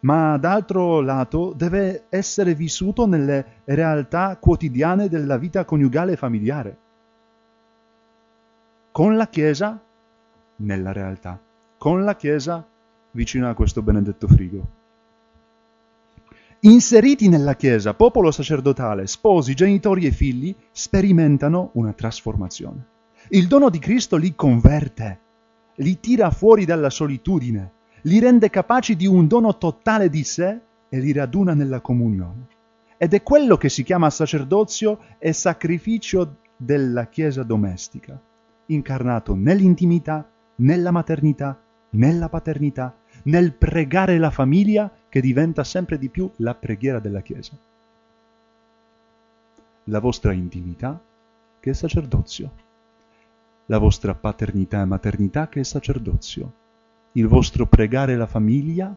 ma 0.00 0.36
d'altro 0.36 1.00
lato 1.00 1.54
deve 1.56 2.04
essere 2.10 2.54
vissuto 2.54 3.06
nelle 3.06 3.62
realtà 3.64 4.36
quotidiane 4.36 5.08
della 5.08 5.38
vita 5.38 5.64
coniugale 5.64 6.12
e 6.12 6.16
familiare. 6.16 6.78
Con 8.92 9.16
la 9.16 9.28
Chiesa 9.28 9.82
nella 10.56 10.92
realtà, 10.92 11.40
con 11.78 12.04
la 12.04 12.16
Chiesa 12.16 12.68
vicino 13.14 13.48
a 13.48 13.54
questo 13.54 13.82
benedetto 13.82 14.28
frigo. 14.28 14.82
Inseriti 16.60 17.28
nella 17.28 17.56
Chiesa, 17.56 17.94
popolo 17.94 18.30
sacerdotale, 18.30 19.06
sposi, 19.06 19.54
genitori 19.54 20.06
e 20.06 20.10
figli 20.10 20.54
sperimentano 20.70 21.70
una 21.74 21.92
trasformazione. 21.92 22.86
Il 23.30 23.46
dono 23.46 23.68
di 23.68 23.78
Cristo 23.78 24.16
li 24.16 24.34
converte, 24.34 25.18
li 25.76 26.00
tira 26.00 26.30
fuori 26.30 26.64
dalla 26.64 26.90
solitudine, 26.90 27.72
li 28.02 28.18
rende 28.18 28.50
capaci 28.50 28.96
di 28.96 29.06
un 29.06 29.26
dono 29.26 29.56
totale 29.58 30.08
di 30.08 30.24
sé 30.24 30.60
e 30.88 30.98
li 30.98 31.12
raduna 31.12 31.54
nella 31.54 31.80
comunione. 31.80 32.46
Ed 32.96 33.12
è 33.12 33.22
quello 33.22 33.56
che 33.56 33.68
si 33.68 33.82
chiama 33.82 34.08
sacerdozio 34.10 35.00
e 35.18 35.32
sacrificio 35.32 36.36
della 36.56 37.08
Chiesa 37.08 37.42
domestica, 37.42 38.18
incarnato 38.66 39.34
nell'intimità, 39.34 40.26
nella 40.56 40.90
maternità, 40.90 41.60
nella 41.90 42.28
paternità, 42.28 42.94
nel 43.24 43.52
pregare 43.52 44.18
la 44.18 44.30
famiglia 44.30 44.90
che 45.08 45.20
diventa 45.20 45.64
sempre 45.64 45.98
di 45.98 46.08
più 46.08 46.30
la 46.36 46.54
preghiera 46.54 46.98
della 46.98 47.20
Chiesa. 47.20 47.52
La 49.84 50.00
vostra 50.00 50.32
intimità 50.32 51.00
che 51.60 51.70
è 51.70 51.74
sacerdozio, 51.74 52.50
la 53.66 53.78
vostra 53.78 54.14
paternità 54.14 54.80
e 54.82 54.84
maternità 54.84 55.48
che 55.48 55.60
è 55.60 55.62
sacerdozio, 55.64 56.52
il 57.12 57.26
vostro 57.28 57.66
pregare 57.66 58.16
la 58.16 58.26
famiglia, 58.26 58.94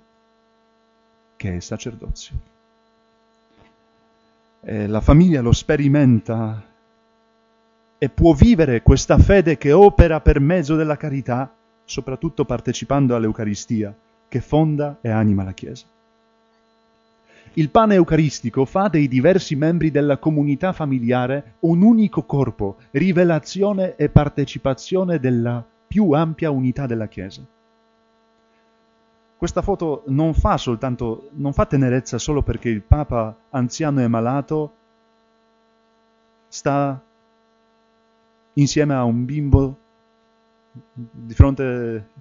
che 1.35 1.55
è 1.55 1.59
sacerdozio. 1.59 2.35
E 4.61 4.87
la 4.87 5.01
famiglia 5.01 5.41
lo 5.41 5.53
sperimenta 5.53 6.65
e 7.97 8.09
può 8.09 8.33
vivere 8.33 8.81
questa 8.81 9.17
fede 9.17 9.57
che 9.57 9.71
opera 9.71 10.19
per 10.19 10.39
mezzo 10.39 10.75
della 10.75 10.97
carità, 10.97 11.53
soprattutto 11.85 12.43
partecipando 12.43 13.15
all'Eucaristia, 13.15 13.95
che 14.27 14.41
fonda 14.41 14.97
e 15.01 15.09
anima 15.09 15.43
la 15.43 15.53
Chiesa. 15.53 15.85
Il 17.53 17.69
pane 17.69 17.95
eucaristico 17.95 18.65
fa 18.65 18.87
dei 18.87 19.07
diversi 19.07 19.55
membri 19.55 19.89
della 19.89 20.17
comunità 20.17 20.73
familiare 20.73 21.55
un 21.61 21.81
unico 21.81 22.23
corpo, 22.23 22.77
rivelazione 22.91 23.95
e 23.95 24.09
partecipazione 24.09 25.19
della 25.19 25.65
più 25.87 26.11
ampia 26.11 26.51
unità 26.51 26.85
della 26.85 27.07
Chiesa. 27.07 27.41
Questa 29.37 29.61
foto 29.61 30.03
non 30.07 30.33
fa 30.33 30.57
soltanto, 30.57 31.29
non 31.33 31.53
fa 31.53 31.65
tenerezza 31.65 32.17
solo 32.17 32.43
perché 32.43 32.69
il 32.69 32.81
Papa 32.81 33.35
anziano 33.49 34.01
e 34.01 34.07
malato 34.07 34.73
sta 36.47 37.01
insieme 38.53 38.93
a 38.93 39.03
un 39.03 39.25
bimbo 39.25 39.77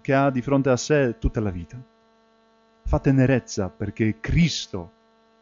che 0.01 0.15
ha 0.15 0.31
di 0.31 0.43
fronte 0.43 0.71
a 0.71 0.77
sé 0.77 1.19
tutta 1.19 1.41
la 1.41 1.51
vita. 1.51 1.79
Fa 2.87 3.01
tenerezza 3.01 3.69
perché 3.69 4.09
è 4.09 4.21
Cristo 4.21 4.93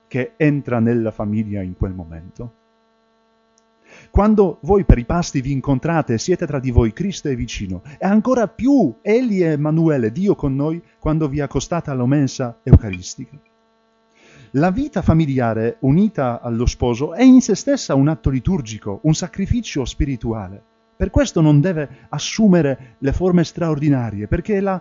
che 0.09 0.33
entra 0.37 0.81
nella 0.81 1.11
famiglia 1.11 1.61
in 1.61 1.77
quel 1.77 1.93
momento. 1.93 2.55
Quando 4.11 4.59
voi 4.63 4.85
per 4.85 4.99
i 4.99 5.05
pasti 5.05 5.43
vi 5.43 5.53
incontrate 5.53 6.17
siete 6.17 6.47
tra 6.47 6.59
di 6.59 6.71
voi, 6.71 6.93
Cristo 6.93 7.29
è 7.29 7.37
vicino. 7.37 7.83
E 7.99 8.07
ancora 8.07 8.49
più, 8.49 8.97
Egli 9.03 9.43
è 9.43 9.53
Emanuele, 9.53 10.11
Dio 10.11 10.35
con 10.35 10.57
noi, 10.57 10.83
quando 10.99 11.29
vi 11.29 11.41
accostate 11.41 11.91
alla 11.91 12.07
mensa 12.07 12.59
eucaristica. 12.63 13.39
La 14.53 14.71
vita 14.71 15.03
familiare 15.03 15.77
unita 15.81 16.41
allo 16.41 16.65
sposo 16.65 17.13
è 17.13 17.23
in 17.23 17.43
se 17.43 17.55
stessa 17.55 17.95
un 17.95 18.09
atto 18.09 18.31
liturgico, 18.31 19.01
un 19.03 19.15
sacrificio 19.15 19.85
spirituale. 19.85 20.63
Per 20.97 21.11
questo 21.11 21.41
non 21.41 21.61
deve 21.61 22.07
assumere 22.09 22.97
le 22.99 23.13
forme 23.13 23.45
straordinarie, 23.45 24.29
perché 24.29 24.57
è 24.57 24.61
la, 24.61 24.81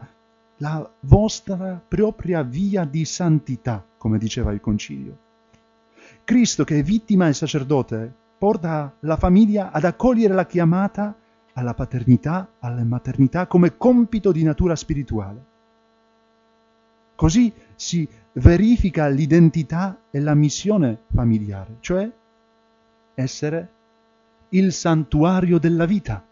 la 0.64 0.90
vostra 1.02 1.84
propria 1.86 2.42
via 2.42 2.86
di 2.86 3.04
santità, 3.04 3.86
come 3.98 4.18
diceva 4.18 4.54
il 4.54 4.62
concilio. 4.62 5.18
Cristo, 6.24 6.64
che 6.64 6.80
è 6.80 6.84
vittima 6.84 7.28
e 7.28 7.34
sacerdote, 7.34 8.16
porta 8.38 8.96
la 9.02 9.18
famiglia 9.18 9.72
ad 9.72 9.84
accogliere 9.84 10.34
la 10.34 10.46
chiamata 10.46 11.14
alla 11.52 11.74
paternità, 11.74 12.48
alla 12.60 12.84
maternità 12.86 13.46
come 13.46 13.76
compito 13.76 14.32
di 14.32 14.44
natura 14.44 14.78
spirituale. 14.78 15.52
Così 17.14 17.52
si 17.76 18.08
verifica 18.32 19.08
l'identità 19.08 20.00
e 20.10 20.22
la 20.22 20.34
missione 20.34 21.02
familiare, 21.14 21.76
cioè 21.82 22.10
essere 23.16 23.72
il 24.50 24.72
santuario 24.72 25.60
della 25.60 25.86
vita, 25.86 26.24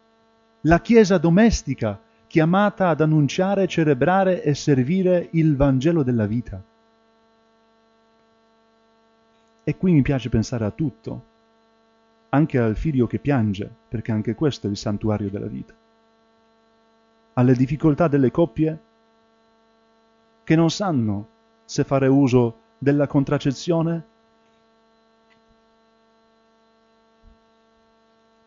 la 0.61 0.79
chiesa 0.79 1.17
domestica 1.17 1.99
chiamata 2.32 2.88
ad 2.88 3.01
annunciare, 3.01 3.67
celebrare 3.67 4.41
e 4.41 4.55
servire 4.55 5.27
il 5.32 5.57
Vangelo 5.57 6.01
della 6.01 6.25
vita. 6.25 6.63
E 9.65 9.75
qui 9.75 9.91
mi 9.91 10.01
piace 10.01 10.29
pensare 10.29 10.63
a 10.63 10.71
tutto, 10.71 11.25
anche 12.29 12.57
al 12.57 12.77
figlio 12.77 13.05
che 13.05 13.19
piange, 13.19 13.69
perché 13.89 14.13
anche 14.13 14.34
questo 14.34 14.67
è 14.67 14.69
il 14.69 14.77
santuario 14.77 15.29
della 15.29 15.47
vita, 15.47 15.73
alle 17.34 17.53
difficoltà 17.53 18.07
delle 18.07 18.32
coppie 18.32 18.79
che 20.45 20.55
non 20.55 20.69
sanno 20.69 21.27
se 21.65 21.84
fare 21.84 22.07
uso 22.07 22.59
della 22.77 23.07
contraccezione, 23.07 24.05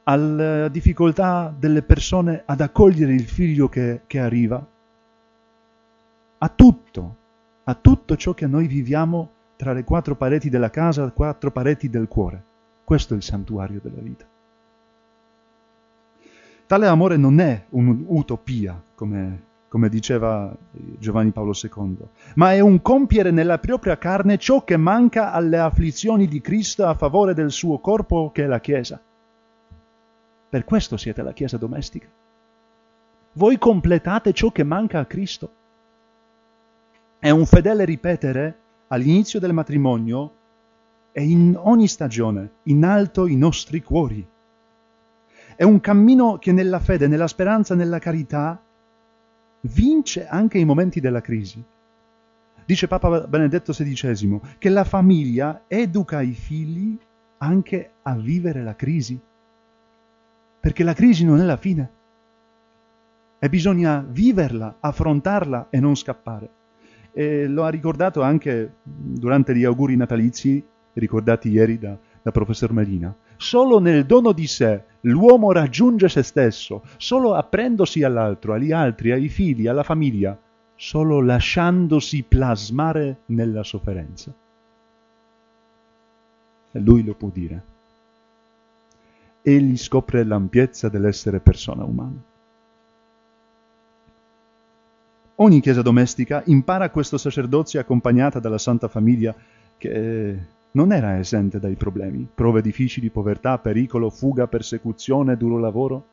alla 0.05 0.69
difficoltà 0.69 1.55
delle 1.57 1.83
persone 1.83 2.43
ad 2.45 2.61
accogliere 2.61 3.13
il 3.13 3.27
figlio 3.27 3.69
che, 3.69 4.03
che 4.07 4.19
arriva, 4.19 4.65
a 6.39 6.49
tutto, 6.49 7.17
a 7.65 7.75
tutto 7.75 8.17
ciò 8.17 8.35
che 8.35 8.47
noi 8.47 8.67
viviamo 8.67 9.31
tra 9.57 9.73
le 9.73 9.85
quattro 9.85 10.15
pareti 10.15 10.51
della 10.51 10.71
casa, 10.71 11.05
le 11.05 11.13
quattro 11.13 11.51
pareti 11.51 11.89
del 11.89 12.09
cuore. 12.09 12.43
Questo 12.85 13.15
è 13.15 13.17
il 13.17 13.23
santuario 13.23 13.81
della 13.83 14.01
vita. 14.01 14.27
Tale 16.67 16.87
amore 16.87 17.17
non 17.17 17.41
è 17.41 17.65
un'utopia, 17.71 18.83
come 18.95 19.53
come 19.75 19.89
diceva 19.89 20.57
Giovanni 21.01 21.33
Paolo 21.33 21.53
II, 21.61 21.97
ma 22.37 22.53
è 22.53 22.61
un 22.61 22.81
compiere 22.81 23.33
nella 23.33 23.59
propria 23.59 23.99
carne 23.99 24.39
ciò 24.39 24.63
che 24.63 24.77
manca 24.77 25.33
alle 25.33 25.59
afflizioni 25.59 26.29
di 26.29 26.41
Cristo 26.41 26.87
a 26.87 26.95
favore 26.95 27.35
del 27.35 27.51
suo 27.51 27.81
corpo 27.81 28.31
che 28.33 28.45
è 28.45 28.47
la 28.47 28.61
Chiesa. 28.61 29.03
Per 30.55 30.65
questo 30.65 30.97
siete 30.97 31.21
la 31.25 31.33
Chiesa 31.33 31.57
domestica. 31.57 32.07
Voi 33.33 33.59
completate 33.59 34.33
ciò 34.33 34.53
che 34.53 34.63
manca 34.63 35.01
a 35.01 35.05
Cristo. 35.05 35.53
È 37.19 37.29
un 37.29 37.45
fedele 37.45 37.85
ripetere 37.85 38.59
all'inizio 38.87 39.41
del 39.41 39.53
matrimonio 39.53 40.35
e 41.11 41.25
in 41.25 41.59
ogni 41.59 41.89
stagione, 41.89 42.53
in 42.67 42.85
alto 42.85 43.27
i 43.27 43.35
nostri 43.35 43.83
cuori. 43.83 44.25
È 45.57 45.65
un 45.65 45.81
cammino 45.81 46.39
che 46.39 46.53
nella 46.53 46.79
fede, 46.79 47.09
nella 47.09 47.27
speranza, 47.27 47.75
nella 47.75 47.99
carità 47.99 48.63
vince 49.63 50.29
anche 50.29 50.59
i 50.59 50.65
momenti 50.65 51.01
della 51.01 51.21
crisi. 51.21 51.61
Dice 52.65 52.87
Papa 52.87 53.27
Benedetto 53.27 53.73
XVI 53.73 54.41
che 54.59 54.69
la 54.69 54.85
famiglia 54.85 55.65
educa 55.67 56.21
i 56.21 56.33
figli 56.33 56.97
anche 57.39 57.95
a 58.03 58.15
vivere 58.15 58.63
la 58.63 58.77
crisi, 58.77 59.21
perché 60.65 60.83
la 60.83 60.95
crisi 60.95 61.27
non 61.27 61.43
è 61.43 61.45
la 61.45 61.59
fine 61.59 61.91
e 63.39 63.51
bisogna 63.51 64.03
viverla, 64.09 64.79
affrontarla 64.81 65.67
e 65.69 65.79
non 65.79 65.95
scappare. 65.95 66.49
E 67.13 67.47
lo 67.47 67.65
ha 67.65 67.69
ricordato 67.69 68.23
anche 68.23 68.77
durante 68.83 69.55
gli 69.55 69.65
auguri 69.65 69.95
natalizi 69.95 70.65
ricordati 70.95 71.51
ieri 71.51 71.79
da, 71.79 71.99
da 72.23 72.31
professor 72.31 72.73
Melina. 72.73 73.15
Solo 73.37 73.79
nel 73.79 74.07
dono 74.07 74.33
di 74.33 74.47
sé 74.47 74.85
l'uomo 75.03 75.53
raggiunge 75.53 76.09
se 76.09 76.23
stesso, 76.23 76.83
solo 76.97 77.35
aprendosi 77.35 78.03
all'altro, 78.03 78.55
agli 78.55 78.73
altri, 78.73 79.13
ai 79.13 79.29
figli, 79.29 79.67
alla 79.67 79.83
famiglia, 79.83 80.35
solo 80.77 81.21
lasciandosi 81.21 82.23
plasmare 82.27 83.19
nella 83.27 83.63
sofferenza. 83.65 84.33
E 86.73 86.81
lui 86.81 87.05
lo 87.05 87.13
può 87.13 87.29
dire. 87.29 87.73
Egli 89.47 89.77
scopre 89.77 90.25
l'ampiezza 90.25 90.89
dell'essere 90.89 91.39
persona 91.39 91.85
umana. 91.85 92.19
Ogni 95.35 95.61
chiesa 95.61 95.83
domestica 95.83 96.43
impara 96.47 96.89
questo 96.89 97.19
sacerdozio 97.19 97.79
accompagnata 97.79 98.39
dalla 98.39 98.57
Santa 98.57 98.89
Famiglia 98.89 99.35
che 99.77 100.39
non 100.71 100.93
era 100.93 101.19
esente 101.19 101.61
dai 101.61 101.75
problemi, 101.75 102.27
prove 102.35 102.63
difficili, 102.63 103.11
povertà, 103.11 103.59
pericolo, 103.59 104.09
fuga, 104.09 104.47
persecuzione, 104.47 105.37
duro 105.37 105.59
lavoro. 105.59 106.07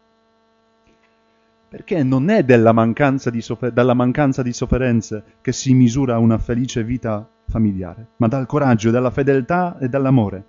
Perché 1.69 2.03
non 2.03 2.29
è 2.29 2.43
mancanza 2.73 3.32
soffer- 3.39 3.71
dalla 3.71 3.93
mancanza 3.93 4.43
di 4.43 4.51
sofferenze 4.51 5.23
che 5.39 5.53
si 5.53 5.73
misura 5.73 6.17
una 6.17 6.38
felice 6.38 6.84
vita 6.84 7.25
familiare, 7.47 8.07
ma 8.17 8.27
dal 8.27 8.45
coraggio, 8.45 8.91
dalla 8.91 9.09
fedeltà 9.09 9.77
e 9.79 9.88
dall'amore 9.88 10.43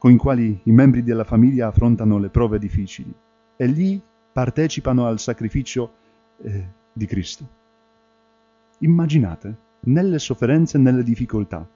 con 0.00 0.10
i 0.10 0.16
quali 0.16 0.58
i 0.62 0.72
membri 0.72 1.02
della 1.02 1.24
famiglia 1.24 1.66
affrontano 1.66 2.16
le 2.16 2.30
prove 2.30 2.58
difficili 2.58 3.12
e 3.54 3.66
lì 3.66 4.00
partecipano 4.32 5.04
al 5.04 5.18
sacrificio 5.18 5.92
eh, 6.38 6.68
di 6.90 7.04
Cristo. 7.04 7.46
Immaginate, 8.78 9.54
nelle 9.80 10.18
sofferenze 10.18 10.78
e 10.78 10.80
nelle 10.80 11.02
difficoltà, 11.02 11.68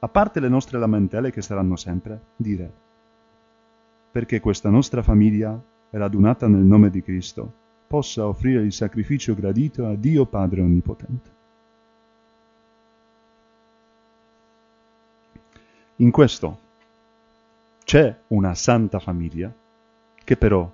a 0.00 0.08
parte 0.08 0.40
le 0.40 0.48
nostre 0.48 0.80
lamentele 0.80 1.30
che 1.30 1.40
saranno 1.40 1.76
sempre, 1.76 2.20
dire, 2.34 2.72
perché 4.10 4.40
questa 4.40 4.68
nostra 4.68 5.04
famiglia, 5.04 5.56
radunata 5.90 6.48
nel 6.48 6.64
nome 6.64 6.90
di 6.90 7.00
Cristo, 7.00 7.52
possa 7.86 8.26
offrire 8.26 8.62
il 8.62 8.72
sacrificio 8.72 9.36
gradito 9.36 9.86
a 9.86 9.94
Dio 9.94 10.26
Padre 10.26 10.62
Onnipotente. 10.62 11.30
In 15.98 16.10
questo 16.10 16.64
c'è 17.86 18.14
una 18.28 18.56
santa 18.56 18.98
famiglia 18.98 19.54
che 20.24 20.36
però 20.36 20.68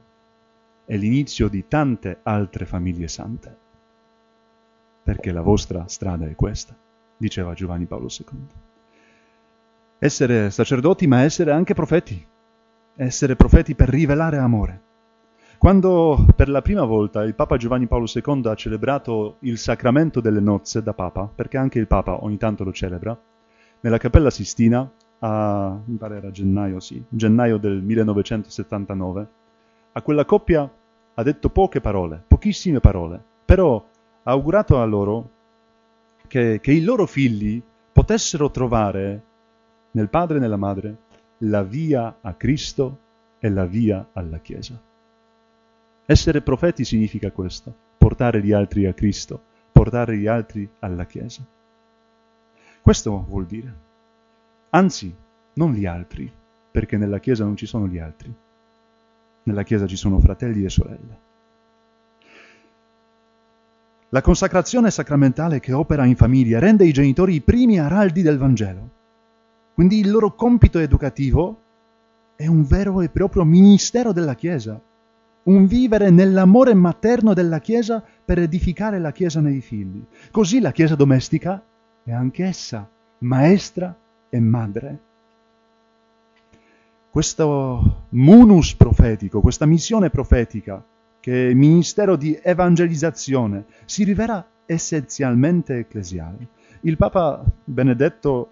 è 0.87 0.97
l'inizio 0.97 1.49
di 1.49 1.69
tante 1.69 2.21
altre 2.23 2.65
famiglie 2.65 3.07
sante, 3.07 3.55
perché 5.03 5.31
la 5.31 5.43
vostra 5.43 5.85
strada 5.89 6.27
è 6.27 6.35
questa, 6.35 6.75
diceva 7.19 7.53
Giovanni 7.53 7.85
Paolo 7.85 8.09
II 8.09 8.71
essere 9.99 10.51
sacerdoti, 10.51 11.07
ma 11.07 11.21
essere 11.21 11.53
anche 11.53 11.75
profeti, 11.75 12.27
essere 12.97 13.37
profeti 13.37 13.77
per 13.77 13.89
rivelare 13.89 14.37
amore. 14.37 14.81
Quando 15.59 16.27
per 16.35 16.49
la 16.49 16.61
prima 16.61 16.85
volta 16.85 17.23
il 17.23 17.37
Papa 17.37 17.57
Giovanni 17.57 17.87
Paolo 17.87 18.07
II 18.13 18.47
ha 18.47 18.55
celebrato 18.57 19.37
il 19.41 19.59
sacramento 19.59 20.21
delle 20.21 20.41
nozze 20.41 20.83
da 20.83 20.93
Papa, 20.93 21.31
perché 21.33 21.57
anche 21.57 21.79
il 21.79 21.87
Papa 21.87 22.25
ogni 22.25 22.37
tanto 22.37 22.65
lo 22.65 22.73
celebra, 22.73 23.17
nella 23.79 23.99
Cappella 23.99 24.31
Sistina, 24.31 24.91
a, 25.25 25.81
mi 25.85 25.97
pare 25.97 26.17
era 26.17 26.31
gennaio, 26.31 26.81
sì, 26.81 27.03
gennaio 27.09 27.57
del 27.59 27.81
1979, 27.81 29.27
a 29.93 30.03
quella 30.03 30.25
coppia 30.25 30.69
ha 31.15 31.23
detto 31.23 31.49
poche 31.49 31.81
parole, 31.81 32.23
pochissime 32.27 32.81
parole, 32.81 33.23
però 33.45 33.85
ha 34.23 34.31
augurato 34.31 34.81
a 34.81 34.85
loro 34.85 35.31
che, 36.27 36.61
che 36.61 36.73
i 36.73 36.83
loro 36.83 37.07
figli 37.07 37.63
potessero 37.93 38.51
trovare 38.51 39.23
nel 39.93 40.09
padre 40.09 40.39
e 40.39 40.41
nella 40.41 40.57
madre, 40.57 40.97
la 41.39 41.63
via 41.63 42.17
a 42.21 42.35
Cristo 42.35 42.99
e 43.39 43.49
la 43.49 43.67
via 43.67 44.09
alla 44.15 44.39
Chiesa. 44.39 44.81
Essere 46.05 46.41
profeti 46.41 46.85
significa 46.85 47.31
questo, 47.31 47.73
portare 47.97 48.43
gli 48.43 48.53
altri 48.53 48.87
a 48.87 48.93
Cristo, 48.93 49.41
portare 49.71 50.17
gli 50.17 50.27
altri 50.27 50.69
alla 50.81 51.05
Chiesa. 51.05 51.45
Questo 52.81 53.25
vuol 53.29 53.47
dire. 53.47 53.82
Anzi, 54.75 55.15
non 55.55 55.73
gli 55.73 55.85
altri, 55.85 56.31
perché 56.71 56.97
nella 56.97 57.19
Chiesa 57.19 57.45
non 57.45 57.57
ci 57.57 57.67
sono 57.67 57.87
gli 57.87 57.99
altri. 57.99 58.33
Nella 59.43 59.65
Chiesa 59.65 59.87
ci 59.87 59.97
sono 59.97 60.19
fratelli 60.19 60.65
e 60.65 60.71
sorelle. 60.71 61.19
La 64.09 64.23
consacrazione 64.23 64.91
sacramentale 64.91 65.61
che 65.61 65.75
opera 65.75 66.07
in 66.07 66.17
famiglia 66.17 66.59
rende 66.59 66.87
i 66.87 66.93
genitori 66.93 67.35
i 67.35 67.41
primi 67.43 67.79
araldi 67.79 68.23
del 68.23 68.39
Vangelo. 68.39 68.91
Quindi 69.75 69.99
il 69.99 70.11
loro 70.11 70.35
compito 70.35 70.79
educativo 70.79 71.61
è 72.35 72.47
un 72.47 72.65
vero 72.65 73.03
e 73.03 73.11
proprio 73.11 73.45
ministero 73.45 74.13
della 74.13 74.35
Chiesa, 74.35 74.81
un 75.45 75.67
vivere 75.67 76.09
nell'amore 76.09 76.73
materno 76.73 77.35
della 77.35 77.59
Chiesa 77.59 78.03
per 78.25 78.39
edificare 78.39 78.99
la 78.99 79.13
Chiesa 79.13 79.41
nei 79.41 79.61
figli. 79.61 80.03
Così 80.31 80.61
la 80.61 80.73
Chiesa 80.73 80.95
domestica 80.95 81.63
è 82.05 82.13
anch'essa 82.13 82.89
maestra 83.19 83.95
e 84.35 84.41
madre. 84.41 84.99
Questo 87.11 88.07
munus 88.09 88.75
profetico, 88.75 89.43
questa 89.43 89.67
missione 89.67 90.09
profetica, 90.09 90.83
che 91.21 91.51
è 91.51 91.53
ministero 91.53 92.17
di 92.17 92.39
evangelizzazione, 92.43 93.67
si 93.85 94.05
rivela 94.05 94.43
essenzialmente 94.65 95.77
ecclesiale. 95.77 96.49
Il 96.81 96.97
Papa 96.97 97.45
Benedetto 97.63 98.51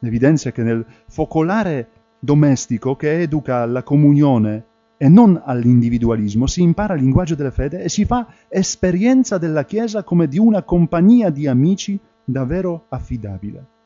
evidenzia 0.00 0.52
che 0.52 0.62
nel 0.62 0.86
focolare 1.08 1.88
domestico 2.20 2.94
che 2.94 3.20
educa 3.20 3.62
alla 3.62 3.82
comunione 3.82 4.66
e 4.96 5.08
non 5.08 5.42
all'individualismo 5.44 6.46
si 6.46 6.62
impara 6.62 6.94
il 6.94 7.02
linguaggio 7.02 7.34
della 7.34 7.50
fede 7.50 7.82
e 7.82 7.88
si 7.88 8.04
fa 8.04 8.32
esperienza 8.48 9.36
della 9.36 9.64
Chiesa 9.64 10.04
come 10.04 10.28
di 10.28 10.38
una 10.38 10.62
compagnia 10.62 11.30
di 11.30 11.48
amici 11.48 11.98
davvero 12.24 12.86
affidabile. 12.90 13.77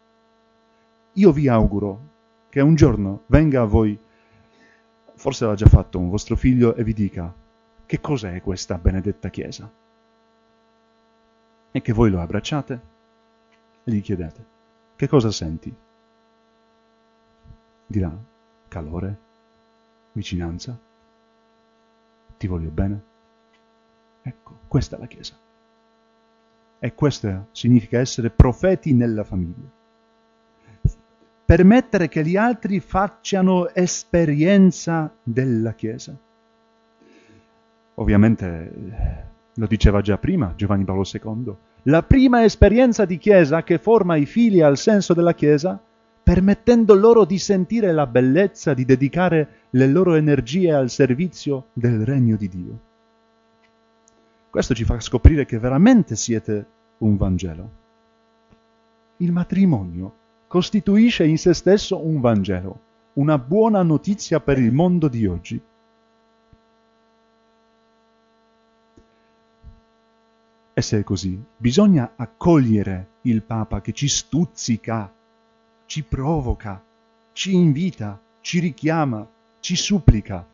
Io 1.15 1.33
vi 1.33 1.47
auguro 1.49 2.11
che 2.49 2.61
un 2.61 2.75
giorno 2.75 3.25
venga 3.27 3.61
a 3.61 3.67
voi, 3.67 3.99
forse 5.15 5.45
l'ha 5.45 5.55
già 5.55 5.67
fatto 5.67 5.99
un 5.99 6.09
vostro 6.09 6.37
figlio, 6.37 6.75
e 6.75 6.85
vi 6.85 6.95
dica 6.95 7.33
che 7.85 8.01
cos'è 8.01 8.41
questa 8.41 8.79
benedetta 8.79 9.29
Chiesa? 9.29 9.71
E 11.71 11.83
che 11.83 11.93
voi 11.93 12.11
lo 12.11 12.21
abbracciate 12.21 12.81
e 13.85 13.93
gli 13.93 14.01
chiedete, 14.01 14.45
che 14.97 15.07
cosa 15.09 15.31
senti? 15.31 15.75
Dirà, 17.87 18.11
calore, 18.69 19.19
vicinanza, 20.13 20.79
ti 22.39 22.47
voglio 22.47 22.71
bene. 22.71 23.03
Ecco, 24.23 24.61
questa 24.67 24.97
è 24.97 24.99
la 24.99 25.07
Chiesa. 25.07 25.37
E 26.79 26.95
questo 26.95 27.49
significa 27.53 27.99
essere 27.99 28.31
profeti 28.31 28.95
nella 28.95 29.25
famiglia. 29.25 29.81
Permettere 31.53 32.09
che 32.09 32.25
gli 32.25 32.37
altri 32.37 32.81
facciano 32.81 33.69
esperienza 33.75 35.15
della 35.23 35.75
Chiesa 35.75 36.17
ovviamente 37.97 39.31
lo 39.53 39.67
diceva 39.67 40.01
già 40.01 40.17
prima 40.17 40.55
Giovanni 40.57 40.85
Paolo 40.85 41.05
II, 41.05 41.55
la 41.83 42.03
prima 42.03 42.43
esperienza 42.43 43.05
di 43.05 43.19
Chiesa 43.19 43.63
che 43.65 43.77
forma 43.77 44.17
i 44.17 44.25
figli 44.25 44.63
al 44.63 44.79
senso 44.79 45.13
della 45.13 45.35
Chiesa, 45.35 45.79
permettendo 46.23 46.95
loro 46.95 47.27
di 47.27 47.39
sentire 47.39 47.93
la 47.93 48.07
bellezza 48.07 48.73
di 48.73 48.87
dedicare 48.87 49.49
le 49.71 49.87
loro 49.89 50.15
energie 50.15 50.73
al 50.73 50.89
servizio 50.89 51.67
del 51.75 52.07
regno 52.07 52.37
di 52.37 52.49
Dio. 52.49 52.81
Questo 54.49 54.73
ci 54.75 54.85
fa 54.85 54.99
scoprire 55.01 55.45
che 55.45 55.59
veramente 55.59 56.17
siete 56.17 56.67
un 56.99 57.19
Vangelo. 57.19 57.71
Il 59.19 59.33
matrimonio 59.33 60.21
costituisce 60.53 61.25
in 61.25 61.39
se 61.39 61.55
stesso 61.55 62.05
un 62.05 62.21
Vangelo, 62.21 62.81
una 63.15 63.39
buona 63.39 63.83
notizia 63.83 64.39
per 64.39 64.59
il 64.59 64.71
mondo 64.71 65.09
di 65.09 65.25
oggi. 65.25 65.59
E 70.75 70.83
se 70.83 70.99
è 70.99 71.03
così, 71.05 71.43
bisogna 71.57 72.13
accogliere 72.17 73.13
il 73.23 73.41
Papa 73.41 73.81
che 73.81 73.93
ci 73.93 74.09
stuzzica, 74.09 75.11
ci 75.87 76.03
provoca, 76.03 76.85
ci 77.33 77.55
invita, 77.55 78.21
ci 78.43 78.59
richiama, 78.59 79.27
ci 79.59 79.75
supplica. 79.75 80.47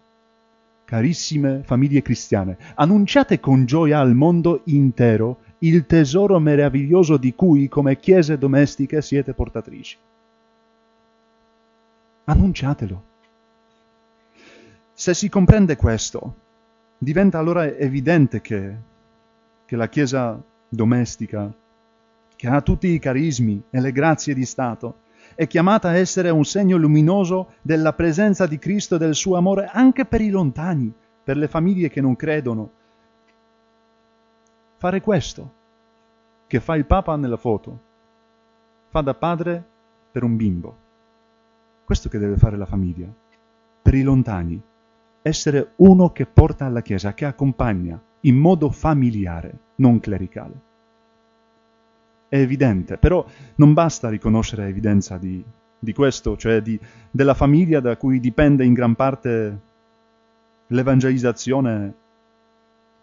Carissime 0.85 1.65
famiglie 1.65 2.03
cristiane, 2.03 2.57
annunciate 2.77 3.41
con 3.41 3.65
gioia 3.65 3.99
al 3.99 4.15
mondo 4.15 4.61
intero 4.67 5.41
il 5.59 5.87
tesoro 5.87 6.39
meraviglioso 6.39 7.17
di 7.17 7.35
cui 7.35 7.69
come 7.69 7.99
chiese 7.99 8.39
domestiche 8.39 9.03
siete 9.03 9.33
portatrici. 9.33 9.97
Annunciatelo. 12.25 13.03
Se 14.93 15.15
si 15.15 15.29
comprende 15.29 15.77
questo, 15.77 16.35
diventa 16.99 17.39
allora 17.39 17.67
evidente 17.67 18.41
che 18.41 18.87
che 19.69 19.77
la 19.77 19.91
Chiesa 19.91 20.43
domestica, 20.67 21.53
che 22.37 22.49
ha 22.49 22.63
tutti 22.63 22.87
i 22.87 22.99
carismi 22.99 23.65
e 23.69 23.81
le 23.83 23.93
grazie 23.93 24.33
di 24.33 24.47
Stato, 24.47 25.01
è 25.35 25.47
chiamata 25.47 25.91
a 25.91 25.97
essere 25.97 26.31
un 26.31 26.47
segno 26.47 26.79
luminoso 26.79 27.53
della 27.61 27.93
presenza 27.93 28.47
di 28.47 28.59
Cristo 28.59 28.95
e 28.95 28.99
del 28.99 29.15
suo 29.15 29.37
amore 29.37 29.69
anche 29.71 30.07
per 30.07 30.23
i 30.23 30.31
lontani, 30.31 30.91
per 31.23 31.37
le 31.37 31.49
famiglie 31.49 31.91
che 31.91 32.01
non 32.01 32.17
credono. 32.17 32.71
Fare 34.79 35.01
questo, 35.01 35.53
che 36.47 36.61
fa 36.61 36.77
il 36.77 36.87
Papa 36.87 37.17
nella 37.17 37.37
foto, 37.37 37.81
fa 38.91 39.01
da 39.01 39.13
padre 39.13 39.61
per 40.13 40.23
un 40.23 40.37
bimbo. 40.37 40.77
Questo 41.85 42.09
che 42.09 42.19
deve 42.19 42.37
fare 42.37 42.57
la 42.57 42.65
famiglia, 42.65 43.09
per 43.83 43.95
i 43.95 44.03
lontani, 44.03 44.63
essere 45.23 45.73
uno 45.79 46.13
che 46.13 46.27
porta 46.27 46.67
alla 46.67 46.81
Chiesa, 46.81 47.13
che 47.13 47.25
accompagna, 47.25 48.01
in 48.21 48.37
modo 48.37 48.71
familiare, 48.71 49.59
non 49.77 49.99
clericale. 49.99 50.61
È 52.29 52.37
evidente, 52.37 52.99
però 52.99 53.27
non 53.57 53.73
basta 53.73 54.09
riconoscere 54.09 54.69
evidenza 54.69 55.19
di, 55.19 55.45
di 55.77 55.93
questo, 55.93 56.37
cioè 56.37 56.63
di, 56.63 56.79
della 57.11 57.35
famiglia 57.35 57.81
da 57.81 57.97
cui 57.97 58.21
dipende 58.21 58.65
in 58.65 58.75
gran 58.75 58.95
parte 58.95 59.61
l'evangelizzazione, 60.69 61.95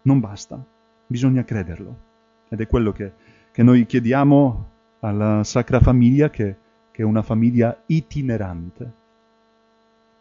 non 0.00 0.20
basta, 0.20 0.64
bisogna 1.06 1.44
crederlo. 1.44 2.04
Ed 2.48 2.60
è 2.60 2.66
quello 2.66 2.92
che, 2.92 3.12
che 3.52 3.62
noi 3.62 3.86
chiediamo 3.86 4.70
alla 5.00 5.44
Sacra 5.44 5.80
Famiglia, 5.80 6.30
che, 6.30 6.56
che 6.90 7.02
è 7.02 7.04
una 7.04 7.22
famiglia 7.22 7.76
itinerante. 7.86 8.92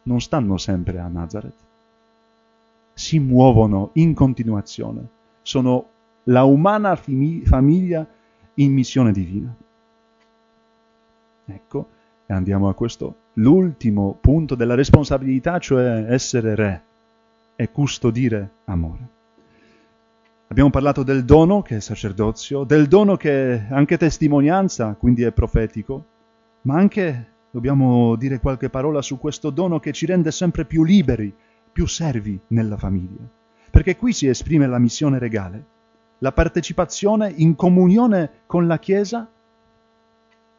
Non 0.03 0.21
stanno 0.21 0.57
sempre 0.57 0.99
a 0.99 1.07
Nazareth 1.07 1.63
si 2.95 3.19
muovono 3.19 3.91
in 3.93 4.13
continuazione. 4.15 5.07
Sono 5.41 5.89
la 6.23 6.43
umana 6.43 6.95
famiglia 6.95 8.07
in 8.55 8.73
missione 8.73 9.11
divina. 9.11 9.53
Ecco, 11.45 11.89
e 12.25 12.33
andiamo 12.33 12.69
a 12.69 12.73
questo, 12.73 13.15
l'ultimo 13.33 14.17
punto 14.19 14.55
della 14.55 14.73
responsabilità, 14.73 15.59
cioè 15.59 16.05
essere 16.09 16.55
re 16.55 16.83
e 17.55 17.69
custodire 17.69 18.49
amore. 18.65 19.09
Abbiamo 20.47 20.69
parlato 20.69 21.01
del 21.01 21.25
dono 21.25 21.63
che 21.63 21.77
è 21.77 21.79
sacerdozio, 21.79 22.63
del 22.63 22.87
dono 22.87 23.17
che 23.17 23.55
è 23.55 23.67
anche 23.71 23.97
testimonianza, 23.97 24.93
quindi 24.93 25.23
è 25.23 25.31
profetico, 25.31 26.05
ma 26.61 26.75
anche 26.75 27.33
dobbiamo 27.49 28.15
dire 28.15 28.39
qualche 28.39 28.69
parola 28.69 29.01
su 29.01 29.17
questo 29.17 29.49
dono 29.49 29.79
che 29.79 29.91
ci 29.91 30.05
rende 30.05 30.31
sempre 30.31 30.65
più 30.65 30.83
liberi 30.83 31.33
più 31.71 31.87
servi 31.87 32.39
nella 32.49 32.77
famiglia, 32.77 33.27
perché 33.71 33.95
qui 33.95 34.13
si 34.13 34.27
esprime 34.27 34.67
la 34.67 34.77
missione 34.77 35.17
regale, 35.17 35.65
la 36.19 36.31
partecipazione 36.31 37.33
in 37.35 37.55
comunione 37.55 38.29
con 38.45 38.67
la 38.67 38.77
Chiesa 38.77 39.27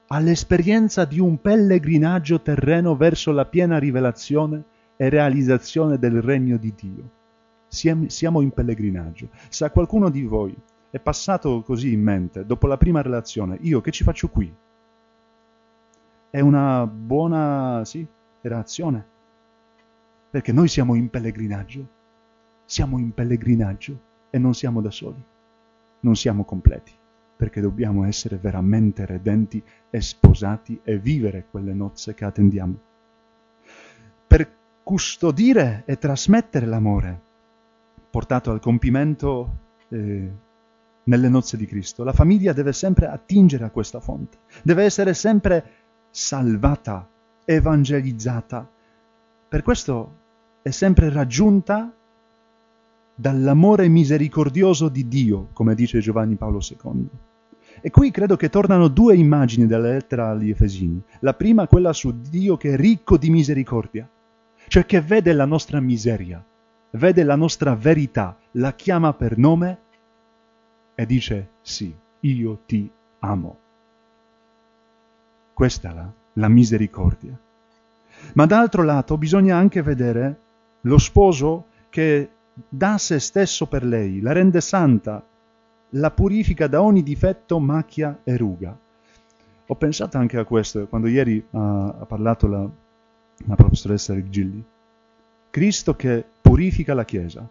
all'esperienza 0.08 1.04
di 1.04 1.20
un 1.20 1.40
pellegrinaggio 1.40 2.40
terreno 2.40 2.96
verso 2.96 3.30
la 3.30 3.44
piena 3.44 3.78
rivelazione 3.78 4.62
e 4.96 5.08
realizzazione 5.08 5.98
del 5.98 6.20
regno 6.20 6.56
di 6.56 6.74
Dio. 6.76 7.10
Siamo 7.68 8.40
in 8.40 8.50
pellegrinaggio. 8.50 9.28
Se 9.48 9.64
a 9.64 9.70
qualcuno 9.70 10.08
di 10.08 10.22
voi 10.22 10.56
è 10.90 10.98
passato 10.98 11.62
così 11.62 11.92
in 11.92 12.02
mente, 12.02 12.46
dopo 12.46 12.66
la 12.66 12.76
prima 12.76 13.02
relazione, 13.02 13.58
io 13.60 13.80
che 13.80 13.90
ci 13.90 14.04
faccio 14.04 14.28
qui? 14.28 14.52
È 16.30 16.40
una 16.40 16.86
buona, 16.86 17.84
sì, 17.84 18.06
reazione 18.40 19.14
perché 20.36 20.52
noi 20.52 20.68
siamo 20.68 20.94
in 20.94 21.08
pellegrinaggio, 21.08 21.88
siamo 22.66 22.98
in 22.98 23.14
pellegrinaggio 23.14 23.98
e 24.28 24.36
non 24.36 24.52
siamo 24.52 24.82
da 24.82 24.90
soli, 24.90 25.22
non 26.00 26.14
siamo 26.14 26.44
completi, 26.44 26.92
perché 27.36 27.62
dobbiamo 27.62 28.04
essere 28.04 28.36
veramente 28.36 29.06
redenti 29.06 29.62
e 29.88 30.00
sposati 30.02 30.78
e 30.84 30.98
vivere 30.98 31.46
quelle 31.50 31.72
nozze 31.72 32.12
che 32.12 32.26
attendiamo. 32.26 32.78
Per 34.26 34.50
custodire 34.82 35.84
e 35.86 35.96
trasmettere 35.96 36.66
l'amore 36.66 37.22
portato 38.16 38.50
al 38.50 38.60
compimento 38.60 39.58
eh, 39.90 40.30
nelle 41.04 41.28
nozze 41.28 41.58
di 41.58 41.66
Cristo, 41.66 42.02
la 42.02 42.14
famiglia 42.14 42.54
deve 42.54 42.72
sempre 42.72 43.08
attingere 43.08 43.64
a 43.66 43.68
questa 43.68 44.00
fonte, 44.00 44.38
deve 44.62 44.84
essere 44.84 45.12
sempre 45.12 45.64
salvata, 46.08 47.06
evangelizzata. 47.44 48.66
Per 49.48 49.62
questo 49.62 50.14
è 50.62 50.70
sempre 50.70 51.10
raggiunta 51.10 51.92
dall'amore 53.14 53.86
misericordioso 53.88 54.88
di 54.88 55.06
Dio, 55.08 55.48
come 55.52 55.74
dice 55.74 56.00
Giovanni 56.00 56.36
Paolo 56.36 56.60
II. 56.66 57.08
E 57.82 57.90
qui 57.90 58.10
credo 58.10 58.36
che 58.36 58.48
tornano 58.48 58.88
due 58.88 59.14
immagini 59.14 59.66
della 59.66 59.90
lettera 59.90 60.30
agli 60.30 60.48
Efesini. 60.48 61.02
La 61.20 61.34
prima, 61.34 61.66
quella 61.66 61.92
su 61.92 62.18
Dio 62.18 62.56
che 62.56 62.72
è 62.72 62.76
ricco 62.76 63.18
di 63.18 63.28
misericordia, 63.28 64.08
cioè 64.68 64.86
che 64.86 65.02
vede 65.02 65.34
la 65.34 65.44
nostra 65.44 65.80
miseria, 65.80 66.42
vede 66.96 67.22
la 67.22 67.36
nostra 67.36 67.74
verità, 67.74 68.36
la 68.52 68.72
chiama 68.74 69.12
per 69.12 69.38
nome 69.38 69.78
e 70.94 71.06
dice 71.06 71.50
sì, 71.60 71.94
io 72.20 72.58
ti 72.66 72.90
amo. 73.20 73.58
Questa 75.52 75.90
è 75.90 75.94
la, 76.34 76.48
misericordia. 76.48 77.38
Ma 78.34 78.46
d'altro 78.46 78.82
lato 78.82 79.16
bisogna 79.16 79.56
anche 79.56 79.82
vedere 79.82 80.40
lo 80.82 80.98
sposo 80.98 81.66
che 81.88 82.30
dà 82.68 82.98
se 82.98 83.18
stesso 83.18 83.66
per 83.66 83.84
lei, 83.84 84.20
la 84.20 84.32
rende 84.32 84.60
santa, 84.60 85.24
la 85.90 86.10
purifica 86.10 86.66
da 86.66 86.82
ogni 86.82 87.02
difetto, 87.02 87.58
macchia 87.58 88.20
e 88.24 88.36
ruga. 88.36 88.76
Ho 89.68 89.74
pensato 89.74 90.16
anche 90.16 90.38
a 90.38 90.44
questo 90.44 90.86
quando 90.86 91.08
ieri 91.08 91.38
uh, 91.38 91.58
ha 91.58 92.04
parlato 92.06 92.46
la, 92.46 92.68
la 93.46 93.54
professoressa 93.54 94.14
Rigilli. 94.14 94.64
Cristo 95.56 95.96
che 95.96 96.22
purifica 96.42 96.92
la 96.92 97.06
Chiesa. 97.06 97.48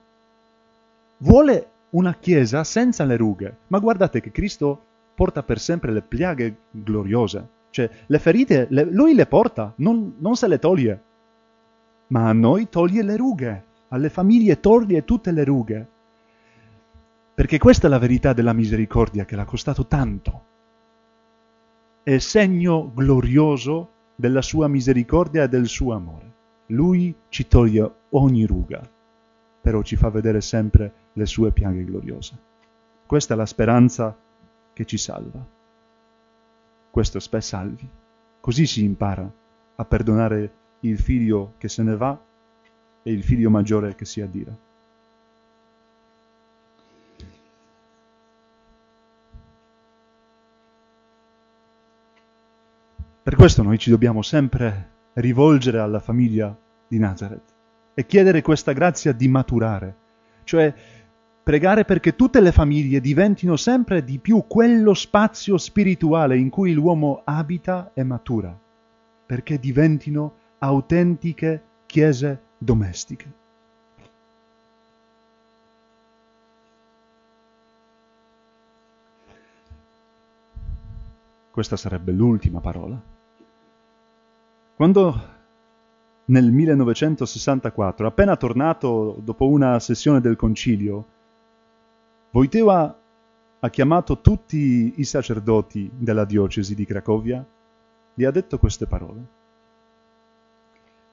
Vuole 1.17 1.69
una 1.89 2.13
Chiesa 2.13 2.63
senza 2.63 3.03
le 3.03 3.17
rughe, 3.17 3.57
ma 3.69 3.79
guardate 3.79 4.21
che 4.21 4.29
Cristo 4.29 4.79
porta 5.15 5.41
per 5.41 5.59
sempre 5.59 5.91
le 5.91 6.03
piaghe 6.03 6.55
gloriose. 6.69 7.47
Cioè, 7.71 7.89
le 8.05 8.19
ferite, 8.19 8.67
le, 8.69 8.83
lui 8.83 9.15
le 9.15 9.25
porta, 9.25 9.73
non, 9.77 10.17
non 10.19 10.35
se 10.35 10.47
le 10.47 10.59
toglie. 10.59 11.01
Ma 12.09 12.29
a 12.29 12.33
noi 12.33 12.69
toglie 12.69 13.01
le 13.01 13.17
rughe, 13.17 13.63
alle 13.87 14.09
famiglie 14.09 14.59
toglie 14.59 15.03
tutte 15.03 15.31
le 15.31 15.43
rughe. 15.43 15.87
Perché 17.33 17.57
questa 17.57 17.87
è 17.87 17.89
la 17.89 17.97
verità 17.97 18.33
della 18.33 18.53
misericordia 18.53 19.25
che 19.25 19.35
l'ha 19.35 19.45
costato 19.45 19.87
tanto. 19.87 20.43
È 22.03 22.19
segno 22.19 22.91
glorioso 22.93 23.89
della 24.15 24.43
sua 24.43 24.67
misericordia 24.67 25.41
e 25.41 25.49
del 25.49 25.65
suo 25.65 25.95
amore. 25.95 26.34
Lui 26.67 27.15
ci 27.29 27.47
toglie 27.47 27.93
ogni 28.09 28.45
ruga, 28.45 28.81
però 29.61 29.81
ci 29.83 29.95
fa 29.95 30.09
vedere 30.09 30.41
sempre 30.41 30.93
le 31.13 31.25
sue 31.25 31.51
piaghe 31.51 31.83
gloriose. 31.83 32.37
Questa 33.05 33.33
è 33.33 33.37
la 33.37 33.45
speranza 33.45 34.15
che 34.73 34.85
ci 34.85 34.97
salva. 34.97 35.45
Questo 36.89 37.19
spè 37.19 37.39
salvi. 37.39 37.87
Così 38.39 38.65
si 38.65 38.83
impara 38.83 39.29
a 39.75 39.85
perdonare 39.85 40.53
il 40.81 40.97
figlio 40.97 41.53
che 41.57 41.67
se 41.67 41.83
ne 41.83 41.95
va 41.95 42.19
e 43.03 43.11
il 43.11 43.23
figlio 43.23 43.49
maggiore 43.49 43.95
che 43.95 44.05
si 44.05 44.21
addira. 44.21 44.55
Per 53.21 53.35
questo 53.35 53.63
noi 53.63 53.77
ci 53.77 53.89
dobbiamo 53.89 54.21
sempre 54.21 54.94
rivolgere 55.15 55.79
alla 55.79 55.99
famiglia 55.99 56.55
di 56.87 56.97
Nazareth 56.97 57.53
e 57.93 58.05
chiedere 58.05 58.41
questa 58.41 58.73
grazia 58.73 59.13
di 59.13 59.27
maturare, 59.27 59.95
cioè 60.43 60.73
pregare 61.43 61.85
perché 61.85 62.15
tutte 62.15 62.41
le 62.41 62.51
famiglie 62.51 62.99
diventino 62.99 63.55
sempre 63.55 64.03
di 64.03 64.17
più 64.19 64.45
quello 64.47 64.93
spazio 64.93 65.57
spirituale 65.57 66.37
in 66.37 66.49
cui 66.49 66.73
l'uomo 66.73 67.21
abita 67.23 67.91
e 67.93 68.03
matura, 68.03 68.57
perché 69.25 69.59
diventino 69.59 70.33
autentiche 70.59 71.61
chiese 71.85 72.41
domestiche. 72.57 73.43
Questa 81.51 81.77
sarebbe 81.77 82.11
l'ultima 82.11 82.59
parola. 82.59 83.14
Quando 84.75 85.33
nel 86.25 86.51
1964, 86.51 88.07
appena 88.07 88.35
tornato 88.35 89.17
dopo 89.23 89.47
una 89.47 89.79
sessione 89.79 90.19
del 90.19 90.35
concilio, 90.35 91.05
Wojtyła 92.31 92.97
ha 93.59 93.69
chiamato 93.69 94.19
tutti 94.19 94.95
i 94.97 95.05
sacerdoti 95.05 95.89
della 95.95 96.25
diocesi 96.25 96.75
di 96.75 96.85
Cracovia, 96.85 97.45
gli 98.13 98.25
ha 98.25 98.31
detto 98.31 98.57
queste 98.57 98.85
parole. 98.85 99.25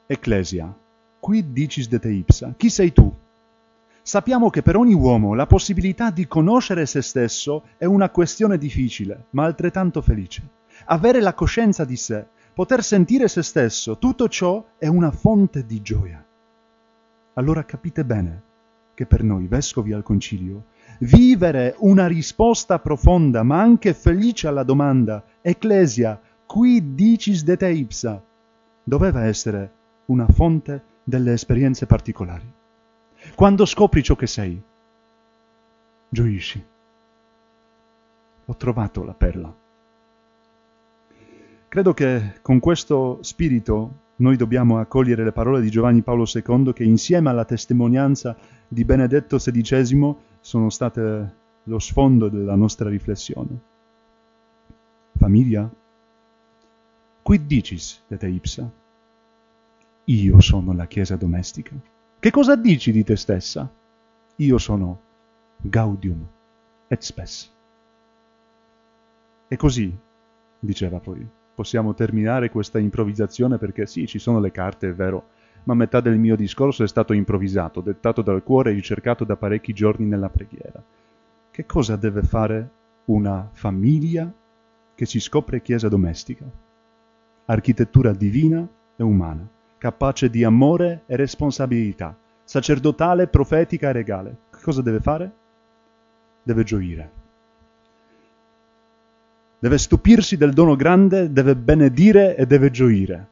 Ecclesia, 0.06 0.74
qui 1.20 1.52
dicis 1.52 1.86
de 1.86 2.00
te 2.00 2.08
ipsa, 2.08 2.54
chi 2.56 2.68
sei 2.68 2.92
tu? 2.92 3.14
Sappiamo 4.02 4.50
che 4.50 4.62
per 4.62 4.74
ogni 4.74 4.94
uomo 4.94 5.34
la 5.34 5.46
possibilità 5.46 6.10
di 6.10 6.26
conoscere 6.26 6.84
se 6.84 7.00
stesso 7.00 7.62
è 7.76 7.84
una 7.84 8.10
questione 8.10 8.58
difficile, 8.58 9.26
ma 9.30 9.44
altrettanto 9.44 10.02
felice. 10.02 10.42
Avere 10.86 11.20
la 11.20 11.34
coscienza 11.34 11.84
di 11.84 11.96
sé, 11.96 12.26
poter 12.54 12.82
sentire 12.82 13.28
se 13.28 13.42
stesso, 13.42 13.98
tutto 13.98 14.28
ciò 14.28 14.64
è 14.78 14.86
una 14.86 15.10
fonte 15.10 15.64
di 15.64 15.80
gioia. 15.82 16.24
Allora 17.34 17.64
capite 17.64 18.04
bene 18.04 18.42
che 18.94 19.06
per 19.06 19.22
noi, 19.22 19.46
vescovi 19.46 19.92
al 19.92 20.02
concilio, 20.02 20.64
vivere 21.00 21.74
una 21.78 22.06
risposta 22.06 22.78
profonda, 22.78 23.42
ma 23.42 23.60
anche 23.60 23.94
felice 23.94 24.48
alla 24.48 24.62
domanda, 24.62 25.24
Ecclesia, 25.40 26.20
qui 26.46 26.94
dicis 26.94 27.42
de 27.42 27.56
te 27.56 27.70
ipsa, 27.70 28.22
doveva 28.84 29.24
essere 29.24 29.72
una 30.06 30.26
fonte 30.26 30.82
delle 31.04 31.32
esperienze 31.32 31.86
particolari. 31.86 32.52
Quando 33.34 33.64
scopri 33.64 34.02
ciò 34.02 34.14
che 34.14 34.26
sei, 34.26 34.62
gioisci. 36.08 36.64
Ho 38.44 38.56
trovato 38.56 39.04
la 39.04 39.14
perla. 39.14 39.61
Credo 41.72 41.94
che 41.94 42.34
con 42.42 42.60
questo 42.60 43.22
spirito 43.22 44.00
noi 44.16 44.36
dobbiamo 44.36 44.78
accogliere 44.78 45.24
le 45.24 45.32
parole 45.32 45.62
di 45.62 45.70
Giovanni 45.70 46.02
Paolo 46.02 46.26
II 46.30 46.74
che 46.74 46.84
insieme 46.84 47.30
alla 47.30 47.46
testimonianza 47.46 48.36
di 48.68 48.84
Benedetto 48.84 49.38
XVI 49.38 50.14
sono 50.38 50.68
state 50.68 51.34
lo 51.62 51.78
sfondo 51.78 52.28
della 52.28 52.56
nostra 52.56 52.90
riflessione. 52.90 53.58
Famiglia? 55.16 55.66
Quid 57.22 57.46
dicis 57.46 58.02
de 58.06 58.18
te 58.18 58.28
ipsa? 58.28 58.70
Io 60.04 60.40
sono 60.42 60.74
la 60.74 60.86
Chiesa 60.86 61.16
domestica. 61.16 61.74
Che 62.18 62.30
cosa 62.30 62.54
dici 62.54 62.92
di 62.92 63.02
te 63.02 63.16
stessa? 63.16 63.66
Io 64.36 64.58
sono 64.58 65.00
Gaudium 65.56 66.22
et 66.88 67.00
Spes. 67.00 67.50
E 69.48 69.56
così, 69.56 69.90
diceva 70.58 70.98
poi, 70.98 71.40
possiamo 71.54 71.94
terminare 71.94 72.50
questa 72.50 72.78
improvvisazione 72.78 73.58
perché 73.58 73.86
sì, 73.86 74.06
ci 74.06 74.18
sono 74.18 74.40
le 74.40 74.50
carte, 74.50 74.88
è 74.88 74.94
vero, 74.94 75.26
ma 75.64 75.74
metà 75.74 76.00
del 76.00 76.18
mio 76.18 76.36
discorso 76.36 76.82
è 76.82 76.88
stato 76.88 77.12
improvvisato, 77.12 77.80
dettato 77.80 78.22
dal 78.22 78.42
cuore 78.42 78.70
e 78.70 78.74
ricercato 78.74 79.24
da 79.24 79.36
parecchi 79.36 79.72
giorni 79.72 80.06
nella 80.06 80.28
preghiera. 80.28 80.82
Che 81.50 81.66
cosa 81.66 81.96
deve 81.96 82.22
fare 82.22 82.70
una 83.06 83.48
famiglia 83.52 84.32
che 84.94 85.06
si 85.06 85.20
scopre 85.20 85.62
chiesa 85.62 85.88
domestica? 85.88 86.44
Architettura 87.44 88.12
divina 88.12 88.66
e 88.96 89.02
umana, 89.02 89.46
capace 89.78 90.30
di 90.30 90.44
amore 90.44 91.02
e 91.06 91.16
responsabilità, 91.16 92.16
sacerdotale, 92.44 93.26
profetica 93.26 93.90
e 93.90 93.92
regale. 93.92 94.36
Che 94.50 94.60
cosa 94.62 94.82
deve 94.82 95.00
fare? 95.00 95.32
Deve 96.42 96.64
gioire 96.64 97.20
deve 99.62 99.78
stupirsi 99.78 100.36
del 100.36 100.52
dono 100.52 100.74
grande, 100.74 101.32
deve 101.32 101.54
benedire 101.54 102.34
e 102.34 102.46
deve 102.46 102.72
gioire, 102.72 103.24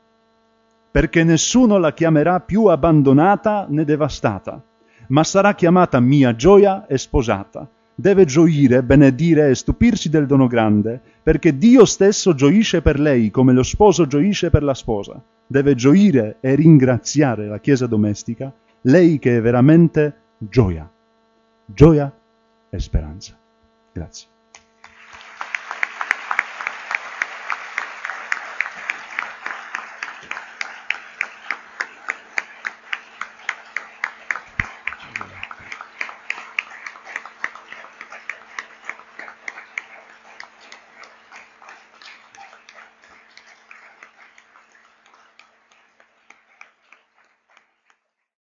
perché 0.89 1.25
nessuno 1.25 1.77
la 1.77 1.93
chiamerà 1.93 2.39
più 2.39 2.67
abbandonata 2.67 3.67
né 3.69 3.85
devastata, 3.85 4.63
ma 5.09 5.25
sarà 5.25 5.57
chiamata 5.57 5.99
mia 5.99 6.37
gioia 6.37 6.87
e 6.87 6.99
sposata. 6.99 7.69
Deve 7.97 8.27
gioire, 8.27 8.85
benedire 8.85 9.51
e 9.51 9.57
stupirsi 9.57 10.09
del 10.09 10.27
dono 10.27 10.47
grande, 10.47 11.01
perché 11.21 11.59
Dio 11.59 11.85
stesso 11.85 12.33
gioisce 12.33 12.81
per 12.81 13.01
lei 13.01 13.33
come 13.33 13.53
lo 13.53 13.65
sposo 13.65 14.07
gioisce 14.07 14.51
per 14.51 14.63
la 14.63 14.75
sposa. 14.75 15.21
Deve 15.45 15.75
gioire 15.75 16.37
e 16.39 16.55
ringraziare 16.55 17.49
la 17.49 17.59
Chiesa 17.59 17.89
domestica, 17.89 18.53
lei 18.83 19.19
che 19.19 19.39
è 19.39 19.41
veramente 19.41 20.15
gioia, 20.39 20.89
gioia 21.67 22.11
e 22.71 22.79
speranza. 22.79 23.37
Grazie. 23.93 24.29